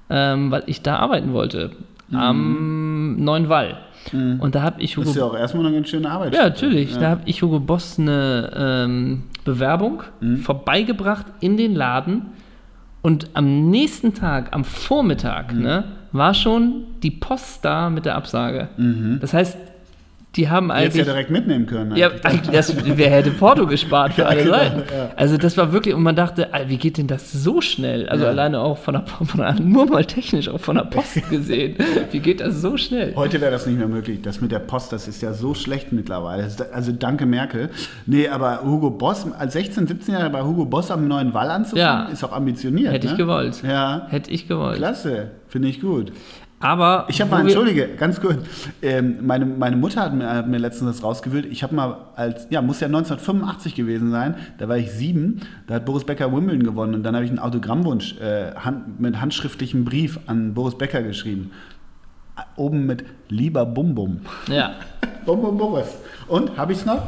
ähm, 0.10 0.50
weil 0.52 0.64
ich 0.66 0.82
da 0.82 0.98
arbeiten 0.98 1.34
wollte. 1.34 1.72
Am 2.12 3.18
Neuen 3.24 3.50
Wall. 3.50 3.78
Und 4.14 4.56
da 4.56 4.62
habe 4.62 4.82
ich 4.82 4.96
Hugo 4.98 5.06
Das 5.06 5.16
ist 5.16 5.20
ja 5.20 5.26
auch 5.26 5.36
erstmal 5.36 5.66
eine 5.66 5.76
ganz 5.76 5.90
schöne 5.90 6.10
Arbeit. 6.10 6.34
ja, 6.36 6.44
natürlich. 6.44 6.98
Da 6.98 7.10
habe 7.10 7.22
ich 7.26 7.42
Hugo 7.42 7.60
Boss 7.60 7.98
eine 8.00 8.52
ähm, 8.56 9.24
Bewerbung 9.46 10.04
Mhm. 10.22 10.38
vorbeigebracht 10.38 11.26
in 11.40 11.58
den 11.58 11.76
Laden. 11.76 12.28
Und 13.02 13.30
am 13.34 13.70
nächsten 13.70 14.14
Tag, 14.14 14.50
am 14.54 14.64
Vormittag, 14.66 15.54
Mhm. 15.54 15.62
ne, 15.62 15.84
war 16.12 16.34
schon 16.34 16.84
die 17.04 17.12
Post 17.12 17.64
da 17.64 17.90
mit 17.90 18.06
der 18.06 18.16
Absage. 18.16 18.68
Das 19.22 19.34
heißt, 19.34 19.58
die 20.36 20.48
haben 20.48 20.68
Mhm. 20.68 20.72
Jetzt 20.74 20.80
eigentlich. 20.84 20.96
ja 20.98 21.04
direkt 21.14 21.32
mitnehmen 21.32 21.66
können. 21.66 21.96
Ja, 21.96 22.12
eigentlich, 22.24 22.52
das, 22.52 22.76
wer 22.86 23.10
hätte 23.10 23.32
Porto 23.32 23.66
gespart 23.66 24.14
für 24.14 24.26
alle 24.28 24.44
genau, 24.44 24.58
Seiten? 24.58 24.84
ja. 24.96 25.10
Also 25.16 25.38
das 25.38 25.58
war 25.58 25.72
wirklich, 25.74 25.96
und 25.96 26.04
man 26.04 26.16
dachte, 26.16 26.48
wie 26.68 26.78
geht 26.78 26.98
denn 27.00 27.08
das 27.08 27.32
so 27.32 27.62
schnell? 27.62 28.08
Also 28.08 28.26
Ja. 28.26 28.30
alleine 28.30 28.60
auch 28.60 28.78
von 28.78 28.94
der, 28.94 29.06
von 29.08 29.40
der, 29.40 29.54
nur 29.60 29.88
mal 29.88 30.06
technisch 30.06 30.48
auch 30.48 30.60
von 30.60 30.76
der 30.76 30.84
Post 30.84 31.28
gesehen. 31.32 31.78
Wie 32.12 32.20
geht 32.20 32.42
das 32.42 32.62
so 32.62 32.78
schnell? 32.78 33.14
Heute 33.16 33.42
wäre 33.42 33.52
das 33.52 33.66
nicht 33.66 33.80
mehr 33.80 33.88
möglich. 33.88 34.22
Das 34.22 34.40
mit 34.40 34.52
der 34.52 34.60
Post, 34.60 34.94
das 34.94 35.08
ist 35.08 35.22
ja 35.24 35.34
so 35.34 35.56
schlecht 35.56 35.92
mittlerweile. 35.92 36.48
Also 36.74 36.92
danke 36.92 37.26
Merkel. 37.26 37.70
Nee, 38.06 38.28
aber 38.28 38.62
Hugo 38.64 38.92
Boss, 38.92 39.26
als 39.38 39.56
16-, 39.56 39.88
17-Jähriger 39.88 40.30
bei 40.30 40.44
Hugo 40.44 40.66
Boss 40.66 40.92
am 40.92 41.08
neuen 41.08 41.34
Wall 41.34 41.50
anzufangen, 41.50 42.06
Ja. 42.08 42.14
ist 42.14 42.24
auch 42.24 42.34
ambitioniert. 42.34 42.94
Hätte 42.94 43.08
ne? 43.08 43.14
ich 43.14 43.18
gewollt. 43.18 43.64
Ja, 43.68 44.06
Hätte 44.10 44.30
ich 44.30 44.48
gewollt. 44.48 44.78
klasse. 44.78 45.32
Finde 45.48 45.68
ich 45.70 45.82
gut. 45.82 46.12
Aber 46.60 47.06
Ich 47.08 47.22
habe 47.22 47.32
mal, 47.32 47.42
entschuldige, 47.42 47.88
ganz 47.96 48.20
kurz. 48.20 48.38
Ähm, 48.82 49.26
meine, 49.26 49.46
meine 49.46 49.78
Mutter 49.78 50.02
hat 50.02 50.14
mir, 50.14 50.30
hat 50.30 50.48
mir 50.48 50.58
letztens 50.58 50.98
das 50.98 51.04
rausgewühlt. 51.04 51.46
Ich 51.46 51.64
habe 51.64 51.74
mal 51.74 51.98
als, 52.16 52.48
ja, 52.50 52.62
muss 52.62 52.82
ja 52.82 52.88
1985 52.88 53.76
gewesen 53.76 54.12
sein, 54.12 54.36
da 54.58 54.68
war 54.68 54.78
ich 54.78 54.92
sieben, 54.92 55.42
da 55.68 55.76
hat 55.76 55.86
Boris 55.86 56.04
Becker 56.04 56.34
Wimbledon 56.34 56.64
gewonnen 56.64 56.96
und 56.96 57.04
dann 57.04 57.16
habe 57.16 57.24
ich 57.24 57.32
einen 57.32 57.40
Autogrammwunsch 57.40 58.18
äh, 58.20 58.54
hand, 58.56 59.00
mit 59.00 59.22
handschriftlichem 59.22 59.86
Brief 59.86 60.20
an 60.28 60.54
Boris 60.54 60.78
Becker 60.78 61.02
geschrieben. 61.02 61.52
Oben 62.58 62.86
mit 62.86 63.06
Lieber 63.30 63.66
Bum 63.66 63.96
Bum. 63.96 64.22
Ja. 64.48 64.74
Bum 65.26 65.42
Bum 65.42 65.58
Boris. 65.58 65.98
Und, 66.28 66.58
habe 66.58 66.74
ich 66.74 66.80
es 66.80 66.86
noch? 66.86 67.02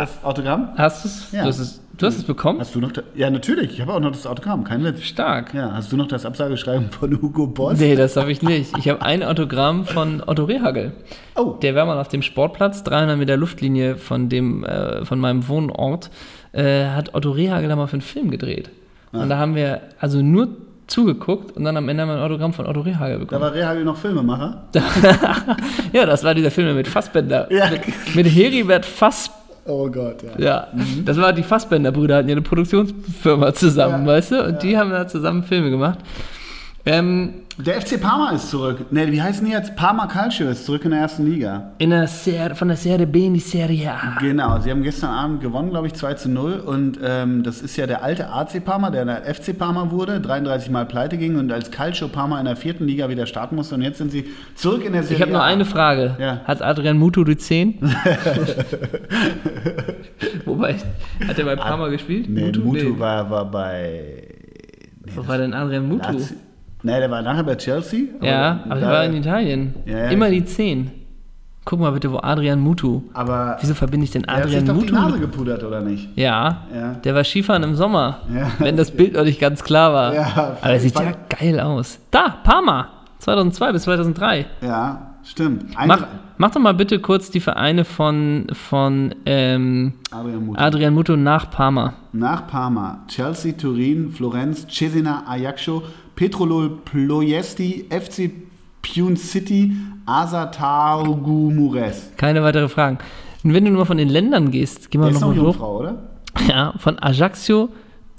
Das 0.00 0.24
Autogramm? 0.24 0.70
Hast 0.76 1.04
du's? 1.04 1.28
Ja. 1.32 1.42
Du 1.42 1.48
hast 1.48 1.58
es, 1.58 1.80
du 1.96 2.06
hast 2.06 2.16
es 2.16 2.24
bekommen? 2.24 2.60
Hast 2.60 2.74
du 2.74 2.80
noch? 2.80 2.92
Da, 2.92 3.02
ja, 3.14 3.30
natürlich. 3.30 3.72
Ich 3.74 3.80
habe 3.80 3.92
auch 3.92 4.00
noch 4.00 4.12
das 4.12 4.26
Autogramm, 4.26 4.64
kein 4.64 4.82
Witz. 4.84 5.02
Stark. 5.02 5.52
Ja, 5.54 5.72
hast 5.72 5.92
du 5.92 5.96
noch 5.96 6.08
das 6.08 6.24
Absageschreiben 6.26 6.90
von 6.90 7.20
Hugo 7.20 7.46
Boss? 7.46 7.78
Nee, 7.78 7.96
das 7.96 8.16
habe 8.16 8.32
ich 8.32 8.42
nicht. 8.42 8.76
Ich 8.78 8.88
habe 8.88 9.02
ein 9.02 9.22
Autogramm 9.22 9.84
von 9.84 10.22
Otto 10.26 10.44
Rehagel. 10.44 10.92
Oh, 11.36 11.56
Der 11.62 11.74
war 11.74 11.86
mal 11.86 11.98
auf 11.98 12.08
dem 12.08 12.22
Sportplatz, 12.22 12.82
300 12.84 13.18
Meter 13.18 13.36
Luftlinie 13.36 13.96
von, 13.96 14.28
dem, 14.28 14.64
äh, 14.64 15.04
von 15.04 15.18
meinem 15.18 15.46
Wohnort, 15.48 16.10
äh, 16.52 16.86
hat 16.86 17.14
Otto 17.14 17.30
Rehagel 17.30 17.68
da 17.68 17.76
mal 17.76 17.86
für 17.86 17.94
einen 17.94 18.02
Film 18.02 18.30
gedreht. 18.30 18.70
Ah. 19.12 19.22
Und 19.22 19.28
da 19.28 19.38
haben 19.38 19.54
wir 19.54 19.80
also 19.98 20.22
nur 20.22 20.48
zugeguckt 20.86 21.56
und 21.56 21.64
dann 21.64 21.76
am 21.76 21.88
Ende 21.88 22.02
haben 22.02 22.08
wir 22.08 22.16
ein 22.16 22.22
Autogramm 22.22 22.52
von 22.52 22.66
Otto 22.66 22.80
Rehagel 22.80 23.14
da 23.14 23.18
bekommen. 23.20 23.40
war 23.42 23.54
Rehagel 23.54 23.84
noch 23.84 23.96
Filmemacher. 23.96 24.64
Ja, 25.92 26.06
das 26.06 26.22
war 26.24 26.34
dieser 26.34 26.50
Film 26.50 26.74
mit 26.76 26.88
Fassbender. 26.88 27.46
Ja. 27.52 27.68
Mit, 27.70 28.14
mit 28.14 28.26
Heribert 28.26 28.86
Fassbender. 28.86 29.39
Oh 29.70 29.88
Gott, 29.88 30.16
ja. 30.22 30.44
Ja, 30.44 30.68
das 31.04 31.16
war 31.16 31.32
die 31.32 31.44
Fassbender-Brüder, 31.44 32.16
hatten 32.16 32.28
ja 32.28 32.34
eine 32.34 32.42
Produktionsfirma 32.42 33.54
zusammen, 33.54 34.04
Ja, 34.04 34.12
weißt 34.12 34.32
du? 34.32 34.44
Und 34.46 34.62
die 34.62 34.76
haben 34.76 34.90
da 34.90 35.06
zusammen 35.06 35.44
Filme 35.44 35.70
gemacht. 35.70 36.00
Ähm, 36.92 37.34
Der 37.58 37.80
FC 37.80 38.00
Parma 38.00 38.30
ist 38.30 38.50
zurück. 38.50 38.90
Ne, 38.90 39.12
wie 39.12 39.20
heißen 39.22 39.44
die 39.44 39.52
jetzt? 39.52 39.76
Parma 39.76 40.06
Calcio 40.06 40.48
ist 40.48 40.64
zurück 40.66 40.84
in 40.86 40.90
der 40.92 41.00
ersten 41.00 41.24
Liga. 41.30 41.72
in 41.78 41.90
der 41.90 42.06
Serie, 42.08 42.54
von 42.56 42.68
der 42.68 42.76
Serie 42.76 43.06
B 43.06 43.26
in 43.26 43.34
die 43.34 43.40
Serie 43.40 43.92
A. 43.92 44.18
Genau, 44.18 44.58
sie 44.60 44.70
haben 44.70 44.82
gestern 44.82 45.10
Abend 45.10 45.40
gewonnen, 45.42 45.70
glaube 45.70 45.86
ich, 45.86 45.92
2 45.94 46.14
zu 46.14 46.28
0. 46.30 46.54
Und 46.60 46.98
ähm, 47.04 47.42
das 47.42 47.60
ist 47.60 47.76
ja 47.76 47.86
der 47.86 48.02
alte 48.02 48.30
AC 48.30 48.64
Parma, 48.64 48.90
der 48.90 49.04
der 49.04 49.22
FC 49.34 49.56
Parma 49.56 49.90
wurde, 49.90 50.20
33 50.20 50.70
Mal 50.70 50.86
pleite 50.86 51.16
ging 51.18 51.36
und 51.38 51.52
als 51.52 51.70
Calcio 51.70 52.08
Parma 52.08 52.38
in 52.40 52.46
der 52.46 52.56
vierten 52.56 52.86
Liga 52.86 53.08
wieder 53.08 53.26
starten 53.26 53.54
musste. 53.56 53.74
Und 53.76 53.82
jetzt 53.82 53.98
sind 53.98 54.10
sie 54.10 54.24
zurück 54.54 54.84
in 54.84 54.92
der 54.94 55.02
Serie 55.02 55.16
Ich 55.16 55.22
habe 55.22 55.32
nur 55.32 55.42
A. 55.42 55.46
eine 55.46 55.66
Frage. 55.66 56.16
Ja. 56.18 56.40
Hat 56.44 56.62
Adrian 56.62 56.96
Mutu 56.98 57.22
die 57.24 57.36
10? 57.36 57.78
Wobei, 60.44 60.76
hat 61.26 61.38
er 61.38 61.44
bei 61.44 61.56
Parma 61.56 61.88
gespielt? 61.88 62.26
Nee, 62.28 62.46
Mutu, 62.46 62.72
Nee. 62.72 62.98
War, 62.98 63.28
war 63.30 63.50
bei. 63.50 64.22
Wo 65.14 65.26
war 65.28 65.38
denn 65.38 65.52
Adrian 65.54 65.88
Mutu? 65.88 66.10
Lazio. 66.12 66.36
Nee, 66.82 66.98
der 66.98 67.10
war 67.10 67.22
nachher 67.22 67.44
bei 67.44 67.56
Chelsea. 67.56 68.00
Ja, 68.22 68.60
aber 68.64 68.74
er 68.76 68.80
da- 68.80 68.88
war 68.92 69.04
in 69.04 69.14
Italien. 69.16 69.74
Ja, 69.86 70.08
Immer 70.08 70.30
die 70.30 70.44
10. 70.44 70.90
Guck 71.66 71.78
mal 71.80 71.92
bitte, 71.92 72.10
wo 72.10 72.16
Adrian 72.18 72.58
Mutu. 72.58 73.02
Aber 73.12 73.56
Wieso 73.60 73.74
verbinde 73.74 74.04
ich 74.04 74.10
denn 74.10 74.24
er 74.24 74.36
hat 74.36 74.44
sich 74.48 74.56
Adrian 74.56 74.66
doch 74.66 74.74
die 74.86 74.92
Mutu? 74.92 74.94
Nase 74.94 75.20
gepudert, 75.20 75.62
oder 75.62 75.82
nicht? 75.82 76.08
Ja, 76.16 76.62
Ja. 76.74 76.92
der 76.94 77.14
war 77.14 77.22
Skifahren 77.22 77.62
im 77.62 77.74
Sommer. 77.74 78.20
Ja. 78.34 78.50
Wenn 78.58 78.76
das 78.78 78.90
Bild 78.90 79.12
noch 79.14 79.24
nicht 79.24 79.38
ganz 79.40 79.62
klar 79.62 79.92
war. 79.92 80.14
Ja, 80.14 80.26
aber 80.62 80.70
er 80.72 80.80
sieht 80.80 80.98
ja 80.98 81.12
geil 81.28 81.60
aus. 81.60 81.98
Da, 82.10 82.36
Parma. 82.42 82.88
2002 83.18 83.72
bis 83.72 83.82
2003. 83.82 84.46
Ja, 84.62 85.12
stimmt. 85.22 85.76
Ein- 85.76 85.88
Mach, 85.88 86.06
mach 86.38 86.50
doch 86.50 86.60
mal 86.60 86.72
bitte 86.72 86.98
kurz 86.98 87.30
die 87.30 87.40
Vereine 87.40 87.84
von, 87.84 88.46
von 88.54 89.14
ähm, 89.26 89.92
Adrian 90.10 90.46
Mutu. 90.46 90.58
Adrian 90.58 90.94
Mutu 90.94 91.16
nach 91.16 91.50
Parma. 91.50 91.92
Nach 92.14 92.46
Parma, 92.46 93.00
Chelsea, 93.06 93.52
Turin, 93.52 94.10
Florenz, 94.10 94.66
Cesena, 94.66 95.24
Ajaccio, 95.28 95.82
Petrolol, 96.16 96.70
Ploiesti, 96.84 97.86
FC 97.90 98.30
Pune 98.82 99.16
City, 99.16 99.72
Asa 100.06 100.46
Targu 100.46 101.50
Mures. 101.50 102.10
Keine 102.16 102.42
weitere 102.42 102.68
Fragen. 102.68 102.98
Und 103.44 103.54
wenn 103.54 103.64
du 103.64 103.70
nur 103.70 103.86
von 103.86 103.96
den 103.98 104.08
Ländern 104.08 104.50
gehst, 104.50 104.90
geh 104.90 104.98
mal 104.98 105.06
Der 105.06 105.14
ist 105.14 105.20
noch. 105.20 105.34
Jungfrau, 105.34 105.78
oder? 105.78 105.98
Ja, 106.48 106.74
von 106.78 106.98
Ajaccio. 106.98 107.68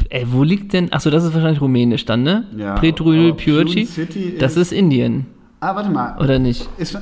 Ey, 0.10 0.26
wo 0.30 0.44
liegt 0.44 0.74
denn? 0.74 0.92
Achso, 0.92 1.10
das 1.12 1.24
ist 1.24 1.34
wahrscheinlich 1.34 1.62
rumänisch 1.62 2.06
dann, 2.06 2.24
ne? 2.24 2.46
Ja, 2.58 2.76
Piurci. 2.76 3.34
Pune 3.34 3.86
City 3.86 4.36
Das 4.40 4.58
ist 4.58 4.72
Indien, 4.74 5.28
Ah, 5.60 5.76
warte 5.76 5.92
mal. 5.92 6.18
oder 6.20 6.40
nicht? 6.40 6.68
Ist, 6.80 6.96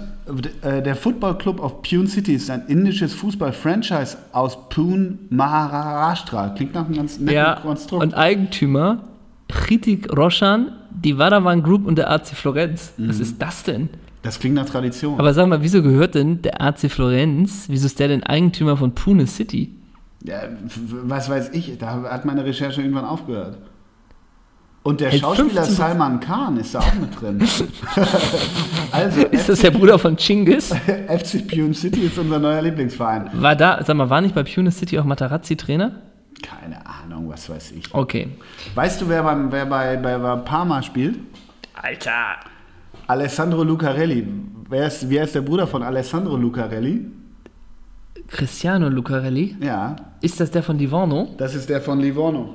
äh, 0.61 0.81
der 0.83 0.95
Football 0.95 1.37
Club 1.37 1.61
of 1.61 1.81
Pune 1.81 2.07
City 2.07 2.33
ist 2.33 2.49
ein 2.49 2.63
indisches 2.67 3.13
Fußball-Franchise 3.13 4.17
aus 4.33 4.67
Pune, 4.69 5.17
Maharashtra. 5.29 6.49
Klingt 6.49 6.73
nach 6.75 6.85
einem 6.85 6.95
ganz 6.95 7.19
netten 7.19 7.33
Ja, 7.35 7.55
Konstrukt. 7.55 8.03
und 8.03 8.13
Eigentümer 8.15 8.99
Ritik 9.69 10.15
Roshan, 10.15 10.71
die 10.91 11.17
Vadavan 11.17 11.63
Group 11.63 11.85
und 11.85 11.97
der 11.97 12.09
AC 12.09 12.27
Florenz. 12.27 12.93
Mhm. 12.97 13.09
Was 13.09 13.19
ist 13.19 13.41
das 13.41 13.63
denn? 13.63 13.89
das 14.21 14.39
klingt 14.39 14.55
nach 14.55 14.65
Tradition. 14.65 15.19
Aber 15.19 15.33
sag 15.33 15.47
mal, 15.47 15.61
wieso 15.61 15.81
gehört 15.81 16.15
denn 16.15 16.41
der 16.41 16.61
AC 16.61 16.91
Florenz, 16.91 17.65
wieso 17.69 17.85
ist 17.85 17.99
der 17.99 18.09
denn 18.09 18.23
Eigentümer 18.23 18.77
von 18.77 18.93
Pune 18.93 19.27
City? 19.27 19.73
Ja, 20.23 20.41
was 21.03 21.29
weiß 21.29 21.51
ich, 21.53 21.77
da 21.77 22.03
hat 22.03 22.25
meine 22.25 22.43
Recherche 22.43 22.81
irgendwann 22.81 23.05
aufgehört. 23.05 23.57
Und 24.83 25.01
der 25.01 25.11
Hält 25.11 25.21
Schauspieler 25.21 25.63
15 25.63 25.75
Salman 25.75 26.19
Khan 26.19 26.57
ist 26.57 26.73
da 26.73 26.79
auch 26.79 26.93
mit 26.95 27.21
drin. 27.21 27.39
also, 28.91 29.21
Ist 29.25 29.49
das 29.49 29.59
der 29.59 29.71
Bruder 29.71 29.99
von 29.99 30.15
Chingis? 30.17 30.69
FC 31.07 31.47
Pune 31.47 31.73
City 31.73 32.01
ist 32.01 32.17
unser 32.17 32.39
neuer 32.39 32.61
Lieblingsverein. 32.61 33.29
War 33.33 33.55
da, 33.55 33.83
sag 33.85 33.95
mal, 33.95 34.09
war 34.09 34.21
nicht 34.21 34.35
bei 34.35 34.43
Pune 34.43 34.71
City 34.71 34.97
auch 34.99 35.03
Materazzi 35.03 35.55
Trainer? 35.55 35.91
Keine 36.41 36.85
Ahnung, 36.85 37.29
was 37.29 37.49
weiß 37.49 37.71
ich. 37.73 37.93
Okay. 37.93 38.29
Weißt 38.75 39.01
du, 39.01 39.09
wer, 39.09 39.23
beim, 39.23 39.51
wer 39.51 39.65
bei, 39.65 39.97
bei, 39.97 40.17
bei 40.17 40.35
Parma 40.37 40.81
spielt? 40.81 41.19
Alter. 41.73 42.37
Alessandro 43.07 43.63
Lucarelli. 43.63 44.27
Wer 44.69 44.87
ist, 44.87 45.09
wer 45.09 45.23
ist 45.23 45.35
der 45.35 45.41
Bruder 45.41 45.65
von 45.67 45.81
Alessandro 45.83 46.37
Lucarelli? 46.37 47.05
Cristiano 48.27 48.89
Lucarelli? 48.89 49.55
Ja, 49.59 49.95
Ist 50.21 50.39
das 50.39 50.51
der 50.51 50.61
von 50.63 50.77
Livorno? 50.77 51.33
das 51.37 51.55
ist 51.55 51.67
der 51.69 51.81
von 51.81 51.99
Livorno. 51.99 52.53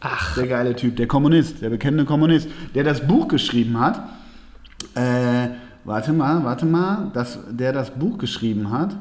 Ach, 0.00 0.34
Der 0.34 0.46
geile 0.48 0.74
Typ, 0.76 0.96
der 0.96 1.06
Kommunist, 1.06 1.62
der 1.62 1.70
bekennende 1.70 2.04
Kommunist, 2.04 2.48
der 2.74 2.84
das 2.84 3.06
Buch 3.06 3.28
geschrieben 3.28 3.78
hat. 3.80 4.02
Äh, 4.94 5.48
warte 5.84 6.12
mal, 6.12 6.44
warte 6.44 6.66
mal, 6.66 7.10
das, 7.14 7.38
der 7.50 7.72
das 7.72 7.90
Buch 7.90 8.18
geschrieben 8.18 8.70
hat. 8.70 8.96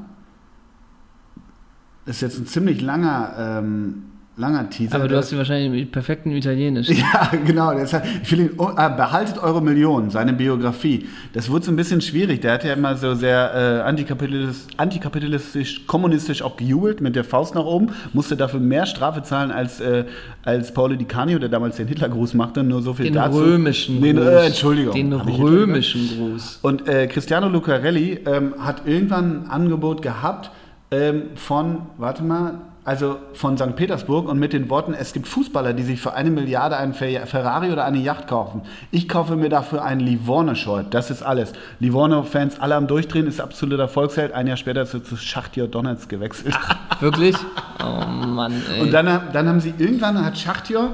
Ist 2.05 2.21
jetzt 2.21 2.37
ein 2.37 2.45
ziemlich 2.47 2.81
langer, 2.81 3.33
ähm, 3.37 4.03
langer 4.35 4.69
Teaser. 4.69 4.95
aber 4.95 5.07
du 5.07 5.15
hast 5.15 5.29
sie 5.29 5.37
wahrscheinlich 5.37 5.83
im 5.83 5.91
perfekten 5.91 6.31
Italienisch. 6.31 6.89
Ja, 7.13 7.31
genau. 7.45 7.73
Deshalb, 7.73 8.03
ihn, 8.31 8.49
oh, 8.57 8.71
ah, 8.75 8.89
behaltet 8.89 9.37
eure 9.37 9.61
Millionen, 9.61 10.09
seine 10.09 10.33
Biografie. 10.33 11.05
Das 11.31 11.49
wurde 11.49 11.65
so 11.65 11.71
ein 11.71 11.77
bisschen 11.77 12.01
schwierig. 12.01 12.41
Der 12.41 12.53
hat 12.53 12.65
ja 12.65 12.73
immer 12.73 12.97
so 12.97 13.13
sehr 13.15 13.53
äh, 13.53 13.87
antikapitalistisch, 13.87 14.73
antikapitalistisch, 14.75 15.87
kommunistisch 15.87 16.41
auch 16.41 16.57
gejubelt 16.57 16.99
mit 16.99 17.15
der 17.15 17.23
Faust 17.23 17.55
nach 17.55 17.63
oben, 17.63 17.91
musste 18.11 18.35
dafür 18.35 18.59
mehr 18.59 18.85
Strafe 18.85 19.23
zahlen 19.23 19.51
als, 19.51 19.79
äh, 19.79 20.03
als 20.43 20.73
Paolo 20.73 20.95
Di 20.95 21.05
Canio, 21.05 21.39
der 21.39 21.47
damals 21.49 21.77
den 21.77 21.87
Hitlergruß 21.87 22.33
machte. 22.33 22.63
Nur 22.63 22.81
so 22.81 22.93
viel 22.95 23.05
Den 23.05 23.13
dazu. 23.13 23.37
römischen 23.39 24.01
Den, 24.01 24.17
Gruß. 24.17 24.25
äh, 24.27 24.45
Entschuldigung. 24.47 24.93
Den 24.93 25.13
römischen 25.13 26.09
Gruß. 26.17 26.59
Und 26.63 26.85
äh, 26.89 27.07
Cristiano 27.07 27.47
Lucarelli 27.47 28.19
ähm, 28.25 28.55
hat 28.59 28.87
irgendwann 28.87 29.45
ein 29.45 29.49
Angebot 29.49 30.01
gehabt 30.01 30.51
ähm, 30.93 31.23
von, 31.35 31.81
warte 31.97 32.23
mal, 32.23 32.61
also 32.85 33.15
von 33.33 33.57
St. 33.57 33.77
Petersburg 33.77 34.27
und 34.27 34.37
mit 34.39 34.51
den 34.51 34.69
Worten, 34.69 34.93
es 34.93 35.13
gibt 35.13 35.27
Fußballer, 35.27 35.71
die 35.73 35.83
sich 35.83 36.01
für 36.01 36.13
eine 36.13 36.29
Milliarde 36.29 36.75
einen 36.75 36.93
Fer- 36.93 37.25
Ferrari 37.25 37.71
oder 37.71 37.85
eine 37.85 37.97
Yacht 37.97 38.27
kaufen. 38.27 38.61
Ich 38.91 39.07
kaufe 39.07 39.37
mir 39.37 39.47
dafür 39.47 39.85
einen 39.85 40.01
Livorno-Shirt. 40.01 40.87
Das 40.93 41.09
ist 41.09 41.23
alles. 41.23 41.53
Livorno-Fans 41.79 42.59
alle 42.59 42.75
am 42.75 42.87
Durchdrehen, 42.87 43.25
ist 43.25 43.39
absoluter 43.39 43.87
Volksheld. 43.87 44.33
Ein 44.33 44.47
Jahr 44.47 44.57
später 44.57 44.81
ist 44.81 44.93
er 44.93 45.01
zu 45.03 45.15
Schachtjör 45.15 45.67
Donetsk 45.67 46.09
gewechselt. 46.09 46.57
Wirklich? 46.99 47.35
Oh 47.83 48.05
Mann, 48.05 48.53
ey. 48.75 48.81
Und 48.81 48.93
dann, 48.93 49.05
dann 49.33 49.49
haben 49.49 49.59
sie 49.59 49.73
irgendwann 49.77 50.23
hat 50.23 50.37
Schachtjor 50.37 50.91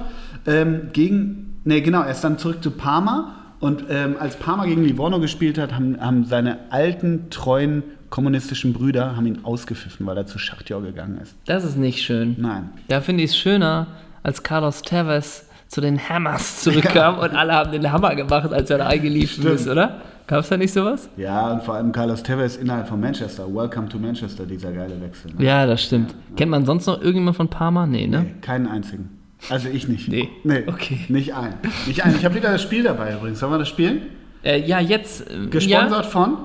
ähm, 0.48 0.90
gegen, 0.92 1.60
ne 1.64 1.82
genau, 1.84 2.02
er 2.02 2.10
ist 2.12 2.24
dann 2.24 2.40
zurück 2.40 2.64
zu 2.64 2.72
Parma 2.72 3.36
und 3.60 3.84
ähm, 3.90 4.16
als 4.20 4.38
Parma 4.38 4.66
gegen 4.66 4.84
Livorno 4.84 5.20
gespielt 5.20 5.60
hat, 5.60 5.74
haben, 5.76 5.98
haben 6.02 6.26
seine 6.26 6.58
alten, 6.72 7.30
treuen 7.30 7.84
kommunistischen 8.10 8.74
Brüder 8.74 9.16
haben 9.16 9.26
ihn 9.26 9.40
ausgepfiffen, 9.44 10.06
weil 10.06 10.18
er 10.18 10.26
zu 10.26 10.40
Schachtjor 10.40 10.82
gegangen 10.82 11.20
ist. 11.22 11.36
das 11.46 11.64
ist 11.64 11.78
nicht 11.78 12.02
schön. 12.04 12.36
Nein. 12.40 12.70
Da 12.88 13.02
finde 13.02 13.24
ich 13.24 13.32
es 13.32 13.38
schöner, 13.38 13.88
als 14.24 14.44
Carlos 14.44 14.82
Tevez 14.82 15.46
zu 15.68 15.82
den 15.82 16.00
Hammers 16.10 16.62
zurückkam 16.64 17.20
und 17.20 17.32
alle 17.36 17.54
haben 17.54 17.72
den 17.72 17.92
Hammer 17.92 18.16
gemacht, 18.16 18.52
als 18.52 18.70
er 18.70 18.80
da 18.80 18.88
eingeliefen 18.88 19.46
ist, 19.48 19.68
oder? 19.68 20.02
Gab 20.28 20.42
es 20.42 20.50
da 20.50 20.58
nicht 20.58 20.72
sowas? 20.72 21.10
Ja, 21.18 21.52
und 21.54 21.64
vor 21.64 21.74
allem 21.76 21.92
Carlos 21.92 22.22
Tevez 22.22 22.56
innerhalb 22.56 22.88
von 22.88 23.00
Manchester. 23.00 23.46
Welcome 23.52 23.90
to 23.90 23.98
Manchester, 23.98 24.46
dieser 24.46 24.72
geile 24.72 25.00
Wechsel. 25.02 25.32
Ne? 25.36 25.44
Ja, 25.44 25.66
das 25.66 25.84
stimmt. 25.84 26.14
Kennt 26.36 26.52
man 26.52 26.66
sonst 26.66 26.86
noch 26.86 26.98
irgendjemand 27.02 27.36
von 27.38 27.48
Parma? 27.48 27.88
Nee, 27.88 28.06
ne? 28.08 28.22
Nee, 28.24 28.36
keinen 28.42 28.68
einzigen. 28.68 29.10
Also 29.50 29.70
ich 29.70 29.88
nicht. 29.88 30.08
Nee. 30.08 30.30
Nee, 30.44 30.66
Okay. 30.68 31.00
nicht 31.08 31.34
ein. 31.34 31.54
Nicht 31.88 32.04
ein. 32.06 32.14
Ich 32.16 32.26
habe 32.26 32.36
wieder 32.36 32.52
das 32.52 32.62
Spiel 32.62 32.84
dabei 32.84 33.16
übrigens. 33.16 33.40
Sollen 33.40 33.54
wir 33.54 33.58
das 33.60 33.70
spielen? 33.70 34.02
Äh, 34.44 34.60
ja, 34.68 34.80
jetzt. 34.80 35.26
Gesponsert 35.50 36.04
Ja, 36.06 36.10
von? 36.10 36.38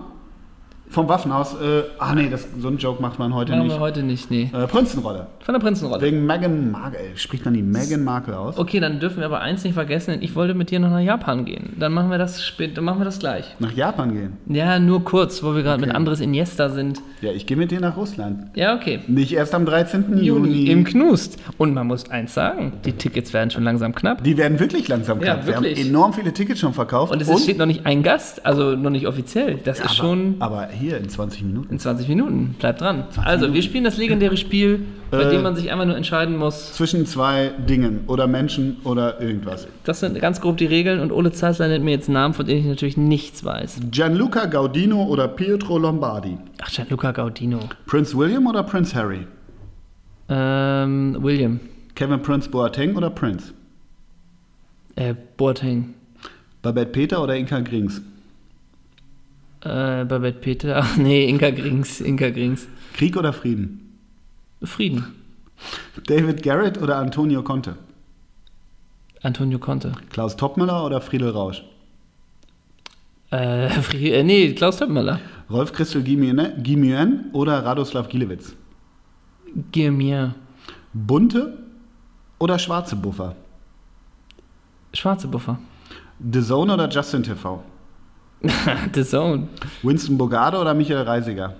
Vom 0.88 1.08
Waffenhaus. 1.08 1.54
Äh, 1.54 1.82
ach 1.98 2.14
nee, 2.14 2.28
das, 2.30 2.46
so 2.60 2.68
einen 2.68 2.78
Joke 2.78 3.00
macht 3.02 3.18
man 3.18 3.34
heute 3.34 3.52
machen 3.52 3.64
nicht. 3.66 3.76
wir 3.76 3.80
heute 3.80 4.02
nicht, 4.02 4.30
nee. 4.30 4.50
Äh, 4.52 4.66
Prinzenrolle. 4.66 5.26
Von 5.40 5.54
der 5.54 5.60
Prinzenrolle. 5.60 6.00
Wegen 6.02 6.24
Meghan 6.26 6.70
Markle. 6.70 7.00
Spricht 7.16 7.44
man 7.44 7.54
die 7.54 7.62
Meghan 7.62 8.04
Markle 8.04 8.38
aus? 8.38 8.58
Okay, 8.58 8.80
dann 8.80 9.00
dürfen 9.00 9.18
wir 9.18 9.26
aber 9.26 9.40
eins 9.40 9.64
nicht 9.64 9.74
vergessen, 9.74 10.18
ich 10.20 10.36
wollte 10.36 10.54
mit 10.54 10.70
dir 10.70 10.78
noch 10.80 10.90
nach 10.90 11.00
Japan 11.00 11.44
gehen. 11.46 11.72
Dann 11.80 11.92
machen 11.92 12.10
wir 12.10 12.18
das 12.18 12.44
spät, 12.44 12.76
dann 12.76 12.84
machen 12.84 13.00
wir 13.00 13.04
das 13.06 13.18
gleich. 13.18 13.44
Nach 13.58 13.72
Japan 13.72 14.12
gehen? 14.12 14.36
Ja, 14.46 14.78
nur 14.78 15.04
kurz, 15.04 15.42
wo 15.42 15.54
wir 15.54 15.62
gerade 15.62 15.78
Okay. 15.78 15.86
mit 15.86 15.96
Andres 15.96 16.20
Iniesta 16.20 16.68
sind. 16.68 17.00
Ja, 17.22 17.32
ich 17.32 17.46
gehe 17.46 17.56
mit 17.56 17.70
dir 17.70 17.80
nach 17.80 17.96
Russland. 17.96 18.50
Ja, 18.54 18.76
okay. 18.76 19.00
Nicht 19.08 19.32
erst 19.32 19.54
am 19.54 19.64
13. 19.66 20.18
Juni. 20.18 20.24
Juni 20.48 20.66
im 20.70 20.84
Knust. 20.84 21.38
Und 21.58 21.74
man 21.74 21.86
muss 21.86 22.08
eins 22.10 22.34
sagen, 22.34 22.74
die 22.84 22.92
Tickets 22.92 23.32
werden 23.32 23.50
schon 23.50 23.64
langsam 23.64 23.94
knapp. 23.94 24.22
die 24.22 24.36
werden 24.36 24.60
wirklich 24.60 24.86
langsam 24.88 25.18
Ja, 25.20 25.34
knapp. 25.34 25.46
Wir 25.46 25.56
haben 25.56 25.64
wirklich. 25.64 25.88
enorm 25.88 26.12
viele 26.12 26.32
Tickets 26.32 26.60
schon 26.60 26.74
verkauft. 26.74 27.12
Und 27.12 27.20
es 27.22 27.28
ist- 27.28 27.42
steht 27.44 27.58
noch 27.58 27.66
nicht 27.66 27.84
ein 27.86 28.02
Gast, 28.02 28.44
also 28.46 28.76
noch 28.76 28.90
nicht 28.90 29.06
offiziell. 29.08 29.58
Das 29.64 29.80
ist 29.80 29.94
schon 29.96 30.36
aber 30.38 30.68
hier 30.74 30.98
in 30.98 31.08
20 31.08 31.42
Minuten. 31.44 31.72
in 31.72 31.78
20 31.78 32.08
Minuten. 32.08 32.54
Bleibt 32.58 32.80
dran. 32.80 33.04
Also, 33.24 33.54
wir 33.54 33.62
spielen 33.62 33.84
das 33.84 33.96
legendäre 33.96 34.36
Spiel, 34.36 34.80
bei 35.10 35.22
Äh. 35.22 35.30
dem 35.30 35.42
man 35.42 35.56
sich 35.56 35.70
einfach 35.72 35.86
nur 35.86 35.96
entscheiden 35.96 36.36
muss. 36.36 36.72
Zwischen 36.74 37.06
zwei 37.06 37.52
Dingen 37.68 38.00
oder 38.08 38.26
Menschen 38.26 38.76
oder 38.84 39.20
irgendwas. 39.20 39.66
Das 39.84 40.00
sind 40.00 40.20
ganz 40.20 40.40
grob 40.40 40.56
die 40.56 40.66
Regeln 40.66 41.00
und 41.00 41.12
Ole 41.12 41.32
Zeissler 41.32 41.68
nennt 41.68 41.84
mir 41.84 41.92
jetzt 41.92 42.08
Namen, 42.08 42.34
von 42.34 42.44
denen 42.46 42.60
ich 42.60 42.66
natürlich 42.66 42.96
nichts 42.96 43.44
weiß. 43.44 43.80
Gianluca 43.90 44.46
Gaudino 44.46 45.04
oder 45.04 45.28
Pietro 45.28 45.78
Lombardi? 45.78 46.36
Ach, 46.60 46.70
Gianluca 46.70 47.12
Gaudino. 47.12 47.60
Prince 47.86 48.16
William 48.16 48.46
oder 48.46 48.62
Prince 48.64 48.94
Harry? 48.94 49.26
Ähm, 50.28 51.16
William. 51.20 51.60
Kevin 51.94 52.20
Prince 52.22 52.48
Boateng 52.50 52.96
oder 52.96 53.10
Prince? 53.10 53.52
Äh, 54.96 55.14
Boateng. 55.36 55.94
Babette 56.62 56.90
Peter 56.92 57.22
oder 57.22 57.36
Inka 57.36 57.60
Grings? 57.60 58.00
Äh, 59.64 60.04
Babette 60.04 60.40
Peter. 60.40 60.76
Ach 60.82 60.96
nee, 60.96 61.24
Inka 61.28 61.50
Grings. 61.50 62.00
Inka 62.00 62.30
Grings. 62.30 62.68
Krieg 62.92 63.16
oder 63.16 63.32
Frieden? 63.32 63.98
Frieden. 64.62 65.14
David 66.06 66.42
Garrett 66.42 66.80
oder 66.80 66.96
Antonio 66.96 67.42
Conte? 67.42 67.76
Antonio 69.22 69.58
Conte. 69.58 69.92
Klaus 70.10 70.36
Toppmöller 70.36 70.84
oder 70.84 71.00
Friedel 71.00 71.30
Rausch? 71.30 71.64
Äh, 73.30 73.68
Fri 73.82 74.12
äh 74.12 74.22
nee, 74.22 74.52
Klaus 74.52 74.76
Töppenmöller. 74.76 75.20
Rolf 75.50 75.72
Christel 75.72 76.02
Gimuen 76.02 77.30
oder 77.32 77.64
Radoslav 77.64 78.08
Gilewitz? 78.08 78.54
Gib 79.72 79.92
mir. 79.92 80.34
Bunte 80.92 81.58
oder 82.38 82.58
schwarze 82.58 82.96
Buffer? 82.96 83.34
Schwarze 84.92 85.28
Buffer. 85.28 85.58
The 86.32 86.42
Zone 86.42 86.72
oder 86.72 86.88
Justin 86.88 87.22
TV? 87.22 87.62
The 88.94 89.04
Zone. 89.04 89.48
Winston 89.82 90.18
Bogarde 90.18 90.58
oder 90.58 90.74
Michael 90.74 91.02
Reisiger? 91.02 91.54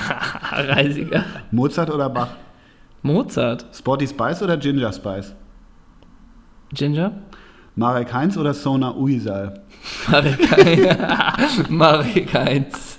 Reisiger. 0.52 1.24
Mozart 1.50 1.90
oder 1.90 2.08
Bach? 2.08 2.30
Mozart. 3.02 3.66
Sporty 3.72 4.06
Spice 4.06 4.42
oder 4.42 4.56
Ginger 4.56 4.92
Spice? 4.92 5.34
Ginger. 6.72 7.12
Marek 7.76 8.12
Heinz 8.12 8.36
oder 8.36 8.54
Sona 8.54 8.94
Uisal? 8.94 9.60
Marek 10.08 10.50
Heinz. 10.50 11.64
Marek 11.68 12.34
Heinz. 12.34 12.96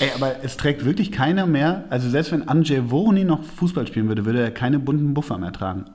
Ey, 0.00 0.10
aber 0.14 0.36
es 0.42 0.56
trägt 0.56 0.84
wirklich 0.84 1.10
keiner 1.10 1.46
mehr, 1.46 1.84
also 1.90 2.08
selbst 2.08 2.32
wenn 2.32 2.48
Andrzej 2.48 2.90
Woroni 2.90 3.24
noch 3.24 3.42
Fußball 3.42 3.86
spielen 3.86 4.08
würde, 4.08 4.24
würde 4.24 4.40
er 4.40 4.50
keine 4.50 4.78
bunten 4.78 5.14
Buffer 5.14 5.38
mehr 5.38 5.52
tragen. 5.52 5.86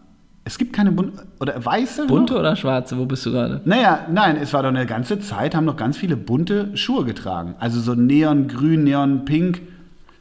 Es 0.48 0.58
gibt 0.58 0.72
keine 0.72 0.94
bunten, 0.94 1.20
oder 1.42 1.64
weiße? 1.64 2.08
Bunte 2.08 2.32
Noch? 2.32 2.40
oder 2.40 2.56
schwarze? 2.56 2.98
Wo 2.98 3.06
bist 3.06 3.26
du 3.26 3.34
gerade? 3.34 3.60
Naja, 3.66 4.08
nein, 4.10 4.38
es 4.38 4.54
war 4.54 4.64
doch 4.64 4.70
eine 4.70 4.86
ganze 4.86 5.20
Zeit, 5.20 5.54
haben 5.54 5.66
noch 5.66 5.76
ganz 5.76 5.98
viele 5.98 6.16
bunte 6.16 6.76
Schuhe 6.78 7.04
getragen. 7.04 7.56
Also 7.60 7.82
so 7.82 7.96
neongrün, 7.96 8.86
neonpink. 8.86 9.62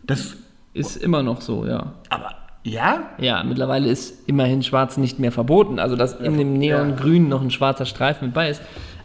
Das, 0.05 0.37
Ist 0.75 0.97
immer 0.97 1.23
noch 1.23 1.43
so, 1.43 1.65
ja. 1.65 1.93
aber, 2.11 2.33
ja? 2.65 3.05
Ja, 3.19 3.45
mittlerweile 3.45 3.89
ist 3.89 4.29
immerhin 4.29 4.65
schwarz 4.65 4.97
nicht 4.97 5.21
mehr 5.21 5.31
verboten. 5.31 5.79
Also, 5.79 5.95
dass 5.95 6.15
in 6.15 6.37
dem 6.37 6.55
Neongrün 6.55 7.29
noch 7.29 7.41
ein 7.41 7.53
schwarzer 7.53 7.87
Streifen 7.87 8.27
mit 8.27 8.35
bei 8.35 8.51
ist. 8.51 8.61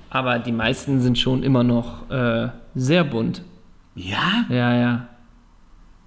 Aber 0.09 0.39
die 0.39 0.51
meisten 0.51 1.01
sind 1.01 1.19
schon 1.19 1.43
immer 1.43 1.63
noch 1.63 2.09
äh, 2.09 2.47
sehr 2.73 3.03
bunt. 3.03 3.43
Ja? 3.93 4.45
Ja, 4.49 4.73
ja. 4.75 5.07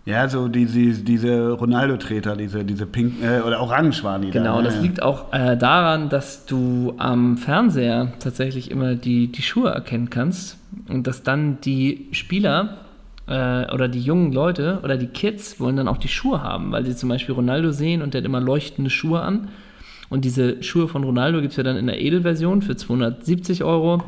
Ja, 0.07 0.29
so 0.29 0.49
diese, 0.49 1.03
diese 1.03 1.53
Ronaldo-Treter, 1.53 2.37
diese, 2.37 2.63
diese 2.63 2.85
pink, 2.85 3.23
äh, 3.23 3.41
oder 3.41 3.61
orange 3.61 4.05
waren 4.05 4.21
die 4.21 4.31
Genau, 4.31 4.57
da. 4.57 4.63
ne? 4.63 4.69
das 4.69 4.83
liegt 4.83 5.03
auch 5.03 5.33
äh, 5.33 5.57
daran, 5.57 6.11
dass 6.11 6.45
du 6.45 6.95
am 6.99 7.39
Fernseher 7.39 8.13
tatsächlich 8.19 8.71
immer 8.71 8.97
die, 8.97 9.29
die 9.29 9.43
Schuhe 9.43 9.71
erkennen 9.71 10.11
kannst 10.11 10.59
und 10.89 11.07
dass 11.07 11.23
dann 11.23 11.59
die 11.63 12.09
Spieler 12.13 12.77
äh, 13.27 13.73
oder 13.73 13.89
die 13.89 14.01
jungen 14.01 14.33
Leute 14.33 14.81
oder 14.85 14.99
die 14.99 15.07
Kids 15.07 15.59
wollen 15.59 15.77
dann 15.77 15.89
auch 15.89 15.97
die 15.97 16.09
Schuhe 16.09 16.43
haben, 16.43 16.71
weil 16.71 16.85
sie 16.85 16.95
zum 16.95 17.09
Beispiel 17.09 17.35
Ronaldo 17.35 17.73
sehen 17.73 18.03
und 18.03 18.13
der 18.13 18.21
hat 18.21 18.27
immer 18.27 18.41
leuchtende 18.41 18.91
Schuhe 18.91 19.23
an. 19.23 19.49
Und 20.15 20.25
diese 20.25 20.63
Schuhe 20.63 20.87
von 20.87 21.03
Ronaldo 21.03 21.41
gibt 21.41 21.51
es 21.51 21.57
ja 21.57 21.65
dann 21.65 21.77
in 21.77 21.89
der 21.89 22.01
Edelversion 22.01 22.63
für 22.63 22.77
270 22.77 23.65
Euro. 23.65 24.01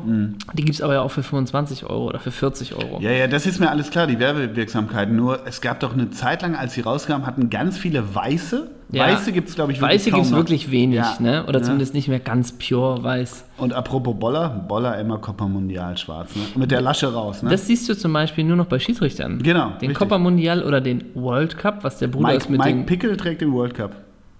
Die 0.53 0.63
gibt 0.63 0.75
es 0.75 0.81
aber 0.81 0.93
ja 0.93 1.01
auch 1.01 1.11
für 1.11 1.21
25 1.21 1.83
Euro 1.85 2.05
oder 2.07 2.19
für 2.19 2.31
40 2.31 2.75
Euro. 2.75 2.99
Mhm. 2.99 3.03
Ja, 3.03 3.11
ja, 3.11 3.27
das 3.27 3.45
ist 3.45 3.59
mir 3.59 3.69
alles 3.69 3.89
klar, 3.89 4.07
die 4.07 4.17
Werbewirksamkeit. 4.17 5.11
Nur 5.11 5.45
es 5.45 5.59
gab 5.59 5.81
doch 5.81 5.91
eine 5.91 6.09
Zeit 6.11 6.43
lang, 6.43 6.55
als 6.55 6.75
sie 6.75 6.81
rauskamen, 6.81 7.27
hatten 7.27 7.49
ganz 7.49 7.77
viele 7.77 8.15
weiße. 8.15 8.69
Ja. 8.93 9.03
Weiße 9.03 9.33
gibt 9.33 9.49
es, 9.49 9.55
glaube 9.55 9.73
ich, 9.73 9.81
wirklich 9.81 9.99
Weiße 9.99 10.11
gibt 10.11 10.25
es 10.27 10.31
wirklich 10.31 10.71
wenig, 10.71 10.95
Ja. 10.99 11.17
ne? 11.19 11.43
oder 11.45 11.59
Ja. 11.59 11.65
zumindest 11.65 11.93
nicht 11.93 12.07
mehr 12.07 12.21
ganz 12.21 12.53
pure 12.53 13.03
weiß. 13.03 13.43
Und 13.57 13.73
apropos 13.73 14.15
Boller, 14.17 14.47
Boller 14.47 14.97
immer 14.97 15.17
Copa 15.17 15.45
Mundial 15.45 15.97
schwarz. 15.97 16.33
Ne? 16.37 16.43
Mit 16.55 16.71
der 16.71 16.79
Lasche 16.79 17.11
raus. 17.13 17.43
Ne? 17.43 17.49
Das 17.49 17.67
siehst 17.67 17.89
du 17.89 17.97
zum 17.97 18.13
Beispiel 18.13 18.45
nur 18.45 18.55
noch 18.55 18.67
bei 18.67 18.79
Schiedsrichtern. 18.79 19.39
Genau, 19.43 19.71
Den 19.71 19.89
richtig. 19.89 19.95
Copa 19.95 20.17
Mundial 20.17 20.63
oder 20.63 20.79
den 20.79 21.03
World 21.15 21.57
Cup, 21.57 21.83
was 21.83 21.97
der 21.97 22.07
Bruder 22.07 22.27
Mike, 22.29 22.37
ist 22.37 22.49
mit 22.49 22.59
Mike 22.61 22.71
dem. 22.77 22.85
Pickel 22.85 23.17
trägt 23.17 23.41
den 23.41 23.51
World 23.51 23.73
Cup. 23.73 23.91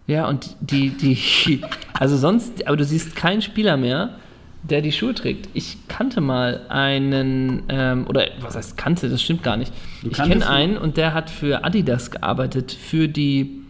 Ja, 0.07 0.27
und 0.27 0.55
die, 0.61 0.89
die, 0.89 1.61
also 1.93 2.17
sonst, 2.17 2.65
aber 2.65 2.77
du 2.77 2.85
siehst 2.85 3.15
keinen 3.15 3.41
Spieler 3.41 3.77
mehr, 3.77 4.15
der 4.63 4.81
die 4.81 4.91
Schuhe 4.91 5.13
trägt. 5.13 5.49
Ich 5.53 5.87
kannte 5.87 6.21
mal 6.21 6.61
einen, 6.69 7.63
ähm, 7.69 8.07
oder 8.07 8.25
was 8.41 8.55
heißt 8.55 8.77
kannte, 8.77 9.09
das 9.09 9.21
stimmt 9.21 9.43
gar 9.43 9.57
nicht. 9.57 9.71
Du 10.01 10.09
ich 10.09 10.17
kenne 10.17 10.47
einen 10.49 10.77
und 10.77 10.97
der 10.97 11.13
hat 11.13 11.29
für 11.29 11.63
Adidas 11.63 12.11
gearbeitet, 12.11 12.71
für 12.71 13.07
die, 13.07 13.61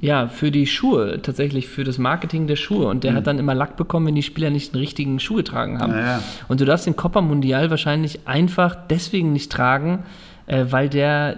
ja, 0.00 0.28
für 0.28 0.50
die 0.50 0.66
Schuhe, 0.66 1.20
tatsächlich 1.22 1.68
für 1.68 1.84
das 1.84 1.98
Marketing 1.98 2.46
der 2.46 2.56
Schuhe. 2.56 2.86
Und 2.86 3.04
der 3.04 3.14
hat 3.14 3.26
dann 3.26 3.38
immer 3.38 3.54
Lack 3.54 3.76
bekommen, 3.76 4.06
wenn 4.06 4.14
die 4.14 4.22
Spieler 4.22 4.50
nicht 4.50 4.74
den 4.74 4.78
richtigen 4.78 5.20
Schuh 5.20 5.36
getragen 5.36 5.78
haben. 5.78 5.92
Ja. 5.92 6.22
Und 6.48 6.60
du 6.60 6.64
darfst 6.64 6.86
den 6.86 6.96
Copa 6.96 7.20
Mundial 7.20 7.70
wahrscheinlich 7.70 8.26
einfach 8.26 8.76
deswegen 8.88 9.32
nicht 9.32 9.52
tragen, 9.52 10.04
äh, 10.46 10.66
weil 10.70 10.88
der 10.88 11.36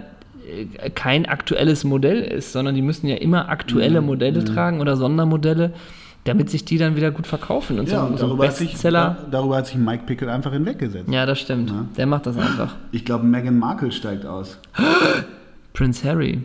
kein 0.95 1.25
aktuelles 1.25 1.83
Modell 1.83 2.21
ist, 2.21 2.51
sondern 2.51 2.75
die 2.75 2.81
müssen 2.81 3.07
ja 3.07 3.15
immer 3.15 3.49
aktuelle 3.49 4.01
Mhm. 4.01 4.07
Modelle 4.07 4.43
tragen 4.43 4.81
oder 4.81 4.95
Sondermodelle, 4.97 5.73
damit 6.25 6.49
sich 6.49 6.63
die 6.65 6.77
dann 6.77 6.95
wieder 6.95 7.11
gut 7.11 7.27
verkaufen. 7.27 7.79
Und 7.79 7.89
Ja, 7.89 8.01
so, 8.01 8.07
und 8.07 8.17
so 8.19 8.27
darüber, 8.27 8.47
hat 8.47 8.55
sich, 8.55 8.73
darüber 8.79 9.57
hat 9.57 9.67
sich 9.67 9.75
Mike 9.77 10.03
Pickel 10.05 10.29
einfach 10.29 10.53
hinweggesetzt. 10.53 11.09
Ja, 11.11 11.25
das 11.25 11.39
stimmt. 11.39 11.69
Ja. 11.69 11.85
Der 11.97 12.05
macht 12.05 12.25
das 12.25 12.37
einfach. 12.37 12.75
Ich 12.91 13.03
glaube, 13.05 13.25
Meghan 13.25 13.59
Markle 13.59 13.91
steigt 13.91 14.25
aus. 14.25 14.57
Prince 15.73 16.07
Harry. 16.07 16.41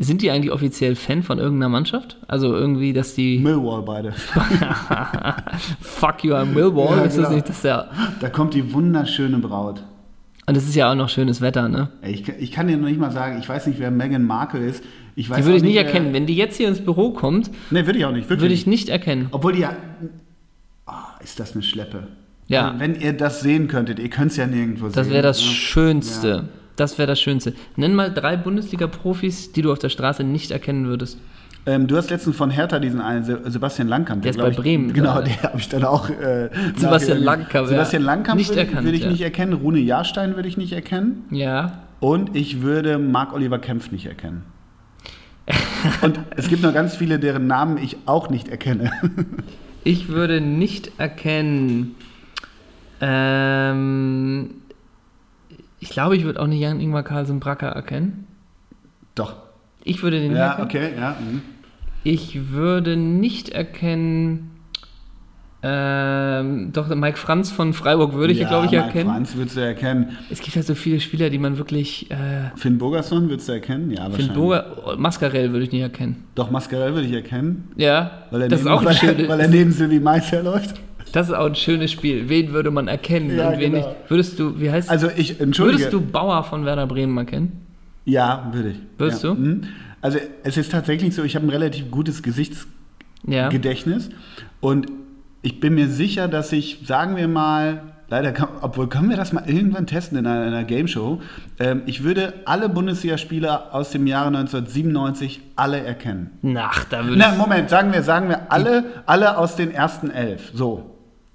Sind 0.00 0.22
die 0.22 0.30
eigentlich 0.30 0.50
offiziell 0.52 0.96
Fan 0.96 1.22
von 1.22 1.38
irgendeiner 1.38 1.68
Mannschaft? 1.68 2.16
Also 2.26 2.52
irgendwie, 2.54 2.92
dass 2.92 3.14
die 3.14 3.38
Millwall 3.42 3.82
beide. 3.82 4.12
Fuck 5.80 6.24
you, 6.24 6.34
I'm 6.34 6.46
Millwall. 6.46 6.96
Ja, 6.96 7.02
ist 7.04 7.16
das 7.16 7.24
genau. 7.24 7.34
nicht, 7.36 7.48
dass 7.48 7.62
der. 7.62 7.90
Da 8.20 8.28
kommt 8.28 8.54
die 8.54 8.72
wunderschöne 8.72 9.38
Braut. 9.38 9.82
Und 10.46 10.56
es 10.56 10.68
ist 10.68 10.74
ja 10.74 10.90
auch 10.90 10.94
noch 10.94 11.08
schönes 11.08 11.40
Wetter, 11.40 11.68
ne? 11.68 11.88
Ich, 12.02 12.28
ich 12.28 12.52
kann 12.52 12.68
dir 12.68 12.76
noch 12.76 12.88
nicht 12.88 13.00
mal 13.00 13.10
sagen, 13.10 13.38
ich 13.40 13.48
weiß 13.48 13.66
nicht, 13.66 13.78
wer 13.78 13.90
Meghan 13.90 14.24
Markle 14.24 14.64
ist. 14.64 14.84
Ich 15.16 15.30
weiß 15.30 15.38
Die 15.38 15.44
würde 15.44 15.56
ich 15.56 15.62
nicht 15.62 15.76
erkennen. 15.76 16.12
Wenn 16.12 16.26
die 16.26 16.36
jetzt 16.36 16.56
hier 16.56 16.68
ins 16.68 16.80
Büro 16.84 17.12
kommt, 17.12 17.50
Nee, 17.70 17.86
würde 17.86 17.98
ich 17.98 18.04
auch 18.04 18.12
nicht. 18.12 18.24
Wirklich. 18.28 18.40
würde 18.42 18.54
ich 18.54 18.66
nicht 18.66 18.88
erkennen. 18.88 19.28
Obwohl 19.30 19.54
die 19.54 19.60
ja. 19.60 19.74
Ah, 20.86 21.14
ist 21.22 21.40
das 21.40 21.54
eine 21.54 21.62
Schleppe. 21.62 22.08
Ja. 22.48 22.68
Also, 22.68 22.80
wenn 22.80 23.00
ihr 23.00 23.14
das 23.14 23.40
sehen 23.40 23.68
könntet, 23.68 23.98
ihr 23.98 24.10
könnt 24.10 24.32
es 24.32 24.36
ja 24.36 24.46
nirgendwo 24.46 24.86
sehen. 24.86 24.94
Das 24.94 25.08
wäre 25.10 25.22
das 25.22 25.40
ne? 25.40 25.46
Schönste. 25.46 26.28
Ja. 26.28 26.44
Das 26.76 26.98
wäre 26.98 27.06
das 27.06 27.20
Schönste. 27.20 27.54
Nenn 27.76 27.94
mal 27.94 28.12
drei 28.12 28.36
Bundesliga-Profis, 28.36 29.52
die 29.52 29.62
du 29.62 29.72
auf 29.72 29.78
der 29.78 29.88
Straße 29.88 30.24
nicht 30.24 30.50
erkennen 30.50 30.86
würdest. 30.86 31.18
Ähm, 31.66 31.86
du 31.86 31.96
hast 31.96 32.10
letztens 32.10 32.36
von 32.36 32.50
Hertha 32.50 32.78
diesen 32.78 33.00
einen 33.00 33.24
Se- 33.24 33.40
Sebastian 33.46 33.88
Langkamp. 33.88 34.20
Der 34.22 34.32
ist 34.32 34.36
glaub 34.36 34.50
bei 34.50 34.54
Bremen 34.56 34.92
Genau, 34.92 35.22
den 35.22 35.42
habe 35.42 35.58
ich 35.58 35.68
dann 35.68 35.84
auch. 35.84 36.10
Äh, 36.10 36.50
Sebastian. 36.76 37.18
Langkamp, 37.22 37.64
ja. 37.64 37.66
Sebastian 37.66 38.02
Langkamp 38.02 38.36
Nicht 38.38 38.50
würde, 38.50 38.60
erkannt, 38.62 38.84
würde 38.84 38.96
ich 38.98 39.04
ja. 39.04 39.10
nicht 39.10 39.22
erkennen. 39.22 39.54
Rune 39.54 39.78
Jahrstein 39.78 40.36
würde 40.36 40.48
ich 40.48 40.56
nicht 40.58 40.72
erkennen. 40.74 41.24
Ja. 41.30 41.78
Und 42.00 42.36
ich 42.36 42.60
würde 42.60 42.98
Marc-Oliver 42.98 43.58
Kempf 43.58 43.90
nicht 43.92 44.04
erkennen. 44.06 44.42
Und 46.02 46.18
es 46.36 46.48
gibt 46.48 46.62
noch 46.62 46.72
ganz 46.74 46.96
viele, 46.96 47.18
deren 47.18 47.46
Namen 47.46 47.78
ich 47.78 47.96
auch 48.06 48.28
nicht 48.30 48.48
erkenne. 48.48 48.90
Ich 49.86 50.08
würde 50.08 50.40
nicht 50.40 50.92
erkennen. 50.98 51.94
Ähm, 53.02 54.50
ich 55.80 55.90
glaube, 55.90 56.16
ich 56.16 56.24
würde 56.24 56.40
auch 56.40 56.46
nicht 56.46 56.60
Jan 56.60 56.80
Ingmar 56.80 57.02
Carlsen 57.02 57.38
Bracker 57.38 57.68
erkennen. 57.68 58.26
Doch. 59.14 59.36
Ich 59.84 60.02
würde 60.02 60.20
den 60.20 60.30
nicht 60.30 60.38
Ja, 60.38 60.52
erkennen. 60.54 60.86
okay, 60.86 60.98
ja. 60.98 61.16
mhm. 61.20 61.42
Ich 62.04 62.50
würde 62.50 62.96
nicht 62.96 63.48
erkennen. 63.48 64.50
Ähm, 65.66 66.72
doch, 66.74 66.94
Mike 66.94 67.16
Franz 67.16 67.50
von 67.50 67.72
Freiburg 67.72 68.12
würde 68.12 68.34
ich, 68.34 68.40
ja, 68.40 68.48
glaube 68.48 68.66
ich, 68.66 68.72
Mike 68.72 68.84
erkennen. 68.84 69.08
Franz 69.08 69.34
würdest 69.34 69.56
du 69.56 69.60
erkennen. 69.60 70.18
Es 70.30 70.40
gibt 70.40 70.56
halt 70.56 70.66
so 70.66 70.74
viele 70.74 71.00
Spieler, 71.00 71.30
die 71.30 71.38
man 71.38 71.56
wirklich. 71.56 72.10
Äh, 72.10 72.50
Finn 72.56 72.76
Bogerson 72.76 73.30
würdest 73.30 73.48
du 73.48 73.52
erkennen? 73.54 73.90
Ja, 73.90 74.02
Finn 74.02 74.12
wahrscheinlich. 74.12 74.34
Boger, 74.34 74.96
Mascarell 74.98 75.52
würde 75.52 75.64
ich 75.64 75.72
nicht 75.72 75.80
erkennen. 75.80 76.24
Doch, 76.34 76.50
Mascarell 76.50 76.92
würde 76.92 77.06
ich 77.06 77.14
erkennen. 77.14 77.68
Ja, 77.76 78.10
Weil 78.30 78.42
er 78.42 78.48
das 78.48 78.60
ist 78.60 78.66
neben, 78.66 78.76
auch 78.76 78.84
ein 78.84 78.86
weil, 79.02 79.28
weil 79.28 79.40
er 79.40 79.48
neben 79.48 79.72
Sylvie 79.72 80.00
Mais 80.00 80.30
herläuft. 80.30 80.74
Das 81.12 81.28
ist 81.28 81.34
auch 81.34 81.46
ein 81.46 81.54
schönes 81.54 81.92
Spiel. 81.92 82.28
Wen 82.28 82.52
würde 82.52 82.70
man 82.70 82.86
erkennen 82.88 83.34
Ja, 83.34 83.48
und 83.48 83.58
wen 83.58 83.72
genau. 83.72 83.86
nicht? 83.86 84.10
Würdest 84.10 84.38
du, 84.38 84.60
wie 84.60 84.70
heißt 84.70 84.90
Also 84.90 85.08
ich, 85.16 85.40
entschuldige. 85.40 85.78
Würdest 85.78 85.94
du 85.94 86.00
Bauer 86.02 86.44
von 86.44 86.66
Werder 86.66 86.86
Bremen 86.86 87.16
erkennen? 87.16 87.64
Ja, 88.04 88.50
würde 88.52 88.70
ich. 88.70 88.76
Würdest 88.98 89.24
ja. 89.24 89.30
du? 89.32 89.40
Mhm. 89.40 89.62
Also 90.04 90.18
es 90.42 90.58
ist 90.58 90.70
tatsächlich 90.70 91.14
so, 91.14 91.24
ich 91.24 91.34
habe 91.34 91.46
ein 91.46 91.50
relativ 91.50 91.90
gutes 91.90 92.22
Gesichtsgedächtnis 92.22 94.08
Ja. 94.10 94.14
und 94.60 94.88
ich 95.40 95.60
bin 95.60 95.74
mir 95.74 95.88
sicher, 95.88 96.28
dass 96.28 96.52
ich, 96.52 96.80
sagen 96.86 97.16
wir 97.16 97.26
mal, 97.26 97.80
leider, 98.10 98.32
kann, 98.32 98.48
obwohl 98.60 98.90
können 98.90 99.08
wir 99.08 99.16
das 99.16 99.32
mal 99.32 99.44
irgendwann 99.46 99.86
testen 99.86 100.18
in 100.18 100.26
einer, 100.26 100.42
in 100.46 100.52
einer 100.52 100.64
Game 100.64 100.88
Show, 100.88 101.22
ähm, 101.58 101.84
ich 101.86 102.04
würde 102.04 102.34
alle 102.44 102.68
Bundesligaspieler 102.68 103.74
aus 103.74 103.92
dem 103.92 104.06
Jahre 104.06 104.26
1997 104.28 105.40
alle 105.56 105.80
erkennen. 105.82 106.32
Nach, 106.42 106.84
da 106.84 107.02
würde 107.06 107.16
Na, 107.16 107.34
Moment, 107.34 107.70
sagen 107.70 107.90
wir, 107.94 108.02
sagen 108.02 108.28
wir 108.28 108.52
alle, 108.52 108.84
alle 109.06 109.38
aus 109.38 109.56
den 109.56 109.70
ersten 109.70 110.10
elf. 110.10 110.50
So. 110.52 110.90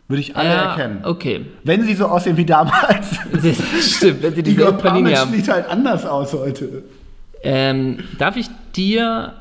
Würde 0.07 0.21
ich 0.21 0.35
alle 0.35 0.49
ja, 0.49 0.69
erkennen. 0.71 0.99
Okay. 1.03 1.45
Wenn 1.63 1.83
sie 1.83 1.95
so 1.95 2.05
aussehen 2.05 2.37
wie 2.37 2.45
damals. 2.45 3.15
Stimmt, 3.81 4.21
wenn 4.21 4.35
sie 4.35 4.43
diese 4.43 4.73
Panini 4.73 5.13
haben. 5.13 5.31
sieht 5.31 5.47
halt 5.47 5.67
anders 5.69 6.05
aus 6.05 6.33
heute. 6.33 6.83
Ähm, 7.43 7.97
darf 8.17 8.35
ich 8.37 8.47
dir. 8.75 9.33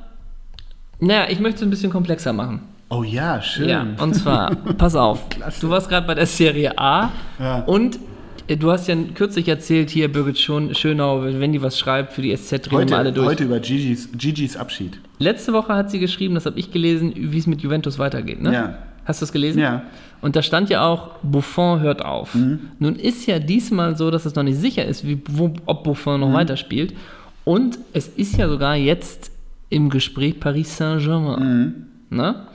Naja, 1.01 1.27
ich 1.29 1.41
möchte 1.41 1.57
es 1.59 1.63
ein 1.63 1.71
bisschen 1.71 1.91
komplexer 1.93 2.33
machen. 2.33 2.61
Oh 2.91 3.03
ja, 3.03 3.41
schön. 3.43 3.69
Ja, 3.69 3.87
und 4.01 4.15
zwar, 4.15 4.55
pass 4.55 4.97
auf. 4.97 5.29
Klasse. 5.31 5.61
Du 5.61 5.71
warst 5.71 5.89
gerade 5.89 6.07
bei 6.07 6.15
der 6.15 6.27
Serie 6.27 6.77
A 6.79 7.11
Ja. 7.39 7.61
und 7.65 7.99
äh, 8.49 8.57
du 8.57 8.71
hast 8.73 8.89
ja 8.89 8.97
kürzlich 9.15 9.47
erzählt, 9.47 9.91
hier 9.91 10.11
Birgit 10.11 10.39
Schön, 10.39 10.75
Schönau, 10.75 11.23
wenn 11.23 11.53
die 11.53 11.61
was 11.61 11.79
schreibt 11.79 12.15
für 12.15 12.23
die 12.23 12.35
SZ, 12.35 12.71
heute, 12.73 12.91
wir 12.91 12.99
alle 12.99 13.13
durch. 13.13 13.27
heute 13.29 13.45
über 13.45 13.61
Gigi's, 13.61 14.09
Gigi's 14.17 14.57
Abschied. 14.57 14.99
Letzte 15.19 15.53
Woche 15.53 15.75
hat 15.75 15.91
sie 15.91 15.99
geschrieben, 15.99 16.35
das 16.35 16.47
habe 16.47 16.59
ich 16.59 16.73
gelesen, 16.73 17.13
wie 17.15 17.39
es 17.39 17.47
mit 17.47 17.61
Juventus 17.61 17.99
weitergeht. 17.99 18.41
Ne? 18.41 18.53
Ja. 18.55 18.79
Hast 19.05 19.21
du 19.21 19.25
es 19.27 19.33
gelesen? 19.33 19.59
Ja. 19.61 19.71
Mhm. 19.79 19.81
Und 20.23 20.35
da 20.37 20.43
stand 20.43 20.69
ja 20.71 20.85
auch, 20.87 21.11
Buffon 21.23 21.81
hört 21.81 22.05
auf. 22.05 22.35
Nun 22.79 22.97
ist 22.97 23.27
ja 23.27 23.39
diesmal 23.39 23.97
so, 23.97 24.11
dass 24.11 24.25
es 24.27 24.35
noch 24.35 24.43
nicht 24.43 24.59
sicher 24.59 24.85
ist, 24.85 25.07
wie, 25.07 25.21
wo, 25.31 25.53
ob 25.67 25.85
Buffon 25.85 26.15
Mhm. 26.21 26.27
noch 26.27 26.33
weiterspielt. 26.33 26.95
Und 27.49 27.79
es 27.95 28.09
ist 28.09 28.37
ja 28.37 28.47
sogar 28.47 28.77
jetzt 28.77 29.31
im 29.71 29.89
Gespräch 29.89 30.39
Paris 30.39 30.77
Saint-Germain. 30.77 31.87
Ne? 32.11 32.47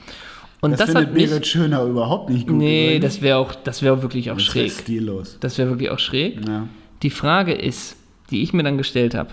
Und 0.62 0.70
Mhm. 0.70 0.78
Das, 0.78 0.86
das, 0.86 1.04
findet 1.04 1.32
hat 1.32 1.40
mich. 1.40 1.46
Schöner 1.48 1.84
überhaupt 1.84 2.30
nicht 2.30 2.48
gut. 2.48 2.58
Nee, 2.58 2.98
übrigens. 2.98 3.16
das 3.16 3.22
wäre 3.24 3.38
auch, 3.40 3.56
das 3.56 3.82
wäre 3.82 4.04
wirklich 4.04 4.30
auch 4.30 4.36
das 4.36 4.44
schräg. 4.44 4.68
ist 4.68 4.82
stillos. 4.82 5.38
Das 5.40 5.58
wäre 5.58 5.70
wirklich 5.70 5.90
auch 5.90 5.98
schräg. 5.98 6.48
Ja. 6.48 6.68
Die 7.02 7.10
Frage 7.10 7.54
ist, 7.54 7.96
die 8.30 8.44
ich 8.44 8.54
mir 8.54 8.62
dann 8.62 8.78
gestellt 8.78 9.16
habe. 9.16 9.32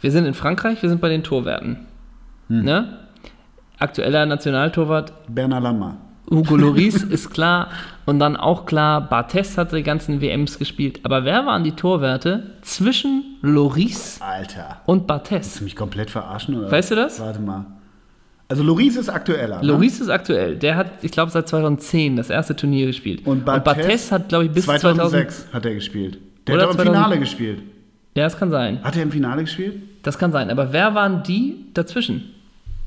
Wir 0.00 0.12
sind 0.12 0.24
in 0.24 0.34
Frankreich, 0.34 0.80
wir 0.82 0.88
sind 0.88 1.00
bei 1.00 1.08
den 1.08 1.24
Torwerten. 1.24 1.78
Hm. 2.46 2.62
Ne? 2.62 2.98
Aktueller 3.80 4.24
Nationaltorwart 4.24 5.12
Bernard 5.34 5.64
Lama. 5.64 5.96
Hugo 6.30 6.56
Lloris 6.56 7.02
ist 7.02 7.30
klar. 7.30 7.70
Und 8.04 8.18
dann 8.18 8.36
auch 8.36 8.66
klar, 8.66 9.00
Barthez 9.08 9.56
hat 9.56 9.72
die 9.72 9.82
ganzen 9.82 10.20
WMs 10.20 10.58
gespielt. 10.58 11.00
Aber 11.04 11.24
wer 11.24 11.46
waren 11.46 11.62
die 11.62 11.72
Torwerte 11.72 12.50
zwischen 12.62 13.36
Lloris 13.42 14.18
Alter. 14.20 14.80
und 14.86 14.98
Willst 15.00 15.06
Barthez? 15.06 15.58
du 15.58 15.64
mich 15.64 15.76
komplett 15.76 16.10
verarschen? 16.10 16.56
Oder? 16.56 16.70
Weißt 16.70 16.90
du 16.90 16.96
das? 16.96 17.20
Warte 17.20 17.40
mal. 17.40 17.66
Also 18.48 18.62
Loris 18.64 18.96
ist 18.96 19.08
aktueller. 19.08 19.60
ne? 19.62 19.66
Lloris 19.66 20.00
ist 20.00 20.08
aktuell. 20.08 20.56
Der 20.56 20.76
hat, 20.76 20.86
ich 21.02 21.10
glaube, 21.12 21.30
seit 21.30 21.48
2010 21.48 22.16
das 22.16 22.28
erste 22.28 22.54
Turnier 22.56 22.86
gespielt. 22.86 23.26
Und 23.26 23.44
Barthez, 23.44 24.10
hat, 24.12 24.28
glaube 24.28 24.44
ich, 24.46 24.50
bis 24.50 24.64
2006 24.66 25.46
hat 25.52 25.64
er 25.64 25.74
gespielt. 25.74 26.18
Der 26.46 26.56
hat 26.56 26.62
doch 26.62 26.70
im 26.70 26.76
2000 26.76 26.96
Finale 26.96 27.18
gespielt. 27.20 27.62
Ja, 28.14 28.24
das 28.24 28.36
kann 28.36 28.50
sein. 28.50 28.82
Hat 28.82 28.96
er 28.96 29.04
im 29.04 29.10
Finale 29.12 29.42
gespielt? 29.42 29.80
Das 30.02 30.18
kann 30.18 30.32
sein. 30.32 30.50
Aber 30.50 30.72
wer 30.72 30.94
waren 30.94 31.22
die 31.22 31.66
dazwischen? 31.72 32.30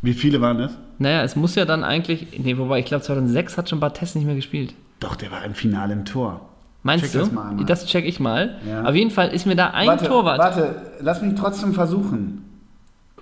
Wie 0.02 0.14
viele 0.14 0.40
waren 0.42 0.58
das? 0.60 0.78
Naja, 1.00 1.24
es 1.24 1.36
muss 1.36 1.56
ja 1.56 1.66
dann 1.66 1.84
eigentlich. 1.84 2.28
Nee, 2.38 2.58
wobei, 2.58 2.80
ich 2.80 2.86
glaube, 2.86 3.04
2006 3.04 3.58
hat 3.58 3.70
schon 3.70 3.80
Barthez 3.80 4.14
nicht 4.14 4.26
mehr 4.26 4.36
gespielt. 4.36 4.76
Doch, 5.00 5.16
der 5.16 5.32
war 5.32 5.44
im 5.44 5.54
Finale 5.54 5.94
im 5.94 6.06
Tor. 6.06 6.42
Meinst 6.84 7.06
Check 7.06 7.14
du? 7.14 7.20
das 7.20 7.32
mal 7.32 7.50
einmal. 7.50 7.66
Das 7.66 7.86
check 7.88 8.06
ich 8.06 8.20
mal. 8.20 8.58
Ja. 8.70 8.84
Auf 8.84 8.94
jeden 8.96 9.12
Fall 9.12 9.30
ist 9.30 9.46
mir 9.46 9.56
da 9.56 9.72
ein 9.72 9.88
warte, 9.88 10.06
Torwart. 10.06 10.38
Warte, 10.40 10.76
lass 11.02 11.22
mich 11.22 11.34
trotzdem 11.36 11.74
versuchen. 11.74 12.44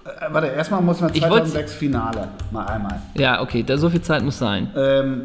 Äh, 0.05 0.33
warte, 0.33 0.47
erstmal 0.47 0.81
muss 0.81 0.99
man 0.99 1.11
Ich 1.13 1.21
wollt's- 1.21 1.51
2006 1.51 1.73
Finale. 1.73 2.27
Mal 2.51 2.65
einmal. 2.65 3.01
Ja, 3.15 3.41
okay, 3.41 3.63
da 3.63 3.77
so 3.77 3.89
viel 3.89 4.01
Zeit 4.01 4.21
muss 4.21 4.37
sein. 4.37 4.69
Ähm, 4.75 5.23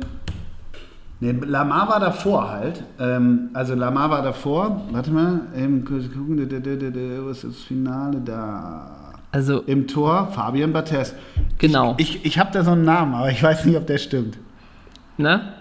nee, 1.19 1.33
Lamar 1.33 1.89
war 1.89 1.99
davor 1.99 2.49
halt. 2.49 2.85
Ähm, 3.01 3.51
also 3.55 3.75
Lamar 3.75 4.09
war 4.11 4.23
davor. 4.23 4.83
Warte 4.93 5.11
mal, 5.11 5.41
kurz 5.85 6.05
gucken. 6.13 6.39
Was 7.27 7.39
ist 7.39 7.45
das 7.45 7.63
Finale 7.65 8.21
da? 8.25 8.91
Also, 9.33 9.61
Im 9.63 9.87
Tor 9.89 10.29
Fabian 10.33 10.73
Barthez. 10.73 11.13
genau. 11.59 11.95
Ich, 11.99 12.25
ich 12.25 12.39
habe 12.39 12.51
da 12.53 12.63
so 12.65 12.71
einen 12.71 12.85
Namen, 12.85 13.15
aber 13.15 13.31
ich 13.31 13.43
weiß 13.43 13.65
nicht, 13.67 13.77
ob 13.77 13.87
der 13.87 13.99
stimmt. 13.99 14.39
ne? 15.19 15.55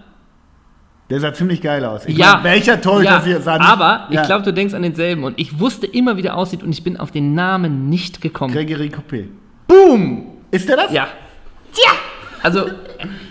Der 1.09 1.19
sah 1.21 1.33
ziemlich 1.33 1.61
geil 1.61 1.85
aus. 1.85 2.05
Ich 2.05 2.17
ja. 2.17 2.33
mein, 2.35 2.43
welcher 2.45 2.81
Torhüter 2.81 3.11
ja, 3.11 3.21
sie- 3.21 3.41
sah 3.41 3.57
nicht- 3.57 3.67
Aber 3.69 4.07
Ja. 4.09 4.21
ich 4.21 4.27
glaube, 4.27 4.43
du 4.43 4.51
denkst 4.53 4.73
an 4.73 4.81
denselben. 4.81 5.23
Und 5.23 5.39
ich 5.39 5.57
wusste 5.59 5.87
immer, 5.87 6.17
wie 6.17 6.21
der 6.21 6.35
aussieht 6.35 6.63
und 6.63 6.71
ich 6.71 6.83
bin 6.83 6.97
auf 6.97 7.11
den 7.11 7.33
Namen 7.33 7.87
nicht 7.89 8.19
gekommen. 8.21 8.53
Gregory 8.53 8.89
Coupé. 8.89 9.25
Boom! 9.67 10.27
Ist 10.51 10.67
der 10.67 10.75
das? 10.77 10.91
Ja. 10.91 11.07
Tja! 11.73 11.91
Also, 12.43 12.65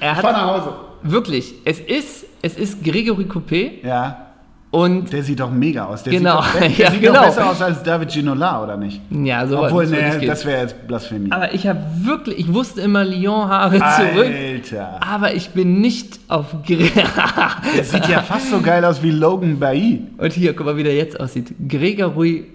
er 0.00 0.14
Fahr 0.16 0.22
hat 0.24 0.32
nach 0.32 0.46
Hause. 0.46 0.72
wirklich, 1.02 1.54
es 1.64 1.78
ist, 1.80 2.26
es 2.42 2.56
ist 2.56 2.82
Gregory 2.82 3.24
Coupé 3.24 3.84
Ja. 3.86 4.25
Und 4.84 5.12
Der 5.12 5.22
sieht 5.22 5.40
doch 5.40 5.50
mega 5.50 5.84
aus. 5.86 6.02
Der 6.02 6.12
Genau. 6.12 6.42
sieht, 6.42 6.54
doch, 6.54 6.60
der 6.60 6.68
Ja, 6.70 6.90
sieht 6.90 7.00
genau. 7.00 7.14
doch 7.14 7.24
besser 7.26 7.50
aus 7.50 7.62
als 7.62 7.82
David 7.82 8.10
Ginola, 8.10 8.62
oder 8.62 8.76
nicht? 8.76 9.00
ja, 9.10 9.46
so 9.46 9.62
Obwohl, 9.62 9.86
man 9.86 10.18
nee, 10.18 10.26
das 10.26 10.44
wäre 10.44 10.62
jetzt 10.62 10.86
Blasphemie. 10.86 11.32
Aber 11.32 11.54
ich 11.54 11.66
habe 11.66 11.80
wirklich, 12.02 12.38
ich 12.38 12.52
wusste 12.52 12.80
immer 12.82 13.04
Lyon-Haare 13.04 13.78
zurück, 13.78 14.30
Alter. 14.32 15.00
aber 15.00 15.34
ich 15.34 15.50
bin 15.50 15.80
nicht 15.80 16.20
auf 16.28 16.54
Gre 16.66 16.90
Der 17.76 17.84
sieht 17.84 18.08
ja 18.08 18.20
fast 18.22 18.50
so 18.50 18.60
geil 18.60 18.84
aus 18.84 19.02
wie 19.02 19.10
Logan 19.10 19.58
Bailly. 19.58 20.02
Und 20.18 20.32
hier, 20.32 20.54
guck 20.54 20.66
mal, 20.66 20.76
wie 20.76 20.82
der 20.84 20.94
jetzt 20.94 21.18
aussieht. 21.18 21.54
Gregory 21.68 22.46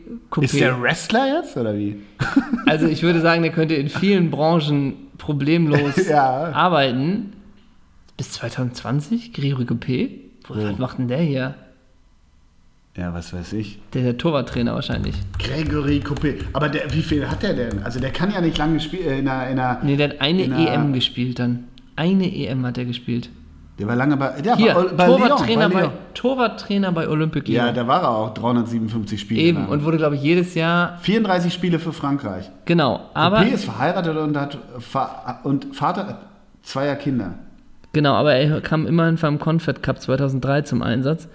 Ist 0.42 0.54
der 0.60 0.74
Coupé. 0.76 0.82
Wrestler 0.82 1.26
jetzt, 1.42 1.58
oder 1.58 1.76
wie? 1.76 1.98
Also 2.68 2.86
ich 2.88 3.02
würde 3.04 3.20
sagen, 3.22 3.42
der 3.42 3.52
könnte 3.52 3.74
in 3.76 3.90
vielen 3.90 4.30
Branchen 4.32 4.94
problemlos 5.18 6.08
Ja. 6.08 6.52
arbeiten. 6.54 7.34
Bis 8.18 8.32
2020, 8.34 9.34
Gregory 9.34 9.64
Coupé? 9.64 10.10
Was 10.48 10.78
macht 10.78 10.98
denn 11.00 11.08
der 11.08 11.20
hier? 11.20 11.56
Ja, 12.98 13.14
was 13.14 13.32
weiß 13.34 13.54
ich. 13.54 13.80
Der, 13.94 14.02
der 14.04 14.18
Torwarttrainer 14.18 14.76
wahrscheinlich. 14.76 15.16
Gregory 15.40 16.04
Coupé. 16.06 16.36
Aber 16.52 16.68
der, 16.68 16.94
wie 16.94 17.02
viel 17.02 17.28
hat 17.30 17.42
der 17.42 17.54
denn? 17.54 17.84
Also 17.84 18.00
der 18.02 18.12
kann 18.12 18.32
ja 18.34 18.42
nicht 18.42 18.58
lange 18.58 18.80
spielen. 18.82 19.08
Äh, 19.08 19.20
in 19.20 19.28
einer, 19.30 19.50
in 19.50 19.60
einer, 19.60 19.80
Nee, 19.82 19.96
der 19.96 20.10
hat 20.10 20.22
eine 20.22 20.44
In 20.44 20.52
der- 20.58 20.74
EM 20.74 20.92
gespielt 20.94 21.40
dann. 21.40 21.66
Eine 21.96 22.26
EM 22.34 22.66
hat 22.66 22.78
er 22.78 22.86
gespielt. 22.86 23.30
der 23.80 23.88
war 23.88 23.96
lange 23.96 24.18
bei, 24.18 24.34
ja, 24.44 24.58
Hier, 24.58 24.74
bei, 24.74 24.84
bei 24.84 25.06
Torwarttrainer, 25.06 25.68
Lyon, 25.70 25.72
bei 25.74 25.80
bei, 25.80 25.82
Lyon. 25.84 25.92
Torwarttrainer 26.14 26.92
bei 26.92 27.08
Olympique 27.08 27.48
Lyon. 27.52 27.66
Ja, 27.68 27.72
da 27.72 27.88
war 27.88 28.02
er 28.02 28.10
auch 28.10 28.34
357 28.34 29.20
Spiele. 29.22 29.42
Eben, 29.42 29.60
lang. 29.62 29.70
und 29.70 29.84
wurde, 29.86 29.96
glaube 29.98 30.16
ich, 30.16 30.22
jedes 30.22 30.54
Jahr, 30.56 30.98
34 31.02 31.54
Spiele 31.54 31.80
für 31.80 31.94
Frankreich. 31.94 32.50
genau, 32.66 33.00
aber, 33.14 33.40
Coupé 33.40 33.54
ist 33.54 33.66
verheiratet 33.66 34.18
und 34.18 34.36
hat 34.38 34.58
und 35.44 35.74
Vater 35.76 36.20
zweier 36.62 36.96
Kinder. 36.96 37.36
genau, 37.94 38.14
aber 38.16 38.34
er 38.36 38.60
kam 38.62 38.86
immerhin 38.86 39.16
beim 39.16 39.40
Confed 39.40 39.82
Cup 39.82 40.02
2003 40.02 40.64
zum 40.64 40.82
Einsatz. 40.82 41.28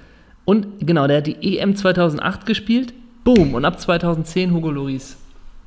Und 0.46 0.66
genau, 0.80 1.06
der 1.06 1.18
hat 1.18 1.26
die 1.26 1.58
EM 1.58 1.76
2008 1.76 2.46
gespielt, 2.46 2.94
boom, 3.24 3.52
und 3.54 3.64
ab 3.66 3.78
2010 3.78 4.52
Hugo 4.54 4.70
Lloris. 4.70 5.18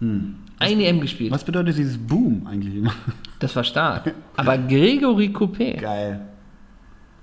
Eine 0.01 0.85
EM 0.85 1.01
gespielt. 1.01 1.29
Hm. 1.29 1.35
Was 1.35 1.43
bedeutet 1.43 1.77
dieses 1.77 1.97
Boom 1.97 2.47
eigentlich 2.47 2.75
immer? 2.75 2.93
Das 3.39 3.55
war 3.55 3.63
stark. 3.63 4.13
Aber 4.35 4.57
Gregory 4.57 5.27
Coupé, 5.27 5.77
Geil. 5.79 6.21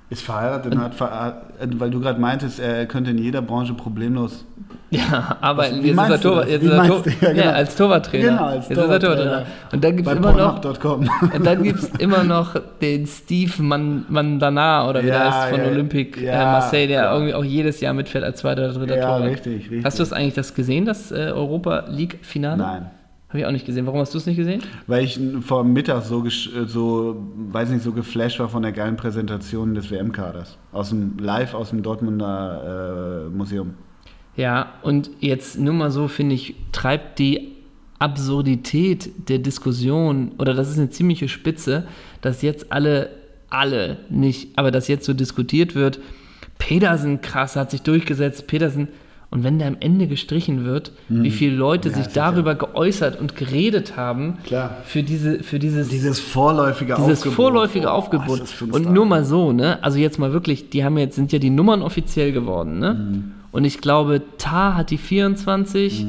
Ist 0.08 0.22
verheiratet 0.22 0.72
und 0.72 0.80
hat, 0.80 0.94
ver- 0.94 1.50
äh, 1.60 1.66
weil 1.78 1.90
du 1.90 2.00
gerade 2.00 2.18
meintest, 2.20 2.58
er 2.60 2.86
könnte 2.86 3.10
in 3.10 3.18
jeder 3.18 3.42
Branche 3.42 3.74
problemlos 3.74 4.44
Ja, 4.90 5.36
aber 5.40 5.62
Was- 5.62 5.70
jetzt 5.72 5.82
wie 5.82 5.90
ist 5.90 5.98
er 5.98 6.08
das? 6.08 6.48
jetzt 6.48 6.62
ist 6.62 6.70
er 6.70 6.86
Tor? 6.86 7.02
Ja, 7.06 7.12
ja, 7.28 7.32
genau. 7.32 7.50
als 7.52 7.76
Torwarttrainer. 7.76 8.28
Genau, 8.28 8.44
als 8.44 8.68
jetzt 8.68 8.78
ist 8.78 8.88
er 8.88 9.00
Torwarttrainer. 9.00 9.46
Und 9.72 9.84
dann 9.84 9.96
gibt 9.96 10.08
es 10.08 10.14
immer 10.14 10.32
noch, 10.32 10.60
Pornhub.com. 10.60 11.10
und 11.34 11.46
dann 11.46 11.62
gibt's 11.62 11.90
immer 11.98 12.22
noch 12.24 12.54
den 12.80 13.06
Steve 13.06 13.62
Man, 13.62 14.04
Mandana 14.08 14.88
oder 14.88 15.02
wie 15.02 15.08
Ja, 15.08 15.18
der 15.18 15.34
heißt 15.42 15.50
von 15.50 15.60
ja, 15.60 15.66
Olympique 15.66 16.20
ja, 16.24 16.32
äh, 16.32 16.44
Marseille, 16.52 16.86
der 16.86 17.12
irgendwie 17.12 17.34
auch 17.34 17.44
jedes 17.44 17.80
Jahr 17.80 17.94
mitfährt 17.94 18.22
als 18.22 18.38
zweiter 18.38 18.64
oder 18.70 18.74
dritter 18.78 18.96
Ja, 18.96 19.06
Torwart. 19.08 19.30
richtig, 19.32 19.62
richtig. 19.64 19.84
Hast 19.84 19.98
du 19.98 20.02
das 20.02 20.12
eigentlich 20.12 20.34
das 20.34 20.54
gesehen, 20.54 20.84
das 20.84 21.10
äh, 21.10 21.32
Europa 21.34 21.84
League 21.88 22.18
Finale? 22.22 22.56
Nein. 22.58 22.90
Habe 23.28 23.40
ich 23.40 23.46
auch 23.46 23.50
nicht 23.50 23.66
gesehen. 23.66 23.86
Warum 23.86 23.98
hast 24.00 24.14
du 24.14 24.18
es 24.18 24.26
nicht 24.26 24.36
gesehen? 24.36 24.62
Weil 24.86 25.02
ich 25.02 25.18
vor 25.40 25.64
Mittag 25.64 26.02
so, 26.04 26.24
so, 26.66 27.16
weiß 27.50 27.70
nicht, 27.70 27.82
so 27.82 27.90
geflasht 27.90 28.38
war 28.38 28.48
von 28.48 28.62
der 28.62 28.70
geilen 28.70 28.96
Präsentation 28.96 29.74
des 29.74 29.90
WM-Kaders. 29.90 30.56
Aus 30.72 30.90
dem, 30.90 31.18
live 31.18 31.54
aus 31.54 31.70
dem 31.70 31.82
Dortmunder 31.82 33.24
äh, 33.26 33.36
Museum. 33.36 33.74
Ja, 34.36 34.74
und 34.82 35.10
jetzt 35.20 35.58
nur 35.58 35.74
mal 35.74 35.90
so, 35.90 36.08
finde 36.08 36.34
ich, 36.34 36.54
treibt 36.72 37.18
die 37.18 37.52
Absurdität 37.98 39.10
der 39.28 39.38
Diskussion, 39.38 40.32
oder 40.38 40.54
das 40.54 40.68
ist 40.70 40.78
eine 40.78 40.90
ziemliche 40.90 41.28
Spitze, 41.28 41.84
dass 42.20 42.42
jetzt 42.42 42.70
alle, 42.72 43.10
alle 43.48 43.98
nicht, 44.10 44.50
aber 44.58 44.70
dass 44.70 44.88
jetzt 44.88 45.06
so 45.06 45.14
diskutiert 45.14 45.74
wird, 45.74 45.98
Pedersen 46.58 47.20
krass, 47.20 47.56
hat 47.56 47.70
sich 47.70 47.82
durchgesetzt, 47.82 48.46
Pedersen, 48.46 48.88
und 49.28 49.42
wenn 49.42 49.58
der 49.58 49.66
am 49.68 49.76
Ende 49.80 50.06
gestrichen 50.06 50.64
wird, 50.64 50.92
wie 51.08 51.32
viele 51.32 51.56
Leute. 51.56 51.88
Ja, 51.88 51.96
sich 51.96 52.06
darüber 52.08 52.54
geäußert 52.54 53.20
und 53.20 53.34
geredet 53.34 53.96
haben, 53.96 54.38
Klar. 54.44 54.76
für, 54.84 55.02
diese, 55.02 55.42
für 55.42 55.58
dieses, 55.58 55.88
Dieses 55.88 56.20
vorläufige 56.20 56.94
dieses 56.94 57.18
Aufgebot. 57.18 57.34
vorläufige 57.34 57.86
Oh, 57.88 57.90
Aufgebot. 57.90 58.40
ein 58.62 58.70
Und 58.70 58.92
nur 58.92 59.04
mal 59.04 59.24
so, 59.24 59.52
ne? 59.52 59.82
Also 59.82 59.98
jetzt 59.98 60.18
mal 60.20 60.32
wirklich, 60.32 60.70
die 60.70 60.84
haben 60.84 60.96
jetzt, 60.96 61.16
sind 61.16 61.32
ja 61.32 61.40
die 61.40 61.50
Nummern 61.50 61.82
offiziell 61.82 62.30
geworden, 62.32 62.78
ne? 62.78 62.94
Mhm. 62.94 63.32
Und 63.56 63.64
ich 63.64 63.80
glaube, 63.80 64.20
Ta 64.36 64.74
hat 64.74 64.90
die 64.90 64.98
24, 64.98 66.06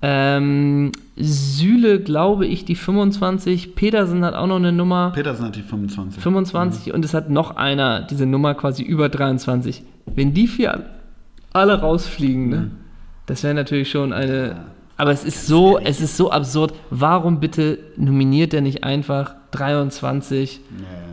ähm, 0.00 0.92
Süle, 1.14 2.00
glaube 2.00 2.46
ich, 2.46 2.64
die 2.64 2.74
25, 2.74 3.74
Petersen 3.74 4.24
hat 4.24 4.32
auch 4.32 4.46
noch 4.46 4.56
eine 4.56 4.72
Nummer 4.72 5.12
Petersen 5.14 5.44
hat 5.44 5.56
die 5.56 5.60
25. 5.60 6.22
25 6.22 6.94
und 6.94 7.04
es 7.04 7.12
hat 7.12 7.28
noch 7.28 7.56
einer 7.56 8.00
diese 8.00 8.24
Nummer 8.24 8.54
quasi 8.54 8.82
über 8.82 9.10
23. 9.10 9.82
Wenn 10.06 10.32
die 10.32 10.46
vier 10.46 10.86
alle 11.52 11.80
rausfliegen, 11.80 12.48
ne? 12.48 12.70
Das 13.26 13.42
wäre 13.42 13.52
natürlich 13.52 13.90
schon 13.90 14.14
eine. 14.14 14.64
Aber 14.96 15.10
es 15.10 15.22
ist 15.22 15.46
so, 15.46 15.78
es 15.78 16.00
ist 16.00 16.16
so 16.16 16.30
absurd. 16.30 16.72
Warum 16.88 17.40
bitte 17.40 17.78
nominiert 17.98 18.54
er 18.54 18.62
nicht 18.62 18.84
einfach 18.84 19.34
23? 19.56 20.60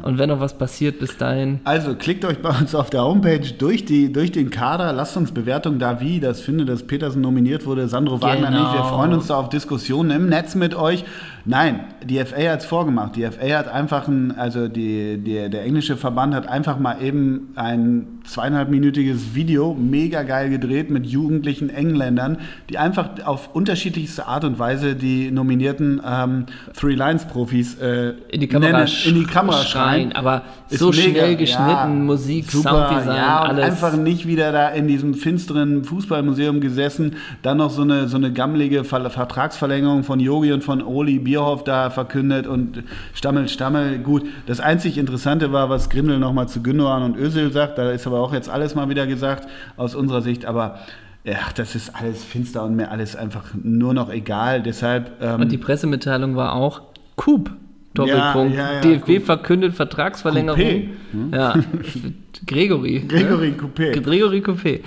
Und 0.04 0.18
wenn 0.18 0.30
noch 0.30 0.40
was 0.42 0.58
passiert 0.58 1.00
bis 1.00 1.18
dahin. 1.18 1.62
Also 1.64 1.96
klickt 1.96 2.26
euch 2.26 2.40
bei 2.40 2.50
uns 2.50 2.76
auf 2.76 2.90
der 2.90 3.04
Homepage 3.04 3.40
durch, 3.58 3.86
die, 3.86 4.12
durch 4.12 4.32
den 4.34 4.50
Kader, 4.50 4.92
lasst 4.92 5.16
uns 5.16 5.32
Bewertung 5.32 5.80
da, 5.80 6.02
wie 6.02 6.20
das 6.20 6.42
finde, 6.42 6.66
dass 6.66 6.84
Petersen 6.84 7.22
nominiert 7.22 7.66
wurde, 7.66 7.88
Sandro 7.88 8.22
Wagner 8.22 8.48
Genau. 8.48 8.62
nicht. 8.64 8.74
Wir 8.74 8.84
freuen 8.84 9.14
uns 9.14 9.28
da 9.28 9.36
auf 9.36 9.50
Diskussionen 9.50 10.12
im 10.12 10.28
Netz 10.28 10.56
mit 10.56 10.76
euch. 10.76 11.06
Nein, 11.46 11.82
die 12.06 12.20
FA 12.24 12.52
hat 12.52 12.62
es 12.62 12.66
vorgemacht. 12.66 13.18
Die 13.18 13.24
FA 13.24 13.58
hat 13.58 13.68
einfach 13.68 14.08
ein, 14.08 14.32
also 14.38 14.70
die, 14.70 15.18
die, 15.18 15.50
der 15.50 15.64
englische 15.66 15.98
Verband 15.98 16.34
hat 16.34 16.48
einfach 16.48 16.80
mal 16.80 17.02
eben 17.02 17.50
ein 17.56 18.08
zweieinhalbminütiges 18.24 19.36
Video 19.36 19.74
mega 19.74 20.24
geil 20.24 20.50
gedreht 20.50 20.90
mit 20.90 21.06
jugendlichen 21.06 21.70
Engländern, 21.70 22.38
die 22.70 22.78
einfach 22.78 23.10
auf 23.26 23.54
unterschiedlichste 23.54 24.26
Art 24.26 24.46
und 24.46 24.58
Weise 24.60 24.96
die 24.96 25.32
nominierten 25.32 26.02
ähm, 26.08 26.46
Three 26.80 26.96
Lions 26.96 27.26
Profis 27.26 27.76
äh, 27.80 28.12
In 28.32 28.40
die 28.40 28.48
Kamera, 28.48 28.72
nennen, 28.80 28.92
in 29.06 29.16
die 29.16 29.26
Kamera 29.26 29.58
sch- 29.58 29.68
schreien. 29.68 30.14
Aber 30.14 30.44
Ist 30.70 30.80
so 30.80 30.92
mega, 30.92 31.02
schnell 31.02 31.36
geschnitten, 31.36 31.70
ja, 31.70 31.86
Musik, 31.88 32.50
super, 32.50 32.88
Sounddesign, 32.90 33.18
ja, 33.18 33.42
und 33.44 33.50
alles. 33.50 33.66
einfach 33.66 33.98
nicht 33.98 34.26
wieder 34.28 34.54
da 34.54 34.70
in 34.70 34.88
diesem 34.88 35.14
finsteren 35.14 35.84
Fußballmuseum 35.84 36.62
gesessen, 36.62 37.16
dann 37.42 37.58
noch 37.58 37.70
so 37.72 37.82
eine, 37.82 38.08
so 38.08 38.16
eine 38.16 38.32
gammelige 38.32 38.86
Ver 38.86 39.10
Vertragsverlängerung 39.10 40.06
von 40.06 40.22
Yogi 40.22 40.54
und 40.54 40.64
von 40.64 40.82
Oli 40.82 41.26
Bierhoff 41.34 41.64
da 41.64 41.90
verkündet 41.90 42.46
und 42.46 42.84
Stammel, 43.16 43.48
Stammel. 43.50 43.98
Gut, 44.00 44.24
das 44.46 44.60
einzig 44.60 45.00
Interessante 45.00 45.52
war, 45.52 45.68
was 45.68 45.90
Grindel 45.90 46.20
nochmal 46.20 46.48
zu 46.48 46.62
Gündogan 46.62 47.02
und 47.02 47.18
Özil 47.18 47.52
sagt, 47.52 47.80
da 47.80 47.90
ist 47.90 48.06
aber 48.06 48.20
auch 48.20 48.34
jetzt 48.34 48.50
alles 48.50 48.76
mal 48.76 48.88
wieder 48.88 49.08
gesagt 49.08 49.48
aus 49.76 49.96
unserer 49.96 50.22
Sicht, 50.22 50.46
aber 50.46 50.78
ja, 51.24 51.38
das 51.56 51.74
ist 51.74 51.96
alles 51.96 52.24
finster 52.24 52.64
und 52.64 52.76
mir 52.76 52.92
alles 52.92 53.16
einfach 53.16 53.46
nur 53.64 53.96
noch 53.96 54.12
egal, 54.12 54.62
deshalb... 54.62 55.14
Ähm, 55.22 55.42
Und 55.42 55.52
die 55.52 55.58
Pressemitteilung 55.58 56.36
war 56.36 56.54
auch 56.54 56.82
Coop. 57.16 57.50
Doppelpunkt. 57.96 58.56
Ja, 58.56 58.64
ja, 58.70 58.74
ja, 58.76 58.82
DFB 58.82 59.06
Coop. 59.18 59.26
verkündet 59.26 59.74
Vertragsverlängerung. 59.74 60.60
Coupé, 60.60 60.88
Ja, 61.32 61.56
Gregory. 62.46 63.06
Gregory 63.08 63.52
Ne? 63.52 63.58
Coupé. 63.58 64.00
Gregory 64.02 64.40
Coupé. 64.40 64.80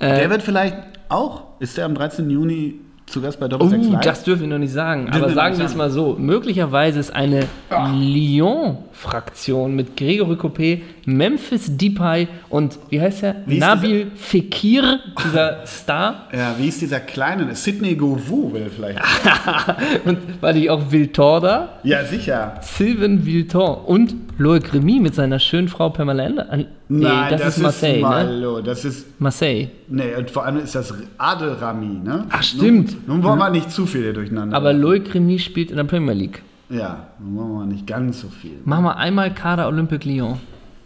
Äh, 0.00 0.18
Der 0.20 0.30
wird 0.30 0.42
vielleicht 0.42 0.76
auch, 1.08 1.44
ist 1.60 1.76
der 1.78 1.84
am 1.86 1.94
13. 1.94 2.28
Juni 2.28 2.80
zu 3.06 3.20
Gast 3.20 3.38
bei 3.38 3.48
Doppelsechs 3.48 3.86
Oh, 3.88 3.92
Live? 3.92 4.00
das 4.02 4.24
dürfen 4.24 4.42
wir 4.42 4.48
noch 4.48 4.58
nicht 4.58 4.72
sagen. 4.72 5.08
Aber 5.12 5.28
sagen 5.30 5.58
wir 5.58 5.64
es 5.66 5.74
mal 5.76 5.90
so: 5.90 6.16
Möglicherweise 6.18 7.00
ist 7.00 7.14
eine 7.14 7.46
Lyon-Fraktion 7.70 9.74
mit 9.74 9.96
Gregory 9.96 10.34
Coupé, 10.34 10.80
Memphis 11.06 11.76
Depay 11.76 12.28
und 12.48 12.78
wie 12.90 13.00
heißt 13.00 13.22
er? 13.22 13.36
Wie 13.46 13.54
ist 13.56 13.60
Nabil 13.60 14.06
Fekir, 14.14 15.00
dieser 15.24 15.66
Star. 15.66 16.28
Ja, 16.32 16.54
wie 16.58 16.68
ist 16.68 16.80
dieser 16.80 17.00
kleine? 17.00 17.54
Sidney 17.54 17.94
Govou 17.94 18.52
will 18.52 18.70
vielleicht. 18.74 19.00
und 20.04 20.18
war 20.42 20.52
die 20.52 20.68
auch 20.70 20.90
Viltor 20.90 21.40
da? 21.40 21.68
ja, 21.84 22.04
sicher. 22.04 22.54
Sylvain 22.62 23.24
Viltor 23.24 23.88
und 23.88 24.14
Loic 24.38 24.72
Remy 24.72 25.00
mit 25.00 25.14
seiner 25.14 25.38
schönen 25.38 25.68
Frau 25.68 25.90
Pamela 25.90 26.24
Ender. 26.24 26.52
äh, 26.52 26.64
Nee, 26.86 27.04
Nein, 27.06 27.30
das, 27.38 27.56
ist 27.56 27.62
Marseille, 27.62 27.94
ne? 27.96 28.00
Malo, 28.02 28.60
das 28.60 28.84
ist, 28.84 29.18
Marseille. 29.20 29.68
nee, 29.88 30.14
und 30.18 30.30
vor 30.30 30.44
allem 30.44 30.58
ist 30.58 30.74
das 30.74 30.92
Adelrami, 31.16 32.00
ne? 32.04 32.26
Ach, 32.30 32.42
stimmt. 32.42 33.06
Nun, 33.08 33.16
nun 33.20 33.24
wollen 33.24 33.38
wir 33.38 33.48
nicht 33.50 33.70
zu 33.70 33.86
viele 33.86 34.12
durcheinander. 34.12 34.54
Aber 34.54 34.72
Loic 34.74 35.14
Remy 35.14 35.38
spielt 35.38 35.70
in 35.70 35.76
der 35.78 35.84
Premier 35.84 36.12
League. 36.12 36.42
ja, 36.68 37.06
nun 37.18 37.36
wollen 37.38 37.68
wir 37.68 37.74
nicht 37.74 37.86
ganz 37.86 38.20
so 38.20 38.28
viel. 38.28 38.58
Mach 38.64 38.80
mal 38.82 38.92
einmal 38.92 39.32
Kader 39.32 39.66
Olympique 39.68 40.06
Lyon. 40.08 40.38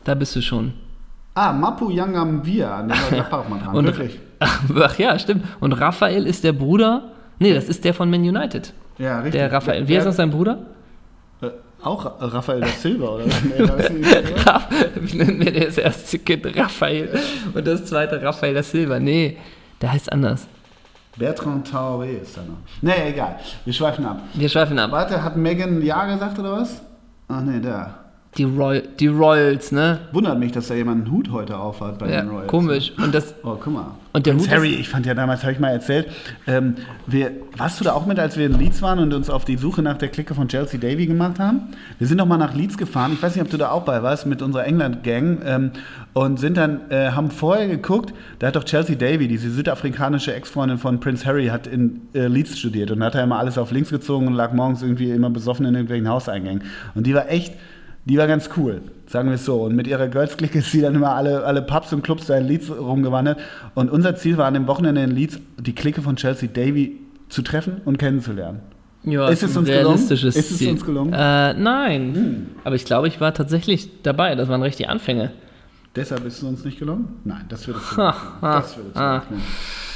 Da 0.09 0.15
bist 0.15 0.35
du 0.35 0.41
schon. 0.41 0.73
Ah, 1.35 1.53
Mapu 1.53 1.91
Yangamvia, 1.91 2.83
war 2.89 3.33
auch 3.41 3.49
mal 3.49 3.59
dran, 3.61 3.77
Und, 3.77 3.85
wirklich. 3.87 4.19
ach 4.41 4.99
ja, 4.99 5.19
stimmt. 5.19 5.45
Und 5.61 5.73
Raphael 5.75 6.27
ist 6.27 6.43
der 6.45 6.53
Bruder. 6.55 7.11
Nee, 7.39 7.53
das 7.53 7.69
ist 7.69 7.85
der 7.85 7.93
von 7.93 8.09
Man 8.11 8.23
United. 8.23 8.73
Ja, 8.97 9.17
richtig. 9.19 9.33
Der 9.41 9.53
Raphael. 9.53 9.87
Wie 9.87 9.95
heißt 9.97 10.07
noch 10.07 10.15
sein 10.15 10.31
Bruder? 10.31 10.59
Äh, 11.43 11.49
Auch 11.83 12.11
Raphael 12.21 12.61
da 12.63 12.67
Silva, 12.69 13.07
oder? 13.07 13.27
was? 13.27 13.43
Nee, 13.45 13.67
das 13.67 13.85
ist 13.85 13.91
nicht- 13.93 14.47
Raff- 14.47 14.69
Wie 14.99 15.17
nennen 15.19 15.41
wir 15.45 15.53
das 15.67 15.77
erste 15.79 16.19
Kind 16.21 16.57
Raphael 16.57 17.11
und 17.55 17.67
das 17.67 17.85
zweite 17.85 18.21
Raphael 18.23 18.55
da 18.55 18.63
Silva? 18.63 18.99
Nee, 18.99 19.37
der 19.83 19.93
heißt 19.93 20.11
anders. 20.11 20.49
Bertrand 21.19 21.69
Traoré 21.69 22.21
ist 22.23 22.37
da 22.37 22.41
noch. 22.43 22.57
Nee, 22.81 23.11
egal. 23.11 23.37
Wir 23.65 23.73
schweifen 23.75 24.07
ab. 24.07 24.21
Wir 24.35 24.49
schweifen 24.49 24.79
ab. 24.79 24.91
Warte, 24.91 25.23
hat 25.23 25.37
Megan 25.37 25.83
Ja 25.83 26.07
gesagt 26.07 26.39
oder 26.39 26.53
was? 26.53 26.81
Ach 27.29 27.43
nee, 27.43 27.61
da. 27.61 27.95
Die, 28.39 28.45
Roy 28.45 28.83
die 29.01 29.09
Royals, 29.09 29.73
ne? 29.73 29.99
Wundert 30.13 30.39
mich, 30.39 30.53
dass 30.53 30.69
da 30.69 30.75
jemand 30.75 31.05
einen 31.07 31.13
Hut 31.13 31.31
heute 31.33 31.57
aufhat 31.59 31.99
bei 31.99 32.09
Ja, 32.09 32.21
den 32.23 32.31
Royals. 32.31 32.47
komisch. 32.47 32.93
Und 32.97 33.13
das 33.15 33.35
Oh, 33.43 33.57
guck 33.61 33.73
mal. 33.75 33.87
Und 34.13 34.27
der 34.27 34.33
Prinz 34.33 34.47
Hut 34.47 34.55
Harry, 34.55 34.75
ich 34.75 34.89
fand 34.89 35.07
ja 35.07 35.15
damals, 35.15 35.43
habe 35.43 35.53
ich 35.53 35.59
mal 35.59 35.71
erzählt, 35.71 36.07
ähm, 36.47 36.77
wir, 37.07 37.33
warst 37.57 37.79
du 37.81 37.85
da 37.85 37.93
auch 37.93 38.07
mit, 38.07 38.19
als 38.19 38.37
wir 38.37 38.47
in 38.47 38.59
Leeds 38.59 38.81
waren 38.81 39.01
und 39.01 39.13
uns 39.13 39.29
auf 39.29 39.45
die 39.45 39.57
Suche 39.57 39.83
nach 39.83 39.99
der 39.99 40.09
Clique 40.09 40.35
von 40.35 40.49
Chelsea 40.49 40.79
Davy 40.81 41.07
gemacht 41.07 41.39
haben? 41.39 41.63
Wir 41.99 42.07
sind 42.07 42.17
noch 42.17 42.27
mal 42.27 42.39
nach 42.39 42.55
Leeds 42.55 42.79
gefahren, 42.79 43.13
ich 43.13 43.23
weiß 43.23 43.35
nicht, 43.35 43.45
ob 43.45 43.51
du 43.51 43.57
da 43.59 43.71
auch 43.71 43.83
bei 43.83 44.03
warst, 44.03 44.27
mit 44.27 44.41
unserer 44.41 44.65
England-Gang 44.67 45.39
ähm, 45.45 45.71
und 46.15 46.39
sind 46.39 46.57
dann, 46.57 46.91
äh, 46.91 47.11
haben 47.11 47.31
vorher 47.31 47.67
geguckt, 47.69 48.15
da 48.39 48.47
hat 48.49 48.57
doch 48.57 48.65
Chelsea 48.65 48.97
Davy, 48.97 49.29
diese 49.29 49.51
südafrikanische 49.51 50.33
Ex-Freundin 50.35 50.79
von 50.79 51.01
Prince 51.01 51.27
Harry, 51.27 51.49
hat 51.49 51.67
in 51.67 52.03
äh, 52.15 52.29
Leeds 52.29 52.59
studiert 52.59 52.91
und 52.91 53.03
hat 53.03 53.15
da 53.15 53.23
immer 53.23 53.39
alles 53.39 53.59
auf 53.59 53.71
links 53.73 53.91
gezogen 53.91 54.27
und 54.29 54.35
lag 54.35 54.53
morgens 54.53 54.83
irgendwie 54.83 55.11
immer 55.11 55.31
besoffen 55.31 55.67
in 55.67 55.75
irgendwelchen 55.75 56.09
Hauseingängen. 56.09 56.63
Und 56.95 57.07
die 57.07 57.15
war 57.15 57.29
echt, 57.29 57.55
die 58.09 58.17
war 58.19 58.27
ganz 58.27 58.49
cool, 58.57 58.81
sagen 59.07 59.29
wir 59.29 59.35
es 59.35 59.45
so. 59.45 59.63
Und 59.63 59.75
mit 59.77 59.87
ihrer 59.87 60.09
Girls-Clique 60.09 60.59
ist 60.59 60.73
sie 60.73 60.81
dann 60.81 60.95
immer 60.95 61.15
alle, 61.15 61.45
alle 61.45 61.63
Pubs 61.63 61.93
und 61.93 62.03
Clubs 62.03 62.27
da 62.27 62.37
in 62.37 62.47
Leeds 62.47 62.71
rumgewandert. 62.71 63.39
Und 63.75 63.91
unser 63.91 64.17
Ziel 64.17 64.37
war 64.39 64.47
an 64.47 64.55
dem 64.55 64.67
Wochenende 64.67 65.03
in 65.03 65.11
Leeds, 65.11 65.39
die 65.59 65.75
Clique 65.75 66.01
von 66.03 66.17
Chelsea 66.17 66.49
Davy 66.53 66.97
zu 67.29 67.43
treffen 67.43 67.83
und 67.85 67.99
kennenzulernen. 67.99 68.61
ja, 69.05 69.29
Ist 69.29 69.43
es 69.43 69.57
uns 69.57 69.69
gelungen? 69.69 69.95
Ist 69.99 70.11
es 70.23 70.63
uns 70.67 70.85
gelungen? 70.85 71.13
Hm. 71.13 71.21
Äh, 71.21 71.55
nein. 71.55 72.47
Aber 72.65 72.75
ich 72.77 72.85
glaube, 72.85 73.09
ich 73.09 73.21
war 73.21 73.35
tatsächlich 73.35 74.03
dabei. 74.03 74.35
Das 74.35 74.49
waren 74.49 74.63
richtig 74.63 74.89
Anfänge. 74.89 75.33
Deshalb 75.95 76.25
ist 76.27 76.39
es 76.39 76.43
uns 76.43 76.65
nicht 76.65 76.79
gelungen? 76.79 77.17
Nein, 77.25 77.45
das 77.49 77.67
würde 77.67 77.81
es 77.91 77.97
ha, 77.97 78.15
Das 78.41 78.77
würde 78.77 78.99
ha. 78.99 79.23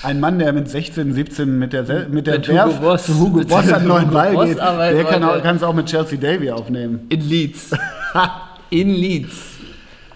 Ein 0.03 0.21
Mann, 0.21 0.39
der 0.39 0.53
mit 0.53 0.69
16, 0.69 1.13
17 1.13 1.59
mit 1.59 1.73
der, 1.73 1.83
mit 2.09 2.27
der 2.27 2.39
Mit 2.39 2.49
Hugo 2.49 2.55
Werft 2.57 2.81
Boss. 2.83 3.07
zu 3.07 3.19
Hugo 3.19 3.41
Boss 3.45 3.73
an 3.73 3.83
Hugo 3.83 3.89
neuen 3.95 4.11
Ball 4.11 4.33
Boss 4.33 4.49
geht, 4.49 4.59
der 4.59 5.05
kann 5.05 5.23
wollte. 5.23 5.27
auch- 5.49 5.55
es 5.57 5.63
auch 5.63 5.75
mit 5.75 5.87
Chelsea 5.87 6.19
Davy 6.19 6.51
aufnehmen. 6.51 7.01
In 7.09 7.21
Leeds. 7.29 7.71
In 8.71 8.89
Leeds. 8.91 9.51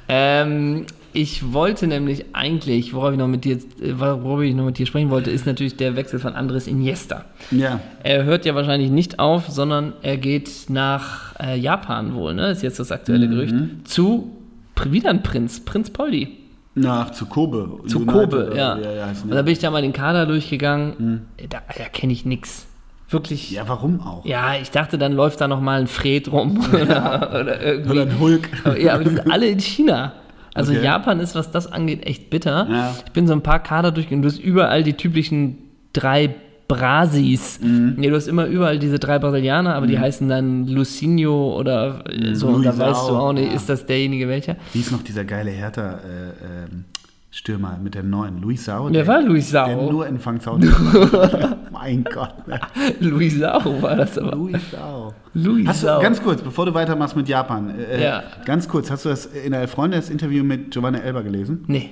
Ähm, 0.08 0.86
ich 1.12 1.52
wollte 1.52 1.86
nämlich 1.86 2.26
eigentlich, 2.34 2.92
worauf 2.94 3.12
ich, 3.12 3.18
noch 3.18 3.26
mit 3.28 3.44
dir, 3.44 3.56
äh, 3.56 3.94
worüber 3.98 4.42
ich 4.42 4.54
noch 4.54 4.64
mit 4.66 4.78
dir 4.78 4.86
sprechen 4.86 5.10
wollte, 5.10 5.30
ist 5.30 5.46
natürlich 5.46 5.76
der 5.76 5.96
Wechsel 5.96 6.18
von 6.18 6.34
Andres 6.34 6.66
Iniesta. 6.66 7.24
Ja. 7.50 7.80
Er 8.02 8.24
hört 8.24 8.44
ja 8.44 8.54
wahrscheinlich 8.54 8.90
nicht 8.90 9.18
auf, 9.18 9.48
sondern 9.48 9.94
er 10.02 10.16
geht 10.18 10.50
nach 10.68 11.34
äh, 11.40 11.58
Japan 11.58 12.14
wohl, 12.14 12.34
ne? 12.34 12.50
Ist 12.50 12.62
jetzt 12.62 12.78
das 12.78 12.92
aktuelle 12.92 13.28
Gerücht. 13.28 13.54
Zu 13.84 14.30
wieder 14.90 15.10
ein 15.10 15.22
Prinz, 15.22 15.60
Prinz 15.64 15.90
Poldi. 15.90 16.28
Nach 16.76 17.10
zu 17.10 17.26
Kobe. 17.26 17.80
Zu 17.86 17.98
United 18.00 18.12
Kobe, 18.12 18.46
oder 18.48 18.56
ja. 18.56 18.76
er 18.76 19.06
heißt, 19.06 19.24
Und 19.24 19.30
da 19.30 19.42
bin 19.42 19.52
ich 19.52 19.58
da 19.58 19.70
mal 19.70 19.82
den 19.82 19.92
Kader 19.94 20.26
durchgegangen. 20.26 21.26
Da, 21.48 21.62
da 21.76 21.84
kenne 21.88 22.12
ich 22.12 22.24
nix. 22.24 22.66
Wirklich. 23.08 23.50
Ja, 23.52 23.66
warum 23.66 24.00
auch? 24.00 24.24
Ja, 24.24 24.54
ich 24.60 24.70
dachte, 24.70 24.98
dann 24.98 25.12
läuft 25.12 25.40
da 25.40 25.48
noch 25.48 25.60
mal 25.60 25.80
ein 25.80 25.86
Fred 25.86 26.30
rum 26.30 26.64
oder, 26.72 27.30
oder 27.40 27.62
irgendwie. 27.62 27.90
Oder 27.90 28.02
ein 28.02 28.20
Hulk. 28.20 28.48
Ja, 28.78 28.94
aber 28.94 29.04
die 29.04 29.10
sind 29.10 29.30
alle 29.30 29.46
in 29.48 29.60
China. 29.60 30.12
Also 30.54 30.72
Okay. 30.72 30.84
Japan 30.84 31.20
ist, 31.20 31.34
was 31.34 31.50
das 31.50 31.70
angeht, 31.70 32.06
echt 32.06 32.30
bitter. 32.30 32.66
Ja. 32.70 32.94
Ich 33.06 33.12
bin 33.12 33.26
so 33.26 33.32
ein 33.32 33.42
paar 33.42 33.62
Kader 33.62 33.92
durchgegangen. 33.92 34.22
Du 34.22 34.28
hast 34.28 34.38
überall 34.38 34.82
die 34.82 34.94
typischen 34.94 35.58
drei 35.92 36.34
Brasis. 36.68 37.60
Mhm. 37.62 37.94
Nee, 37.96 38.08
du 38.10 38.16
hast 38.16 38.26
immer 38.28 38.46
überall 38.46 38.78
diese 38.78 38.98
drei 38.98 39.18
Brasilianer, 39.18 39.74
aber 39.74 39.86
die 39.86 39.98
heißen 39.98 40.28
dann 40.28 40.66
Lucinho 40.66 41.56
oder 41.58 42.04
äh, 42.10 42.34
so. 42.34 42.48
Und 42.48 42.64
da 42.64 42.76
weißt 42.76 43.08
du 43.08 43.14
auch 43.16 43.32
nicht, 43.32 43.44
Mhm. 43.44 43.50
ja. 43.50 43.56
ist 43.56 43.68
das 43.68 43.86
derjenige 43.86 44.28
welcher? 44.28 44.56
Wie 44.72 44.80
ist 44.80 44.90
noch 44.92 45.02
dieser 45.02 45.24
geile 45.24 45.50
Hertha 45.50 45.92
äh, 45.94 45.94
ähm, 46.72 46.84
Stürmer 47.30 47.78
mit 47.82 47.94
der 47.94 48.02
neuen? 48.02 48.40
Luis 48.40 48.64
Sau? 48.64 48.88
Wer 48.90 49.06
war 49.06 49.20
Luisao? 49.22 49.66
Der 49.66 49.76
nur 49.76 50.06
in 50.06 50.18
Fangzaun 50.18 50.60
Mein 51.72 52.04
Gott. 52.04 52.48
Ne? 52.48 52.58
Luisao 53.00 53.82
war 53.82 53.96
das 53.96 54.18
aber. 54.18 54.34
Luis 54.36 54.60
Sau. 54.72 55.12
Luisao. 55.34 55.68
Hast 55.68 55.82
du, 55.82 55.86
ganz 56.02 56.22
kurz, 56.22 56.40
bevor 56.42 56.66
du 56.66 56.74
weitermachst 56.74 57.14
mit 57.16 57.28
Japan, 57.28 57.74
äh, 57.78 58.02
Ja. 58.02 58.22
ganz 58.44 58.66
kurz, 58.68 58.90
hast 58.90 59.04
du 59.04 59.10
das 59.10 59.26
in 59.26 59.52
der 59.52 59.68
Freunde 59.68 59.96
das 59.98 60.08
Interview 60.10 60.42
mit 60.42 60.70
Giovanni 60.70 60.98
Elber 60.98 61.22
gelesen? 61.22 61.64
Nee. 61.66 61.90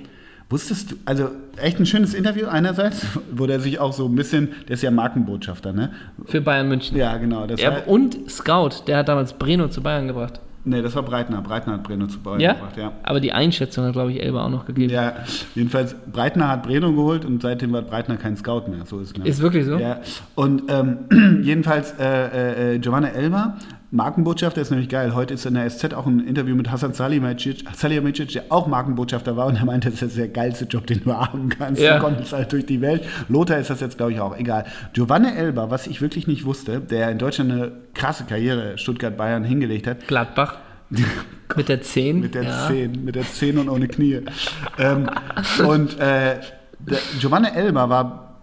Wusstest 0.50 0.92
du, 0.92 0.96
also 1.06 1.30
echt 1.56 1.80
ein 1.80 1.86
schönes 1.86 2.14
Interview 2.14 2.46
einerseits, 2.46 3.06
wo 3.32 3.46
der 3.46 3.60
sich 3.60 3.78
auch 3.80 3.92
so 3.92 4.06
ein 4.06 4.14
bisschen, 4.14 4.50
der 4.68 4.74
ist 4.74 4.82
ja 4.82 4.90
Markenbotschafter, 4.90 5.72
ne? 5.72 5.90
Für 6.26 6.40
Bayern 6.40 6.68
München. 6.68 6.96
Ja, 6.96 7.16
genau. 7.16 7.44
Heißt- 7.46 7.86
und 7.86 8.30
Scout, 8.30 8.86
der 8.86 8.98
hat 8.98 9.08
damals 9.08 9.32
Breno 9.32 9.68
zu 9.68 9.82
Bayern 9.82 10.06
gebracht. 10.06 10.40
nee, 10.66 10.80
das 10.82 10.94
war 10.94 11.02
Breitner. 11.02 11.42
Breitner 11.42 11.74
hat 11.74 11.82
Breno 11.82 12.06
zu 12.06 12.18
Bayern 12.20 12.40
Ja? 12.40 12.52
gebracht, 12.54 12.76
ja. 12.76 12.92
Aber 13.02 13.20
die 13.20 13.32
Einschätzung 13.32 13.84
hat, 13.86 13.92
glaube 13.94 14.12
ich, 14.12 14.22
Elba 14.22 14.44
auch 14.44 14.50
noch 14.50 14.64
gegeben. 14.66 14.92
Ja, 14.92 15.14
jedenfalls, 15.54 15.94
Breitner 16.12 16.48
hat 16.48 16.62
Breno 16.62 16.92
geholt 16.92 17.24
und 17.24 17.42
seitdem 17.42 17.72
war 17.72 17.82
Breitner 17.82 18.16
kein 18.16 18.36
Scout 18.36 18.64
mehr. 18.68 18.84
So 18.86 19.00
ist, 19.00 19.16
ne? 19.18 19.26
Ist 19.26 19.40
wirklich 19.42 19.64
so? 19.66 19.76
Ja, 19.76 20.00
und 20.34 20.62
ähm, 20.68 21.40
jedenfalls 21.42 21.92
äh, 21.98 22.74
äh, 22.74 22.78
Giovanna 22.78 23.08
Elber, 23.08 23.56
Markenbotschafter 23.94 24.60
ist 24.60 24.70
nämlich 24.70 24.88
geil. 24.88 25.14
Heute 25.14 25.34
ist 25.34 25.46
in 25.46 25.54
der 25.54 25.70
SZ 25.70 25.94
auch 25.94 26.06
ein 26.06 26.18
Interview 26.18 26.56
mit 26.56 26.68
Hassan 26.68 26.94
Salihamidzic, 26.94 27.64
Salihamidzic, 27.76 28.32
der 28.32 28.44
auch 28.48 28.66
Markenbotschafter 28.66 29.36
war 29.36 29.46
und 29.46 29.54
er 29.54 29.64
meinte, 29.64 29.88
das 29.88 30.02
ist 30.02 30.18
der 30.18 30.26
geilste 30.26 30.64
Job, 30.64 30.84
den 30.88 31.04
du 31.04 31.12
haben 31.14 31.48
kannst. 31.48 31.80
Ja. 31.80 31.98
Du 31.98 32.02
konntest 32.02 32.32
halt 32.32 32.50
durch 32.50 32.66
die 32.66 32.80
Welt. 32.80 33.04
Lothar 33.28 33.58
ist 33.58 33.70
das 33.70 33.80
jetzt, 33.80 33.96
glaube 33.96 34.12
ich, 34.12 34.18
auch. 34.18 34.36
Egal. 34.36 34.64
Giovanna 34.94 35.32
Elber, 35.36 35.70
was 35.70 35.86
ich 35.86 36.02
wirklich 36.02 36.26
nicht 36.26 36.44
wusste, 36.44 36.80
der 36.80 37.08
in 37.12 37.18
Deutschland 37.18 37.52
eine 37.52 37.70
krasse 37.94 38.24
Karriere 38.24 38.78
Stuttgart-Bayern 38.78 39.44
hingelegt 39.44 39.86
hat, 39.86 40.08
Gladbach. 40.08 40.56
Mit 41.56 41.68
der 41.68 41.82
10. 41.82 42.20
mit 42.20 42.34
der 42.34 42.42
ja. 42.42 42.66
10, 42.66 43.04
mit 43.04 43.14
der 43.14 43.22
10 43.22 43.58
und 43.58 43.68
ohne 43.68 43.86
Knie. 43.86 44.22
ähm, 44.78 45.08
und 45.64 46.00
äh, 46.00 46.40
der 46.80 46.98
Giovanni 47.20 47.48
Elba 47.54 47.88
war, 47.88 48.40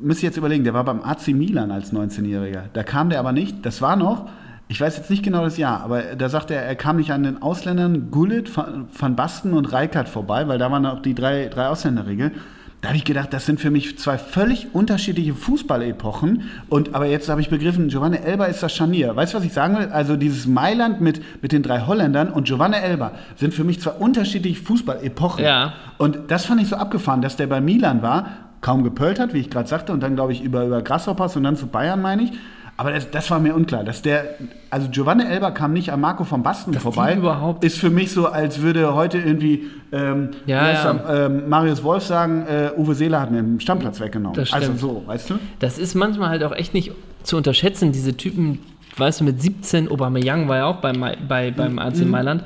müsst 0.00 0.22
ihr 0.22 0.28
jetzt 0.28 0.38
überlegen, 0.38 0.64
der 0.64 0.74
war 0.74 0.82
beim 0.82 1.02
AC 1.02 1.28
Milan 1.28 1.70
als 1.70 1.92
19-Jähriger. 1.92 2.64
Da 2.72 2.82
kam 2.82 3.10
der 3.10 3.20
aber 3.20 3.32
nicht, 3.32 3.64
das 3.64 3.80
war 3.80 3.94
noch, 3.94 4.28
ich 4.68 4.80
weiß 4.80 4.98
jetzt 4.98 5.08
nicht 5.08 5.22
genau 5.22 5.44
das 5.44 5.56
Jahr, 5.56 5.80
aber 5.80 6.02
da 6.14 6.28
sagte 6.28 6.54
er, 6.54 6.62
er 6.62 6.76
kam 6.76 6.96
nicht 6.96 7.10
an 7.10 7.22
den 7.22 7.40
Ausländern 7.40 8.10
Gullit, 8.10 8.50
Van 8.54 9.16
Basten 9.16 9.54
und 9.54 9.72
Reikert 9.72 10.08
vorbei, 10.08 10.46
weil 10.46 10.58
da 10.58 10.70
waren 10.70 10.84
auch 10.84 11.00
die 11.00 11.14
drei, 11.14 11.48
drei 11.48 11.68
Ausländerregeln. 11.68 12.32
Da 12.80 12.88
habe 12.88 12.96
ich 12.96 13.04
gedacht, 13.04 13.32
das 13.32 13.44
sind 13.44 13.58
für 13.58 13.70
mich 13.70 13.98
zwei 13.98 14.18
völlig 14.18 14.68
unterschiedliche 14.72 15.34
Fußballepochen. 15.34 16.42
Und 16.68 16.94
aber 16.94 17.06
jetzt 17.06 17.28
habe 17.28 17.40
ich 17.40 17.48
begriffen, 17.48 17.88
Giovanni 17.88 18.18
Elba 18.18 18.44
ist 18.44 18.62
das 18.62 18.72
Scharnier. 18.72 19.16
Weißt 19.16 19.34
du, 19.34 19.38
was 19.38 19.44
ich 19.44 19.52
sagen 19.52 19.76
will? 19.76 19.88
Also 19.88 20.14
dieses 20.14 20.46
Mailand 20.46 21.00
mit, 21.00 21.20
mit 21.42 21.50
den 21.50 21.64
drei 21.64 21.80
Holländern 21.80 22.30
und 22.30 22.46
Giovanni 22.46 22.76
Elba 22.76 23.12
sind 23.34 23.52
für 23.52 23.64
mich 23.64 23.80
zwei 23.80 23.90
unterschiedliche 23.92 24.62
Fußballepochen. 24.62 25.42
Ja. 25.44 25.72
Und 25.96 26.18
das 26.28 26.46
fand 26.46 26.60
ich 26.62 26.68
so 26.68 26.76
abgefahren, 26.76 27.20
dass 27.20 27.34
der 27.34 27.48
bei 27.48 27.60
Milan 27.60 28.02
war, 28.02 28.28
kaum 28.60 28.84
gepölt 28.84 29.18
hat, 29.18 29.34
wie 29.34 29.38
ich 29.38 29.50
gerade 29.50 29.68
sagte, 29.68 29.92
und 29.92 30.00
dann 30.00 30.14
glaube 30.14 30.32
ich 30.32 30.42
über, 30.42 30.64
über 30.64 30.80
Grasshoppers 30.80 31.36
und 31.36 31.42
dann 31.42 31.56
zu 31.56 31.66
Bayern, 31.66 32.00
meine 32.00 32.24
ich. 32.24 32.32
Aber 32.80 32.92
das, 32.92 33.10
das 33.10 33.28
war 33.30 33.40
mir 33.40 33.54
unklar, 33.56 33.82
dass 33.82 34.02
der, 34.02 34.36
also 34.70 34.88
Giovanni 34.88 35.24
Elba 35.24 35.50
kam 35.50 35.72
nicht 35.72 35.90
an 35.92 36.00
Marco 36.00 36.22
von 36.22 36.44
Basten 36.44 36.70
die 36.72 36.78
vorbei. 36.78 37.14
überhaupt- 37.16 37.64
ist 37.64 37.76
für 37.76 37.90
mich 37.90 38.12
so, 38.12 38.26
als 38.28 38.62
würde 38.62 38.94
heute 38.94 39.18
irgendwie 39.18 39.66
ähm, 39.90 40.30
Ja, 40.46 40.70
ja. 40.70 41.26
ähm, 41.26 41.48
Marius 41.48 41.82
Wolf 41.82 42.04
sagen, 42.04 42.46
äh, 42.46 42.70
Uwe 42.78 42.94
Seeler 42.94 43.20
hat 43.20 43.32
mir 43.32 43.42
den 43.42 43.58
Stammplatz 43.58 43.98
weggenommen. 43.98 44.36
Das 44.36 44.52
also 44.52 44.74
so, 44.76 45.02
weißt 45.06 45.30
du? 45.30 45.38
Das 45.58 45.76
ist 45.76 45.96
manchmal 45.96 46.28
halt 46.28 46.44
auch 46.44 46.52
echt 46.52 46.72
nicht 46.72 46.92
zu 47.24 47.36
unterschätzen, 47.36 47.90
diese 47.90 48.16
Typen, 48.16 48.60
weißt 48.98 49.20
du, 49.20 49.24
mit 49.24 49.40
17, 49.40 49.90
Aubameyang 49.90 50.48
war 50.48 50.56
ja 50.56 50.66
auch 50.66 50.76
bei, 50.76 50.92
Ma- 50.92 51.12
bei, 51.28 51.50
beim 51.50 51.78
AC 51.78 51.98
Mhm. 52.04 52.10
Mailand. 52.10 52.42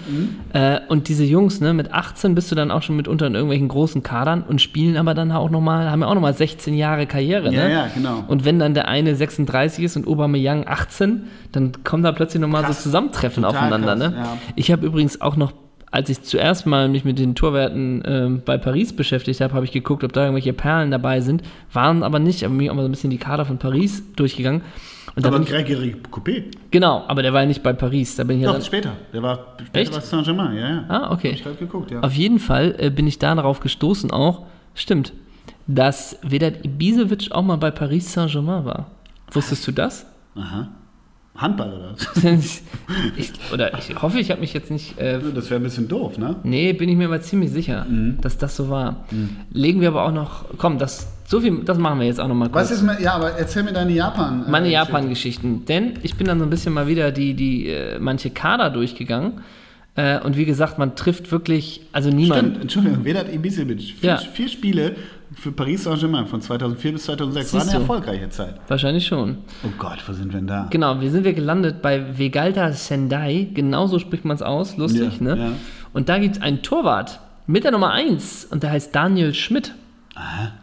Äh, 0.53 0.80
und 0.88 1.09
diese 1.09 1.24
Jungs, 1.24 1.61
ne, 1.61 1.72
mit 1.72 1.92
18 1.92 2.34
bist 2.34 2.50
du 2.50 2.55
dann 2.55 2.70
auch 2.70 2.82
schon 2.82 2.96
mitunter 2.96 3.26
in 3.26 3.34
irgendwelchen 3.34 3.68
großen 3.68 4.03
Kadern 4.03 4.42
und 4.42 4.61
spielen 4.61 4.96
aber 4.96 5.14
dann 5.14 5.32
auch 5.32 5.50
nochmal, 5.50 5.90
haben 5.90 6.00
ja 6.03 6.07
auch 6.09 6.14
nochmal 6.14 6.34
16 6.34 6.74
Jahre 6.74 7.07
Karriere, 7.07 7.46
Ja, 7.53 7.64
ne? 7.68 7.72
ja, 7.72 7.86
genau. 7.94 8.24
Und 8.28 8.44
wenn 8.44 8.59
dann 8.59 8.74
der 8.74 8.88
eine 8.88 9.14
36 9.14 9.84
ist 9.84 9.96
und 9.96 10.07
Aubameyang 10.07 10.66
18, 10.66 11.24
dann 11.53 11.72
kommen 11.84 12.03
da 12.03 12.12
plötzlich 12.12 12.40
nochmal 12.40 12.66
so. 12.66 12.72
Zusammentreffen 12.72 13.42
Total 13.42 13.59
aufeinander, 13.59 13.96
krass, 13.96 14.11
ne? 14.11 14.16
ja. 14.16 14.38
Ich 14.57 14.70
habe 14.72 14.84
übrigens 14.86 15.20
auch 15.20 15.36
noch 15.36 15.53
als 15.93 16.09
ich 16.09 16.22
zuerst 16.22 16.66
mal 16.66 16.88
mich 16.88 17.05
mit 17.05 17.18
den 17.18 17.34
Torwerten 17.34 18.03
ähm, 18.07 18.43
bei 18.45 18.57
Paris 18.57 18.97
beschäftigt 18.97 19.43
habe, 19.43 19.53
habe 19.53 19.66
ich 19.66 19.72
geguckt, 19.72 20.03
ob 20.03 20.12
da 20.12 20.22
irgendwelche 20.22 20.55
Perlen 20.55 20.90
dabei 20.90 21.20
sind. 21.20 21.43
Waren 21.72 22.03
aber 22.03 22.18
nicht. 22.18 22.36
Ich 22.36 22.45
habe 22.45 22.55
mir 22.55 22.72
auch 22.72 22.74
mal 22.74 22.82
so 22.82 22.88
ein 22.88 22.93
bisschen 22.93 23.11
die 23.11 23.18
Kader 23.18 23.45
von 23.45 23.59
Paris 23.59 24.03
durchgegangen. 24.16 24.62
Und 25.14 25.26
da 25.26 25.28
Aber 25.28 25.40
Gregory 25.40 25.95
Coupé, 26.11 26.45
genau, 26.70 27.05
aber 27.07 27.22
der 27.22 27.34
war 27.34 27.43
ja 27.43 27.47
nicht 27.47 27.62
bei 27.62 27.74
Paris. 27.74 28.16
Da 28.16 28.24
bin 28.24 28.38
ich 28.38 28.45
ja 28.45 28.49
doch, 28.49 28.55
dann, 28.55 28.64
später. 28.64 28.93
Der 29.12 29.22
war 29.22 29.57
später 29.66 30.01
Saint-Germain, 30.01 30.57
ja, 30.57 30.68
ja. 30.68 30.84
Ah, 30.88 31.12
okay. 31.12 31.28
Hab 31.28 31.34
ich 31.34 31.43
gerade 31.43 31.57
geguckt, 31.57 31.90
ja. 31.90 32.01
Auf 32.01 32.14
jeden 32.14 32.38
Fall 32.38 32.74
äh, 32.78 32.88
bin 32.88 33.07
ich 33.07 33.18
da 33.18 33.34
darauf 33.34 33.61
gestoßen 33.61 34.11
auch, 34.11 34.47
stimmt, 34.74 35.12
dass 35.66 36.18
Vedat 36.22 36.64
Ibisevic 36.64 37.30
auch 37.32 37.43
mal 37.43 37.57
bei 37.57 37.70
Paris 37.70 38.11
Saint-Germain 38.11 38.64
war. 38.64 38.86
Wusstest 39.30 39.66
du 39.66 39.72
das? 39.72 40.07
Aha. 40.34 40.68
Handball 41.35 41.72
oder 41.72 41.93
was? 41.93 42.22
ich, 43.16 43.33
oder 43.53 43.78
ich 43.78 44.01
hoffe, 44.01 44.18
ich 44.18 44.30
habe 44.30 44.41
mich 44.41 44.53
jetzt 44.53 44.70
nicht. 44.70 44.99
Äh, 44.99 45.18
Das 45.35 45.49
wäre 45.51 45.59
ein 45.61 45.62
bisschen 45.62 45.89
doof, 45.89 46.18
ne? 46.18 46.37
nee, 46.43 46.72
bin 46.74 46.89
ich 46.89 46.97
mir 46.97 47.07
aber 47.07 47.20
ziemlich 47.22 47.51
sicher, 47.51 47.87
Mhm. 47.89 48.18
dass 48.20 48.37
das 48.39 48.55
so 48.57 48.68
war. 48.68 49.05
Legen 49.53 49.80
wir 49.80 49.89
aber 49.89 50.05
auch 50.05 50.12
noch. 50.12 50.45
Komm, 50.59 50.78
das, 50.78 51.09
so 51.26 51.41
viel, 51.41 51.62
das 51.64 51.78
machen 51.78 52.01
wir 52.01 52.07
jetzt 52.07 52.20
auch 52.20 52.28
noch 52.28 52.35
mal 52.35 52.51
kurz. 52.51 52.64
Was 52.64 52.70
ist 52.70 52.83
mal, 52.83 53.01
ja, 53.03 53.14
aber 53.14 53.30
erzähl 53.33 53.62
mir 53.62 53.72
deine 53.72 53.93
Japan. 53.93 54.45
äh, 54.47 54.51
Meine 54.51 54.66
Geschichte. 54.68 54.72
Japan-Geschichten. 54.93 55.64
Denn 55.64 55.95
ich 56.03 56.16
bin 56.16 56.26
dann 56.26 56.39
so 56.39 56.45
ein 56.45 56.51
bisschen 56.51 56.74
mal 56.74 56.87
wieder 56.87 57.11
die, 57.12 57.33
die 57.35 57.68
äh, 57.68 57.99
manche 57.99 58.28
Kader 58.30 58.68
durchgegangen. 58.70 59.41
Äh, 59.95 60.20
und 60.20 60.37
wie 60.37 60.45
gesagt, 60.45 60.78
man 60.78 60.97
trifft 60.97 61.33
wirklich, 61.33 61.83
also 61.93 62.11
niemand. 62.11 62.41
Stimmt, 62.43 62.61
Entschuldigung, 62.62 63.05
Vedat 63.05 63.33
Ibisevic. 63.33 63.80
Vier, 64.01 64.09
Ja. 64.11 64.16
vier 64.18 64.49
Spiele 64.49 64.97
für 65.37 65.53
Paris 65.53 65.85
Saint-Germain 65.85 66.26
von 66.26 66.41
2004 66.41 66.93
bis 66.93 67.05
2006. 67.05 67.53
War 67.55 67.61
Siehst 67.61 67.74
eine 67.74 67.85
du. 67.85 67.91
erfolgreiche 67.93 68.28
Zeit. 68.30 68.55
Wahrscheinlich 68.68 69.07
schon. 69.07 69.39
Oh 69.64 69.68
Gott, 69.78 69.99
wo 70.07 70.12
sind 70.12 70.33
wir 70.33 70.39
denn 70.41 70.47
da? 70.47 70.66
Genau, 70.70 71.01
wir 71.01 71.11
sind 71.11 71.24
wir 71.24 71.33
gelandet 71.33 71.83
bei 71.83 72.18
Vegalta 72.18 72.72
Sendai. 72.72 73.49
Genauso 73.55 73.99
spricht 73.99 74.24
man 74.24 74.35
es 74.37 74.43
aus. 74.43 74.76
Lustig, 74.76 75.18
Ja, 75.20 75.35
ne? 75.35 75.37
ja. 75.43 75.53
Und 75.93 76.09
da 76.09 76.18
gibt 76.18 76.37
es 76.37 76.43
einen 76.43 76.62
Torwart 76.62 77.20
mit 77.47 77.64
der 77.64 77.72
Nummer 77.72 77.91
1 77.93 78.47
und 78.51 78.62
der 78.62 78.70
heißt 78.70 78.95
Daniel 78.95 79.35
Schmidt. 79.35 79.74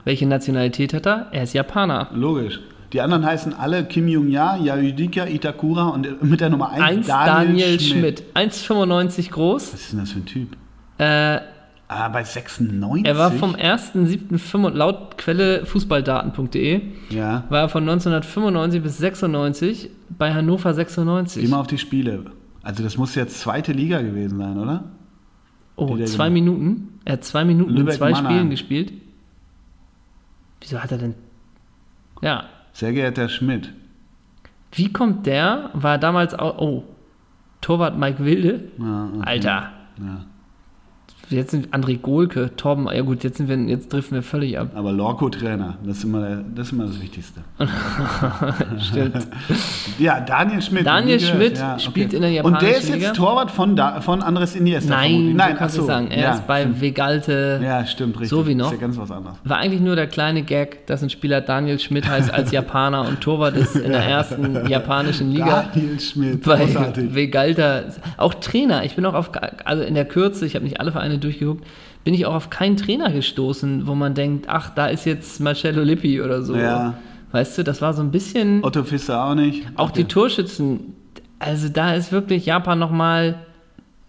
Welche 0.06 0.26
Nationalität 0.28 0.94
hat 0.94 1.06
er? 1.08 1.28
Er 1.32 1.44
ist 1.44 1.54
Japaner. 1.54 2.08
Logisch. 2.14 2.60
Die 2.94 3.02
anderen 3.02 3.26
heißen 3.26 3.54
alle 3.54 3.84
Kim 3.86 4.08
Jong-ja, 4.08 4.56
Yayudika, 4.58 5.26
Itakura 5.28 5.90
und 5.90 6.24
mit 6.24 6.40
der 6.42 6.50
Nummer 6.50 6.70
1 6.72 6.82
1 6.82 7.08
Daniel, 7.08 7.80
Schmidt. 7.80 8.24
1,95 8.36 9.30
groß. 9.32 9.74
Was 9.74 9.82
ist 9.82 9.92
denn 9.92 10.00
das 10.00 10.12
für 10.12 10.20
ein 10.20 10.26
Typ? 10.26 10.56
Äh, 10.98 11.40
Ah, 11.92 12.08
bei 12.10 12.24
96? 12.24 13.04
er 13.06 13.18
war 13.18 13.32
vom 13.32 13.56
1.7. 13.56 14.70
laut 14.70 15.18
Quelle 15.18 15.66
fußballdaten.de 15.66 16.82
Ja. 17.10 17.44
war 17.50 17.62
er 17.62 17.70
von 17.70 17.82
1995 17.84 18.82
bis 18.84 18.98
96 19.00 19.90
bei 20.18 20.34
Hannover 20.34 20.74
96. 20.74 21.42
Geh 21.44 21.50
mal 21.50 21.60
auf 21.60 21.66
die 21.68 21.80
Spiele. 21.80 22.26
Also 22.62 22.84
das 22.84 22.96
muss 22.98 23.16
jetzt 23.16 23.40
zweite 23.40 23.72
Liga 23.74 24.02
gewesen 24.02 24.38
sein, 24.38 24.58
oder? 24.60 24.84
Oh, 25.78 25.88
zwei 25.98 26.26
gemacht- 26.26 26.32
Minuten. 26.34 27.00
Er 27.06 27.14
hat 27.14 27.24
zwei 27.24 27.44
Minuten 27.44 27.72
in 27.72 27.78
Lübeck 27.78 27.96
zwei 27.96 28.12
Mannheim. 28.12 28.26
Spielen 28.36 28.50
gespielt. 28.52 28.94
Wieso 30.62 30.80
hat 30.84 30.92
er 30.92 30.98
denn. 31.00 31.16
Ja. 32.22 32.44
Sehr 32.74 32.94
geehrter 32.94 33.30
Schmidt. 33.30 33.74
Wie 34.74 34.92
kommt 34.94 35.26
der? 35.26 35.72
War 35.74 35.98
damals 35.98 36.34
auch. 36.36 36.60
Oh. 36.60 36.84
Torwart 37.62 37.98
Mike 37.98 38.24
Wilde. 38.24 38.66
Ja, 38.78 39.10
okay. 39.16 39.24
Alter. 39.26 39.72
Ja. 40.00 40.26
Jetzt 41.30 41.52
sind 41.52 41.74
André 41.76 42.00
Gohlke, 42.00 42.56
Torben. 42.56 42.88
Ja, 42.92 43.02
gut, 43.02 43.24
jetzt, 43.24 43.38
sind 43.38 43.50
wir, 43.50 43.58
jetzt 43.58 43.94
driften 43.94 44.16
wir 44.16 44.24
völlig 44.24 44.58
ab. 44.58 44.72
Aber 44.74 44.92
Lorco 44.92 45.30
Trainer, 45.30 45.78
das 45.84 46.00
ist 46.00 46.04
immer, 46.06 46.44
das, 46.56 46.68
ist 46.68 46.74
immer 46.74 46.86
das 46.86 47.02
Wichtigste. 47.02 47.42
Stimmt. 48.80 49.28
Ja, 49.98 50.22
Daniel 50.22 50.62
Schmidt. 50.62 50.86
Daniel 50.86 51.18
nie 51.18 51.24
gehört. 51.24 51.58
Schmidt 51.58 51.82
spielt 51.82 52.14
in 52.14 52.22
der 52.22 52.46
Und 52.46 52.54
der 52.62 52.70
japanischen 52.70 52.80
ist 52.80 52.90
jetzt 52.90 53.00
Liga? 53.00 53.12
Torwart 53.12 53.52
von, 53.52 53.76
da, 53.76 54.00
von 54.00 54.22
Andres 54.22 54.56
Iniesta. 54.56 54.96
Nein. 54.96 55.34
Nein, 55.36 55.56
kannst 55.58 55.76
du 55.76 55.82
so. 55.82 55.88
sagen. 55.88 56.08
Er 56.10 56.22
ja, 56.22 56.32
ist 56.32 56.48
bei 56.48 56.80
Vegalte. 56.80 57.60
Ja, 57.62 57.86
stimmt, 57.86 58.16
richtig. 58.16 58.30
So 58.30 58.48
wie 58.48 58.56
noch. 58.56 58.68
Ist 58.68 58.80
ja 58.80 58.80
ganz 58.80 58.98
was 58.98 59.12
anderes. 59.12 59.38
War 59.44 59.58
eigentlich 59.58 59.82
nur 59.82 59.98
der 59.98 60.08
kleine 60.08 60.44
Gag, 60.44 60.88
dass 60.88 61.04
ein 61.04 61.10
Spieler 61.10 61.42
Daniel 61.42 61.80
Schmidt 61.80 62.08
heißt 62.08 62.34
als 62.34 62.52
Japaner 62.54 63.08
und 63.08 63.20
Torwart 63.20 63.58
ist 63.58 63.76
in 63.76 63.92
der 63.92 64.06
ersten 64.06 64.68
japanischen 64.70 65.32
Liga. 65.32 65.70
Daniel 65.74 66.00
Schmidt, 66.00 66.44
bei 66.44 66.58
großartig. 66.58 67.14
Vegalta, 67.14 67.82
auch 68.16 68.36
Trainer. 68.36 68.86
Ich 68.86 68.96
bin 68.96 69.06
auch 69.06 69.16
auf, 69.16 69.32
also 69.66 69.84
in 69.84 69.96
der 69.96 70.06
Kürze, 70.06 70.46
ich 70.46 70.56
habe 70.56 70.64
nicht 70.64 70.80
alle 70.80 70.94
Vereine 70.94 71.19
durchgeguckt, 71.20 71.66
bin 72.04 72.14
ich 72.14 72.26
auch 72.26 72.34
auf 72.36 72.50
keinen 72.50 72.78
Trainer 72.78 73.12
gestoßen, 73.12 73.88
wo 73.88 73.96
man 73.96 74.14
denkt, 74.14 74.48
ach, 74.50 74.70
da 74.74 74.88
ist 74.88 75.06
jetzt 75.06 75.40
Marcello 75.40 75.84
Lippi 75.84 76.22
oder 76.22 76.42
so. 76.42 76.56
Ja. 76.56 76.96
Weißt 77.32 77.58
du, 77.58 77.64
das 77.64 77.82
war 77.82 77.94
so 77.94 78.02
ein 78.02 78.12
bisschen. 78.12 78.64
Otto 78.64 78.84
Fischer 78.84 79.24
auch 79.24 79.36
nicht. 79.36 79.68
Auch 79.76 79.92
die 79.92 80.06
Torschützen, 80.06 80.96
also 81.38 81.70
da 81.70 81.94
ist 81.94 82.12
wirklich 82.12 82.46
Japan 82.46 82.80
nochmal 82.80 83.36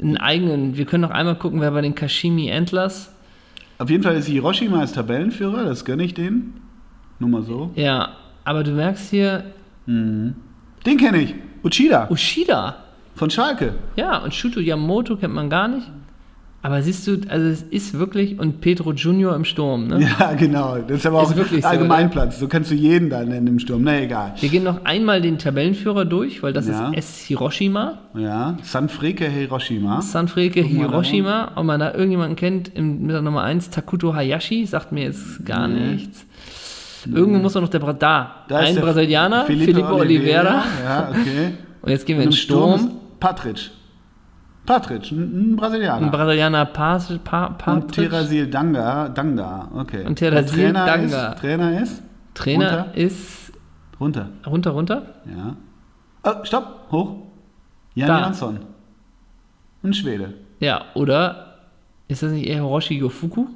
einen 0.01 0.17
eigenen. 0.17 0.77
Wir 0.77 0.87
können 0.87 1.03
noch 1.03 1.11
einmal 1.11 1.35
gucken, 1.37 1.61
wer 1.61 1.71
bei 1.71 1.83
den 1.83 1.95
Kashimi 1.95 2.51
Antlers. 2.51 3.13
Auf 3.79 3.91
jeden 3.91 4.03
Fall 4.03 4.17
ist 4.17 4.27
Hiroshima 4.27 4.81
als 4.81 4.93
Tabellenführer, 4.93 5.65
das 5.65 5.85
gönne 5.85 6.05
ich 6.05 6.15
denen. 6.15 6.61
Nur 7.19 7.29
mal 7.31 7.43
so. 7.43 7.71
Ja, 7.75 8.11
aber 8.45 8.63
du 8.65 8.71
merkst 8.73 9.11
hier 9.11 9.45
Den 9.87 10.35
kenne 10.99 11.21
ich. 11.23 11.35
Uchida 11.63 12.09
Ushida. 12.11 12.77
von 13.15 13.29
Schalke. 13.29 13.75
Ja, 13.97 14.19
und 14.19 14.33
Shuto 14.35 14.61
Yamamoto 14.61 15.17
kennt 15.17 15.35
man 15.35 15.51
gar 15.51 15.69
nicht. 15.69 15.87
Aber 16.63 16.83
siehst 16.83 17.07
du, 17.07 17.19
also 17.29 17.47
es 17.49 17.63
ist 17.63 17.99
wirklich, 17.99 18.39
und 18.39 18.61
Pedro 18.61 18.93
Junior 18.93 19.35
im 19.35 19.47
Sturm, 19.47 19.87
ne? 19.87 20.07
Ja, 20.19 20.35
genau. 20.35 20.77
Das 20.87 20.99
ist 20.99 21.07
aber 21.07 21.23
Ist 21.23 21.29
auch 21.33 21.37
wirklich 21.37 21.63
so, 21.63 21.69
Allgemeinplatz. 21.69 22.39
So 22.39 22.49
kannst 22.49 22.71
du 22.71 22.75
jeden 22.75 23.09
da 23.09 23.25
nennen 23.25 23.47
im 23.47 23.59
Sturm. 23.59 23.83
Na 23.83 23.99
egal. 23.99 24.35
Wir 24.39 24.49
gehen 24.51 24.65
noch 24.65 24.85
einmal 24.85 25.23
den 25.23 25.39
Tabellenführer 25.39 26.05
durch, 26.05 26.43
weil 26.43 26.53
das 26.53 26.69
Ja. 26.69 26.91
ist 26.91 26.99
S. 26.99 27.19
Hiroshima. 27.21 28.01
Ja, 28.15 28.59
Sanfreke 28.63 29.27
Hiroshima. 29.27 30.03
Da 30.03 30.61
Hiroshima. 30.63 31.53
Ob 31.57 31.65
man 31.65 31.81
da 31.81 31.93
irgendjemanden 31.95 32.37
kennt, 32.37 32.73
im, 32.75 33.03
mit 33.03 33.13
der 33.13 33.23
Nummer 33.23 33.43
1, 33.43 33.71
Takuto 33.71 34.15
Hayashi, 34.15 34.67
sagt 34.67 34.93
mir 34.93 35.05
jetzt 35.05 35.47
gar 35.47 35.67
Nee. 35.67 35.93
nichts. 35.93 36.27
Irgendwo 37.11 37.39
muss 37.39 37.55
doch 37.55 37.63
noch 37.63 37.69
der 37.71 37.79
Bra 37.79 37.95
da. 37.95 38.45
Da 38.49 38.61
ist 38.61 38.77
Ein 38.77 38.83
Brasilianer, 38.83 39.47
Felipe 39.47 39.65
Filippo 39.73 39.95
Oliveira. 39.95 40.65
Ja, 40.85 41.09
okay. 41.09 41.53
Und 41.81 41.91
jetzt 41.91 42.05
gehen 42.05 42.19
wir 42.19 42.25
in 42.25 42.29
im 42.31 42.37
Sturm 42.37 42.79
Sturm. 42.79 42.91
ist 42.91 42.97
Patric. 44.67 45.01
Patric, 45.01 45.13
ein, 45.13 45.53
ein 45.53 45.57
Brasilianer. 45.57 46.07
Ein 46.07 46.11
Brasilianer 46.11 46.65
Pas, 46.67 47.19
pa, 47.25 47.47
Und 47.47 47.59
Patrick. 47.59 48.11
Terasil 48.11 48.47
Danga, 48.49 49.09
Danga, 49.09 49.69
okay. 49.75 50.05
Und 50.07 50.17
Terasil 50.17 50.65
Trainer 50.73 50.87
Danga. 50.87 51.29
Ist, 51.33 51.41
Trainer 51.41 51.83
ist? 51.83 52.03
Trainer 52.35 52.71
Runter? 52.85 52.95
ist 52.97 53.53
Runter, 53.99 54.29
runter, 54.47 54.71
runter. 54.71 55.03
ja. 55.27 55.57
Oh, 56.23 56.45
stopp, 56.45 56.87
hoch. 56.93 57.17
Jan 57.95 58.09
Da. 58.09 58.21
Jansson. 58.21 58.59
Ein 59.83 59.95
Schwede. 59.95 60.35
Ja, 60.61 60.83
oder 60.95 61.57
ist 62.09 62.23
das 62.23 62.33
nicht 62.33 62.47
eher 62.47 62.57
Hiroshi 62.57 62.95
Yofuku? 62.99 63.47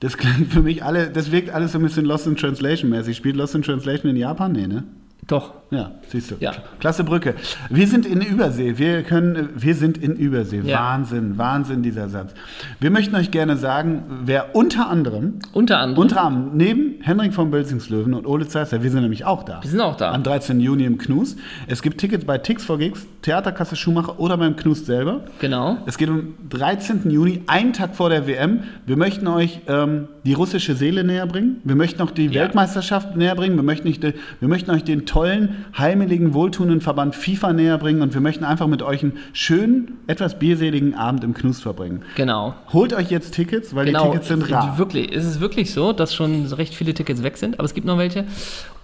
Das 0.00 0.16
klingt 0.16 0.52
für 0.52 0.60
mich 0.62 0.84
alle, 0.84 1.10
das 1.10 1.30
wirkt 1.32 1.50
alles 1.50 1.72
so 1.72 1.78
ein 1.78 1.82
bisschen 1.82 2.04
Lost 2.06 2.26
in 2.26 2.36
Translation 2.36 2.90
mäßig. 2.90 3.16
Spielt 3.16 3.36
Lost 3.36 3.54
in 3.54 3.62
Translation 3.62 4.10
in 4.10 4.16
Japan? 4.16 4.52
Nee, 4.52 4.66
ne? 4.66 4.84
Doch. 5.26 5.54
Ja, 5.70 5.92
siehst 6.08 6.32
du. 6.32 6.34
Ja. 6.40 6.52
Klasse 6.80 7.04
Brücke. 7.04 7.34
Wir 7.68 7.86
sind 7.86 8.04
in 8.04 8.20
Übersee. 8.20 8.76
Wir 8.76 9.04
können, 9.04 9.50
wir 9.54 9.74
sind 9.76 9.98
in 9.98 10.16
Übersee. 10.16 10.62
Ja. 10.64 10.80
Wahnsinn, 10.80 11.38
Wahnsinn 11.38 11.82
dieser 11.84 12.08
Satz. 12.08 12.34
Wir 12.80 12.90
möchten 12.90 13.14
euch 13.14 13.30
gerne 13.30 13.56
sagen, 13.56 14.02
wer 14.24 14.56
unter 14.56 14.88
anderem, 14.90 15.34
Unter 15.52 15.78
anderem. 15.78 16.02
unter 16.02 16.22
anderem 16.24 16.50
neben 16.56 16.94
Henrik 17.02 17.34
von 17.34 17.52
Bölzingslöwen 17.52 18.14
und 18.14 18.26
Ole 18.26 18.48
Zeisser, 18.48 18.82
wir 18.82 18.90
sind 18.90 19.02
nämlich 19.02 19.24
auch 19.24 19.44
da. 19.44 19.60
wir 19.62 19.70
sind 19.70 19.80
auch 19.80 19.96
da. 19.96 20.10
Am 20.10 20.24
13. 20.24 20.58
Juni 20.58 20.84
im 20.84 20.98
Knus. 20.98 21.36
Es 21.68 21.82
gibt 21.82 21.98
Tickets 21.98 22.24
bei 22.24 22.38
Tix 22.38 22.64
for 22.64 22.76
Gigs, 22.78 23.06
Theaterkasse 23.22 23.76
Schumacher 23.76 24.18
oder 24.18 24.36
beim 24.38 24.56
Knus 24.56 24.84
selber. 24.86 25.20
Genau. 25.40 25.78
Es 25.86 25.98
geht 25.98 26.08
um 26.08 26.34
13. 26.48 27.08
Juni, 27.10 27.42
einen 27.46 27.72
Tag 27.74 27.94
vor 27.94 28.10
der 28.10 28.26
WM. 28.26 28.64
Wir 28.86 28.96
möchten 28.96 29.28
euch 29.28 29.60
ähm, 29.68 30.08
die 30.24 30.32
russische 30.32 30.74
Seele 30.74 31.04
näher 31.04 31.26
bringen. 31.26 31.60
Wir 31.62 31.76
möchten 31.76 32.02
auch 32.02 32.10
die 32.10 32.26
Ja. 32.26 32.42
Weltmeisterschaft 32.42 33.16
näher 33.16 33.36
bringen. 33.36 33.54
Wir 33.54 33.62
möchten, 33.62 33.86
nicht, 33.86 34.02
wir 34.02 34.48
möchten 34.48 34.70
euch 34.72 34.82
den 34.82 35.06
tollen, 35.06 35.59
heimeligen, 35.76 36.34
wohltuenden 36.34 36.80
Verband 36.80 37.14
FIFA 37.14 37.52
näher 37.52 37.78
bringen. 37.78 38.02
Und 38.02 38.14
wir 38.14 38.20
möchten 38.20 38.44
einfach 38.44 38.66
mit 38.66 38.82
euch 38.82 39.02
einen 39.02 39.18
schönen, 39.32 39.98
etwas 40.06 40.38
bierseligen 40.38 40.94
Abend 40.94 41.24
im 41.24 41.34
Knus 41.34 41.60
verbringen. 41.60 42.02
Genau. 42.16 42.54
Holt 42.72 42.92
euch 42.92 43.10
jetzt 43.10 43.34
Tickets, 43.34 43.74
weil 43.74 43.86
Genau, 43.86 44.04
die 44.04 44.10
Tickets 44.12 44.28
sind 44.28 44.50
rar. 44.52 44.78
Wirklich, 44.78 45.14
es 45.14 45.24
ist 45.24 45.40
wirklich 45.40 45.72
so, 45.72 45.92
dass 45.92 46.14
schon 46.14 46.46
recht 46.46 46.74
viele 46.74 46.94
Tickets 46.94 47.22
weg 47.22 47.36
sind, 47.36 47.54
aber 47.58 47.64
es 47.64 47.74
gibt 47.74 47.86
noch 47.86 47.98
welche. 47.98 48.24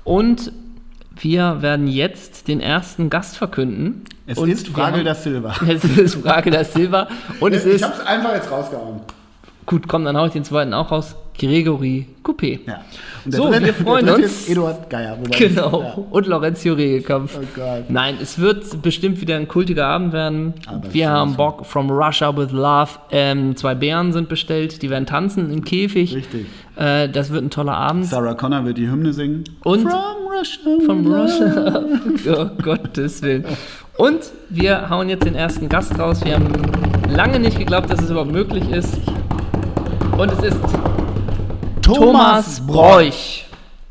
Und 0.05 0.53
wir 1.19 1.63
werden 1.63 1.89
jetzt 1.89 2.47
den 2.49 2.61
ersten 2.61 3.09
Gast 3.09 3.39
verkünden. 3.39 4.05
Es 4.27 4.37
Und 4.39 4.51
ist 4.51 4.77
haben- 4.77 5.05
das 5.05 5.23
Silber. 5.23 5.55
Es 5.69 5.83
ist 5.85 6.17
Frage 6.17 6.51
der 6.51 6.65
Silber. 6.65 7.09
Und 7.41 7.55
es 7.55 7.65
ist. 7.65 7.83
hab's 7.85 8.01
einfach 8.01 8.35
jetzt 8.35 8.51
rausgehauen. 8.51 9.01
Gut, 9.65 9.89
komm, 9.89 10.05
dann 10.05 10.17
hau 10.17 10.27
ich 10.27 10.33
den 10.33 10.45
zweiten 10.45 10.75
auch 10.75 10.91
raus. 10.93 11.17
Gregory 11.39 12.07
Coupé. 12.23 12.59
Ja. 12.67 12.81
Und 13.25 13.35
So, 13.35 13.51
wir 13.51 13.75
freuen 13.75 14.07
dritte 14.07 14.23
uns. 14.23 14.33
Ist 14.43 14.51
Eduard 14.51 14.89
Geier. 14.91 15.17
wobei 15.21 15.39
Genau. 15.39 15.71
das- 15.83 15.97
ja. 15.97 16.03
Und 16.11 16.27
Lorenzo 16.27 16.73
Regelkampf. 16.73 17.39
Oh 17.41 17.45
Gott. 17.55 17.85
Nein, 17.89 18.17
es 18.21 18.39
wird 18.39 18.83
bestimmt 18.83 19.21
wieder 19.21 19.37
ein 19.37 19.47
kultiger 19.49 19.87
Abend 19.87 20.13
werden. 20.13 20.55
Aber 20.67 20.93
Wir 20.93 21.07
sowas 21.07 21.19
haben 21.19 21.29
von. 21.31 21.37
Bock. 21.37 21.67
From 21.67 21.91
Russia 21.91 22.37
with 22.37 22.51
Love. 22.53 22.91
Ähm, 23.11 23.57
zwei 23.57 23.75
Bären 23.75 24.13
sind 24.13 24.29
bestellt. 24.29 24.83
Die 24.83 24.91
werden 24.91 25.07
tanzen 25.07 25.53
im 25.53 25.65
Käfig. 25.65 26.15
Richtig. 26.15 26.47
Äh, 26.77 27.09
das 27.09 27.31
wird 27.33 27.45
ein 27.45 27.51
toller 27.51 27.75
Abend. 27.77 28.07
Sarah 28.07 28.35
Connor 28.35 28.65
wird 28.65 28.79
die 28.79 28.89
Hymne 28.91 29.13
singen. 29.13 29.45
Und- 29.65 29.83
From 29.83 29.93
Russia. 30.29 30.61
With 30.67 31.07
Russia. 31.07 31.85
oh 32.59 32.63
Gottes 32.63 33.23
Willen. 33.23 33.45
Und 33.97 34.19
wir 34.51 34.91
hauen 34.91 35.09
jetzt 35.09 35.25
den 35.25 35.35
ersten 35.35 35.69
Gast 35.71 35.99
raus. 35.99 36.23
Wir 36.25 36.35
haben 36.35 36.53
lange 37.09 37.41
nicht 37.41 37.59
geglaubt, 37.59 37.91
dass 37.91 38.03
es 38.03 38.11
überhaupt 38.11 38.33
möglich 38.33 38.69
ist. 38.71 38.99
Und 40.19 40.31
es 40.33 40.41
ist 40.43 40.59
Thomas 41.87 42.61
Bräuch. 42.67 43.45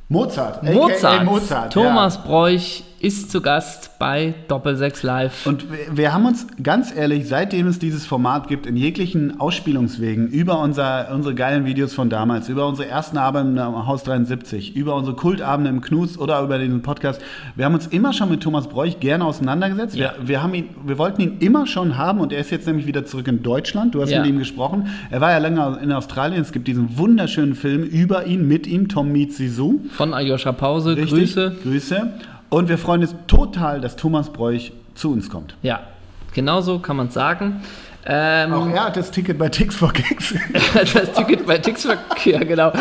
Mozart. 0.10 0.62
Mozart. 0.64 1.24
Mozart. 1.24 1.74
Thomas 1.74 2.16
Ja. 2.16 2.22
Bräuch 2.28 2.84
ist 3.06 3.30
zu 3.30 3.40
Gast 3.42 3.92
bei 4.00 4.34
Doppelsechs 4.48 5.04
Live. 5.04 5.46
Und 5.46 5.66
wir- 5.92 6.12
haben 6.12 6.26
uns 6.26 6.48
ganz 6.64 6.92
ehrlich, 6.96 7.28
seitdem 7.28 7.68
es 7.68 7.78
dieses 7.78 8.06
Format 8.06 8.48
gibt, 8.48 8.66
in 8.66 8.76
jeglichen 8.76 9.40
Ausspielungswegen, 9.40 10.28
über 10.28 10.60
unser, 10.60 11.10
unsere 11.14 11.36
geilen 11.36 11.66
Videos 11.66 11.94
von 11.94 12.10
damals, 12.10 12.50
über 12.50 12.68
unsere 12.68 12.88
ersten 12.88 13.18
Abende 13.20 13.62
im 13.62 13.86
Haus 13.86 14.04
73, 14.04 14.76
über 14.76 14.96
unsere 14.96 15.16
Kultabende 15.16 15.70
im 15.70 15.82
Knus 15.82 16.18
oder 16.18 16.42
über 16.42 16.58
den 16.58 16.82
Podcast, 16.82 17.22
wir 17.56 17.66
haben 17.66 17.76
uns 17.76 17.86
immer 17.88 18.12
schon 18.12 18.30
mit 18.30 18.42
Thomas 18.42 18.68
Bräuch 18.70 19.00
gerne 19.00 19.24
auseinandergesetzt. 19.26 19.96
Ja. 19.96 20.14
Wir, 20.22 20.28
wir, 20.28 20.44
haben 20.44 20.54
ihn, 20.56 20.70
wir 20.84 20.98
wollten 20.98 21.22
ihn 21.22 21.38
immer 21.42 21.68
schon 21.68 21.98
haben 21.98 22.20
und 22.22 22.34
er 22.34 22.40
ist 22.40 22.50
jetzt 22.50 22.66
nämlich 22.66 22.88
wieder 22.88 23.06
zurück 23.06 23.28
in 23.28 23.44
Deutschland. 23.44 23.94
Du 23.94 24.02
hast 24.02 24.10
Ja. 24.10 24.22
mit 24.22 24.30
ihm 24.30 24.40
gesprochen. 24.40 24.88
Er 25.12 25.22
war 25.22 25.32
ja 25.32 25.38
länger 25.38 25.80
in 25.82 25.92
Australien. 25.92 26.42
Es 26.42 26.52
gibt 26.52 26.68
diesen 26.68 26.98
wunderschönen 26.98 27.54
Film 27.54 27.84
über 27.84 28.26
ihn, 28.26 28.48
mit 28.48 28.66
ihm, 28.66 28.88
Tom 28.88 29.12
Meets 29.12 29.38
Sisu. 29.38 29.82
Von 29.92 30.14
Aljoscha 30.14 30.54
Pause. 30.54 30.96
Richtig. 30.98 31.10
Grüße. 31.12 31.56
Grüße. 31.62 32.12
Und 32.56 32.70
wir 32.70 32.78
freuen 32.78 33.02
uns 33.02 33.14
total, 33.28 33.82
dass 33.82 33.98
Thomas 33.98 34.30
Bräuch 34.30 34.72
zu 34.94 35.12
uns 35.12 35.30
kommt. 35.30 35.58
Ja, 35.62 35.82
genauso 36.34 36.80
kann 36.80 36.96
man 36.96 37.08
es 37.08 37.14
sagen. 37.14 37.62
Ähm, 38.06 38.54
Auch 38.54 38.70
er 38.70 38.86
hat 38.86 38.96
das 38.96 39.12
Ticket 39.12 39.38
bei 39.38 39.50
Tix 39.50 39.76
for 39.76 39.92
Gigs. 39.92 40.34
das 40.74 41.12
Ticket 41.12 41.46
bei 41.46 41.58
Tixverkehr, 41.58 42.46
genau. 42.46 42.72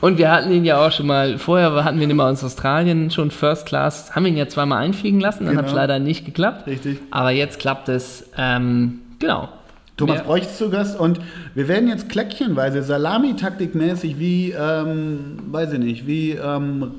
Und 0.00 0.16
wir 0.16 0.32
hatten 0.32 0.50
ihn 0.50 0.64
ja 0.64 0.78
auch 0.82 0.90
schon 0.92 1.06
mal, 1.06 1.36
vorher 1.36 1.84
hatten 1.84 1.98
wir 1.98 2.04
ihn 2.04 2.10
immer 2.10 2.24
aus 2.24 2.42
Australien 2.42 3.10
schon 3.10 3.30
First 3.30 3.66
Class, 3.66 4.16
haben 4.16 4.24
ihn 4.24 4.38
ja 4.38 4.48
zweimal 4.48 4.82
einfliegen 4.82 5.20
lassen, 5.20 5.44
dann 5.44 5.58
hat 5.58 5.66
es 5.66 5.72
Genau. 5.72 5.82
leider 5.82 5.98
nicht 5.98 6.24
geklappt. 6.24 6.66
Richtig. 6.66 6.98
Aber 7.10 7.30
jetzt 7.30 7.58
klappt 7.58 7.90
es, 7.90 8.30
ähm, 8.38 9.00
genau. 9.18 9.50
Thomas 9.98 10.22
Bräuch 10.22 10.42
ist 10.42 10.56
zu 10.56 10.70
Gast 10.70 10.98
und 10.98 11.20
wir 11.54 11.68
werden 11.68 11.88
jetzt 11.88 12.08
kläckchenweise, 12.08 12.82
Salami-Taktikmäßig, 12.82 14.18
wie, 14.18 14.52
ähm, 14.52 15.40
weiß 15.50 15.74
ich 15.74 15.80
nicht, 15.80 16.06
wie 16.06 16.30
ähm, 16.30 16.92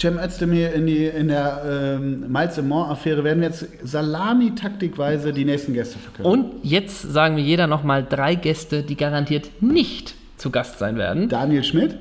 Cem 0.00 0.18
Özdemir 0.18 0.72
in, 0.72 0.86
die, 0.86 1.06
in 1.06 1.28
der 1.28 1.62
ähm, 1.98 2.30
Miles 2.30 2.58
Affäre, 2.58 3.24
werden 3.24 3.40
wir 3.40 3.48
jetzt 3.48 3.66
Salami-Taktikweise 3.84 5.32
die 5.32 5.44
nächsten 5.44 5.74
Gäste 5.74 5.98
verkünden. 5.98 6.32
Und 6.32 6.64
jetzt 6.64 7.02
sagen 7.02 7.36
wir 7.36 7.42
jeder 7.42 7.66
nochmal 7.66 8.04
drei 8.08 8.34
Gäste, 8.34 8.82
die 8.82 8.96
garantiert 8.96 9.62
nicht 9.62 10.14
zu 10.36 10.50
Gast 10.50 10.78
sein 10.78 10.96
werden. 10.96 11.28
Daniel 11.28 11.62
Schmidt? 11.62 11.96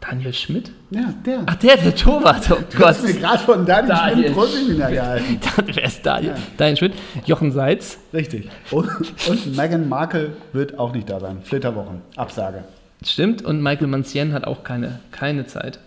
Daniel 0.00 0.34
Schmidt? 0.34 0.70
Ja, 0.90 1.12
der. 1.24 1.42
Ach, 1.46 1.54
der, 1.56 1.76
der 1.78 1.94
Torwart, 1.94 2.50
oh 2.50 2.56
du 2.70 2.78
Gott. 2.78 2.88
hast 2.88 3.02
mir 3.02 3.14
gerade 3.14 3.38
von 3.38 3.64
Daniel, 3.66 3.88
Daniel 3.88 4.24
Schmidt 4.24 4.34
Proseminar 4.34 4.90
gehalten. 4.90 5.40
Wer 5.66 5.84
ist 5.84 6.06
Daniel? 6.06 6.34
Daniel 6.56 6.76
Schmidt, 6.76 6.94
Jochen 7.24 7.50
Seitz. 7.50 7.98
Richtig. 8.12 8.48
Und, 8.70 8.88
und 9.28 9.56
Meghan 9.56 9.88
Markle 9.88 10.32
wird 10.52 10.78
auch 10.78 10.92
nicht 10.92 11.08
da 11.08 11.18
sein. 11.18 11.38
Flitterwochen. 11.42 12.02
Absage. 12.16 12.64
Stimmt, 13.04 13.42
und 13.42 13.62
Michael 13.62 13.88
Mancien 13.88 14.32
hat 14.32 14.44
auch 14.46 14.64
keine, 14.64 15.00
keine 15.10 15.46
Zeit. 15.46 15.80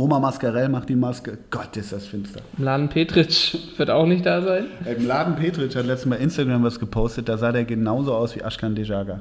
Oma 0.00 0.18
Mascarell 0.18 0.70
macht 0.70 0.88
die 0.88 0.96
Maske. 0.96 1.36
Gott, 1.50 1.76
ist 1.76 1.92
das 1.92 2.06
finster. 2.06 2.40
Mladen 2.56 2.88
Petric 2.88 3.58
wird 3.76 3.90
auch 3.90 4.06
nicht 4.06 4.24
da 4.24 4.40
sein. 4.40 4.64
Im 4.86 5.06
Laden 5.06 5.36
Petric 5.36 5.76
hat 5.76 5.84
letztes 5.84 6.06
Mal 6.06 6.16
Instagram 6.16 6.64
was 6.64 6.80
gepostet, 6.80 7.28
da 7.28 7.36
sah 7.36 7.52
der 7.52 7.64
genauso 7.64 8.14
aus 8.14 8.34
wie 8.34 8.42
Ashkan 8.42 8.74
Dejaga. 8.74 9.20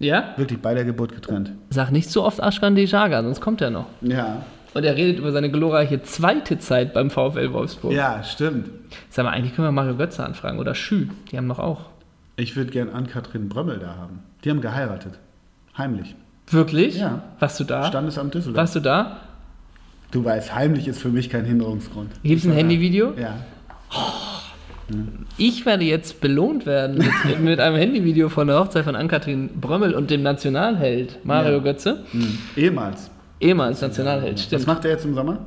Ja? 0.00 0.34
Wirklich 0.36 0.60
bei 0.60 0.74
der 0.74 0.84
Geburt 0.84 1.14
getrennt. 1.14 1.52
Sag 1.70 1.92
nicht 1.92 2.10
so 2.10 2.24
oft 2.24 2.40
Ashkan 2.40 2.74
Dejaga, 2.74 3.22
sonst 3.22 3.40
kommt 3.40 3.60
er 3.60 3.70
noch. 3.70 3.86
Ja. 4.00 4.42
Und 4.74 4.84
er 4.84 4.96
redet 4.96 5.18
über 5.18 5.30
seine 5.30 5.50
glorreiche 5.50 6.02
zweite 6.02 6.58
Zeit 6.58 6.92
beim 6.92 7.08
VfL 7.10 7.52
Wolfsburg. 7.52 7.92
Ja, 7.92 8.22
stimmt. 8.24 8.70
Sag 9.10 9.24
mal, 9.24 9.30
eigentlich 9.30 9.54
können 9.54 9.68
wir 9.68 9.72
Mario 9.72 9.96
Götze 9.96 10.24
anfragen 10.24 10.58
oder 10.58 10.74
Schü. 10.74 11.06
Die 11.30 11.36
haben 11.36 11.48
doch 11.48 11.60
auch. 11.60 11.82
Ich 12.36 12.56
würde 12.56 12.72
gern 12.72 12.90
Ann-Kathrin 12.90 13.48
Brömmel 13.48 13.78
da 13.78 13.94
haben. 13.96 14.24
Die 14.44 14.50
haben 14.50 14.60
geheiratet. 14.60 15.18
Heimlich. 15.76 16.16
Wirklich? 16.48 16.98
Ja. 16.98 17.22
Warst 17.38 17.60
du 17.60 17.64
da? 17.64 17.84
Standesamt 17.84 18.34
Düsseldorf. 18.34 18.56
Warst 18.56 18.74
du 18.74 18.80
da? 18.80 19.18
Du 20.10 20.24
weißt, 20.24 20.54
heimlich 20.54 20.88
ist 20.88 21.00
für 21.00 21.08
mich 21.10 21.28
kein 21.28 21.44
Hinderungsgrund. 21.44 22.10
Gibt 22.22 22.40
es 22.40 22.46
ein 22.46 22.52
Handyvideo? 22.54 23.12
Ja. 23.20 23.36
Ich 25.36 25.66
werde 25.66 25.84
jetzt 25.84 26.20
belohnt 26.20 26.64
werden 26.64 26.98
mit, 27.26 27.40
mit 27.40 27.60
einem 27.60 27.76
Handyvideo 27.76 28.30
von 28.30 28.46
der 28.46 28.58
Hochzeit 28.58 28.84
von 28.84 28.96
Ann-Kathrin 28.96 29.50
Brömmel 29.60 29.94
und 29.94 30.10
dem 30.10 30.22
Nationalheld 30.22 31.24
Mario 31.24 31.58
Ja. 31.58 31.58
Götze. 31.58 32.04
Mhm. 32.12 32.38
Ehemals. 32.56 33.10
Ehemals 33.40 33.82
Nationalheld, 33.82 34.34
Was 34.36 34.44
stimmt. 34.44 34.66
macht 34.66 34.84
er 34.86 34.92
jetzt 34.92 35.04
im 35.04 35.14
Sommer? 35.14 35.40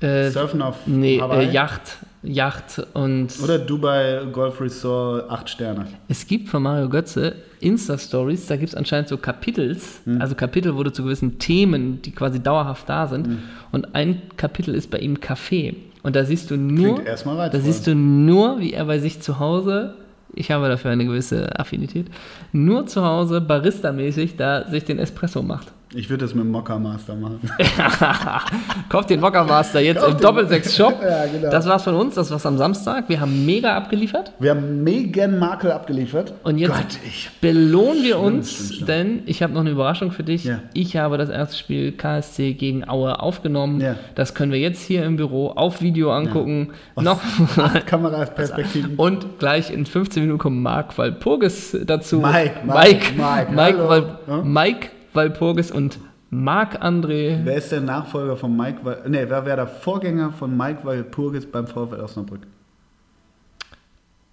Äh, 0.00 0.28
Surfen 0.30 0.60
auf 0.62 0.76
nee, 0.86 1.18
Hawaii? 1.20 1.46
äh, 1.46 1.50
Yacht. 1.50 1.96
Yacht 2.22 2.84
und 2.94 3.28
Oder 3.42 3.58
Dubai 3.58 4.22
Golf 4.32 4.60
Resort 4.60 5.30
8 5.30 5.48
Sterne. 5.48 5.86
es 6.08 6.26
gibt 6.26 6.48
von 6.48 6.62
Mario 6.62 6.88
Götze 6.88 7.34
Insta-Stories, 7.60 8.46
da 8.46 8.56
gibt 8.56 8.70
es 8.70 8.74
anscheinend 8.74 9.08
so 9.08 9.16
Kapitels, 9.16 10.00
Hm. 10.04 10.20
also 10.20 10.34
Kapitel, 10.34 10.76
wo 10.76 10.82
du 10.82 10.92
zu 10.92 11.02
gewissen 11.04 11.38
Themen, 11.38 12.00
die 12.02 12.12
quasi 12.12 12.40
dauerhaft 12.40 12.88
da 12.88 13.06
sind. 13.06 13.26
Hm. 13.26 13.38
Und 13.72 13.94
ein 13.94 14.22
Kapitel 14.36 14.74
ist 14.74 14.90
bei 14.90 14.98
ihm 14.98 15.20
Kaffee. 15.20 15.74
Und 16.02 16.14
da 16.16 16.24
siehst 16.24 16.50
du 16.50 16.56
nur, 16.56 17.00
da 17.04 17.60
siehst 17.60 17.86
du 17.86 17.94
nur, 17.94 18.60
wie 18.60 18.72
er 18.72 18.84
bei 18.86 18.98
sich 19.00 19.20
zu 19.20 19.38
Hause, 19.40 19.94
ich 20.34 20.50
habe 20.52 20.68
dafür 20.68 20.90
eine 20.92 21.04
gewisse 21.04 21.58
Affinität, 21.58 22.06
nur 22.52 22.86
zu 22.86 23.04
Hause 23.04 23.40
barista-mäßig 23.40 24.36
da 24.36 24.68
sich 24.68 24.84
den 24.84 24.98
Espresso 24.98 25.42
macht. 25.42 25.72
Ich 25.94 26.10
würde 26.10 26.24
das 26.26 26.34
mit 26.34 26.44
dem 26.44 26.50
Mokka 26.50 26.78
Master 26.78 27.14
machen. 27.16 27.40
Kauft 28.90 29.08
den 29.10 29.20
Mocker 29.20 29.44
Master 29.44 29.80
jetzt 29.80 30.00
Kauft 30.00 30.12
im 30.12 30.20
Doppelsechs-Shop. 30.20 30.96
Ja, 31.08 31.26
genau. 31.26 31.50
Das 31.50 31.66
war's 31.66 31.84
von 31.84 31.94
uns, 31.94 32.14
das 32.14 32.30
war's 32.30 32.44
am 32.44 32.58
Samstag. 32.58 33.08
Wir 33.08 33.20
haben 33.20 33.46
mega 33.46 33.74
abgeliefert. 33.76 34.32
Wir 34.38 34.50
haben 34.50 34.82
Meghan 34.84 35.38
Markle 35.38 35.74
abgeliefert. 35.74 36.34
Und 36.42 36.58
jetzt 36.58 36.72
Gott, 36.74 36.98
ich. 37.06 37.30
belohnen 37.40 38.02
wir 38.02 38.18
uns, 38.18 38.50
stimmt, 38.52 38.72
stimmt. 38.74 38.88
denn 38.88 39.22
ich 39.26 39.42
habe 39.42 39.52
noch 39.54 39.60
eine 39.62 39.70
Überraschung 39.70 40.10
für 40.12 40.24
dich. 40.24 40.44
Ja. 40.44 40.60
Ich 40.74 40.96
habe 40.96 41.16
das 41.16 41.30
erste 41.30 41.56
Spiel 41.56 41.92
KSC 41.92 42.52
gegen 42.54 42.86
Aue 42.88 43.20
aufgenommen. 43.20 43.80
Ja. 43.80 43.94
Das 44.14 44.34
können 44.34 44.52
wir 44.52 44.58
jetzt 44.58 44.82
hier 44.82 45.04
im 45.04 45.16
Büro 45.16 45.48
auf 45.50 45.80
Video 45.80 46.12
angucken. 46.12 46.72
Noch 46.96 47.20
Kamerasperspektiven. 47.86 48.96
und 48.96 49.38
gleich 49.38 49.70
in 49.70 49.86
15 49.86 50.22
Minuten 50.22 50.38
kommt 50.38 50.58
Marc 50.60 50.96
Walpurgis 50.98 51.76
dazu. 51.86 52.18
Mike, 52.20 52.56
Mike, 52.66 53.12
Mike, 53.16 53.52
Mike, 53.52 53.78
Mike, 53.88 54.18
Ja? 54.26 54.42
Mike 54.42 54.88
Walpurgis 55.18 55.72
und 55.72 55.98
Marc 56.30 56.80
André. 56.80 57.40
Wer 57.42 57.56
ist 57.56 57.72
der 57.72 57.80
Nachfolger 57.80 58.36
von 58.36 58.56
Mike? 58.56 58.78
Wal- 58.84 59.02
Nee, 59.08 59.24
wer 59.28 59.44
wäre 59.44 59.56
der 59.56 59.66
Vorgänger 59.66 60.30
von 60.32 60.56
Mike 60.56 60.84
Walpurgis 60.84 61.44
beim 61.50 61.66
VfL 61.66 62.00
Osnabrück? 62.00 62.42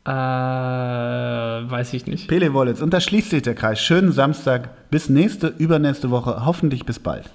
Äh, 0.07 0.11
weiß 0.11 1.93
ich 1.93 2.05
nicht. 2.05 2.27
Pele 2.27 2.53
Wollitz. 2.53 2.81
Und 2.81 2.93
da 2.93 2.99
schließt 3.01 3.31
sich 3.31 3.41
der 3.41 3.55
Kreis. 3.55 3.79
Schönen 3.81 4.11
Samstag. 4.11 4.69
Bis 4.91 5.09
nächste, 5.09 5.47
übernächste 5.47 6.11
Woche. 6.11 6.45
Hoffentlich 6.45 6.85
bis 6.85 6.99
bald. 6.99 7.31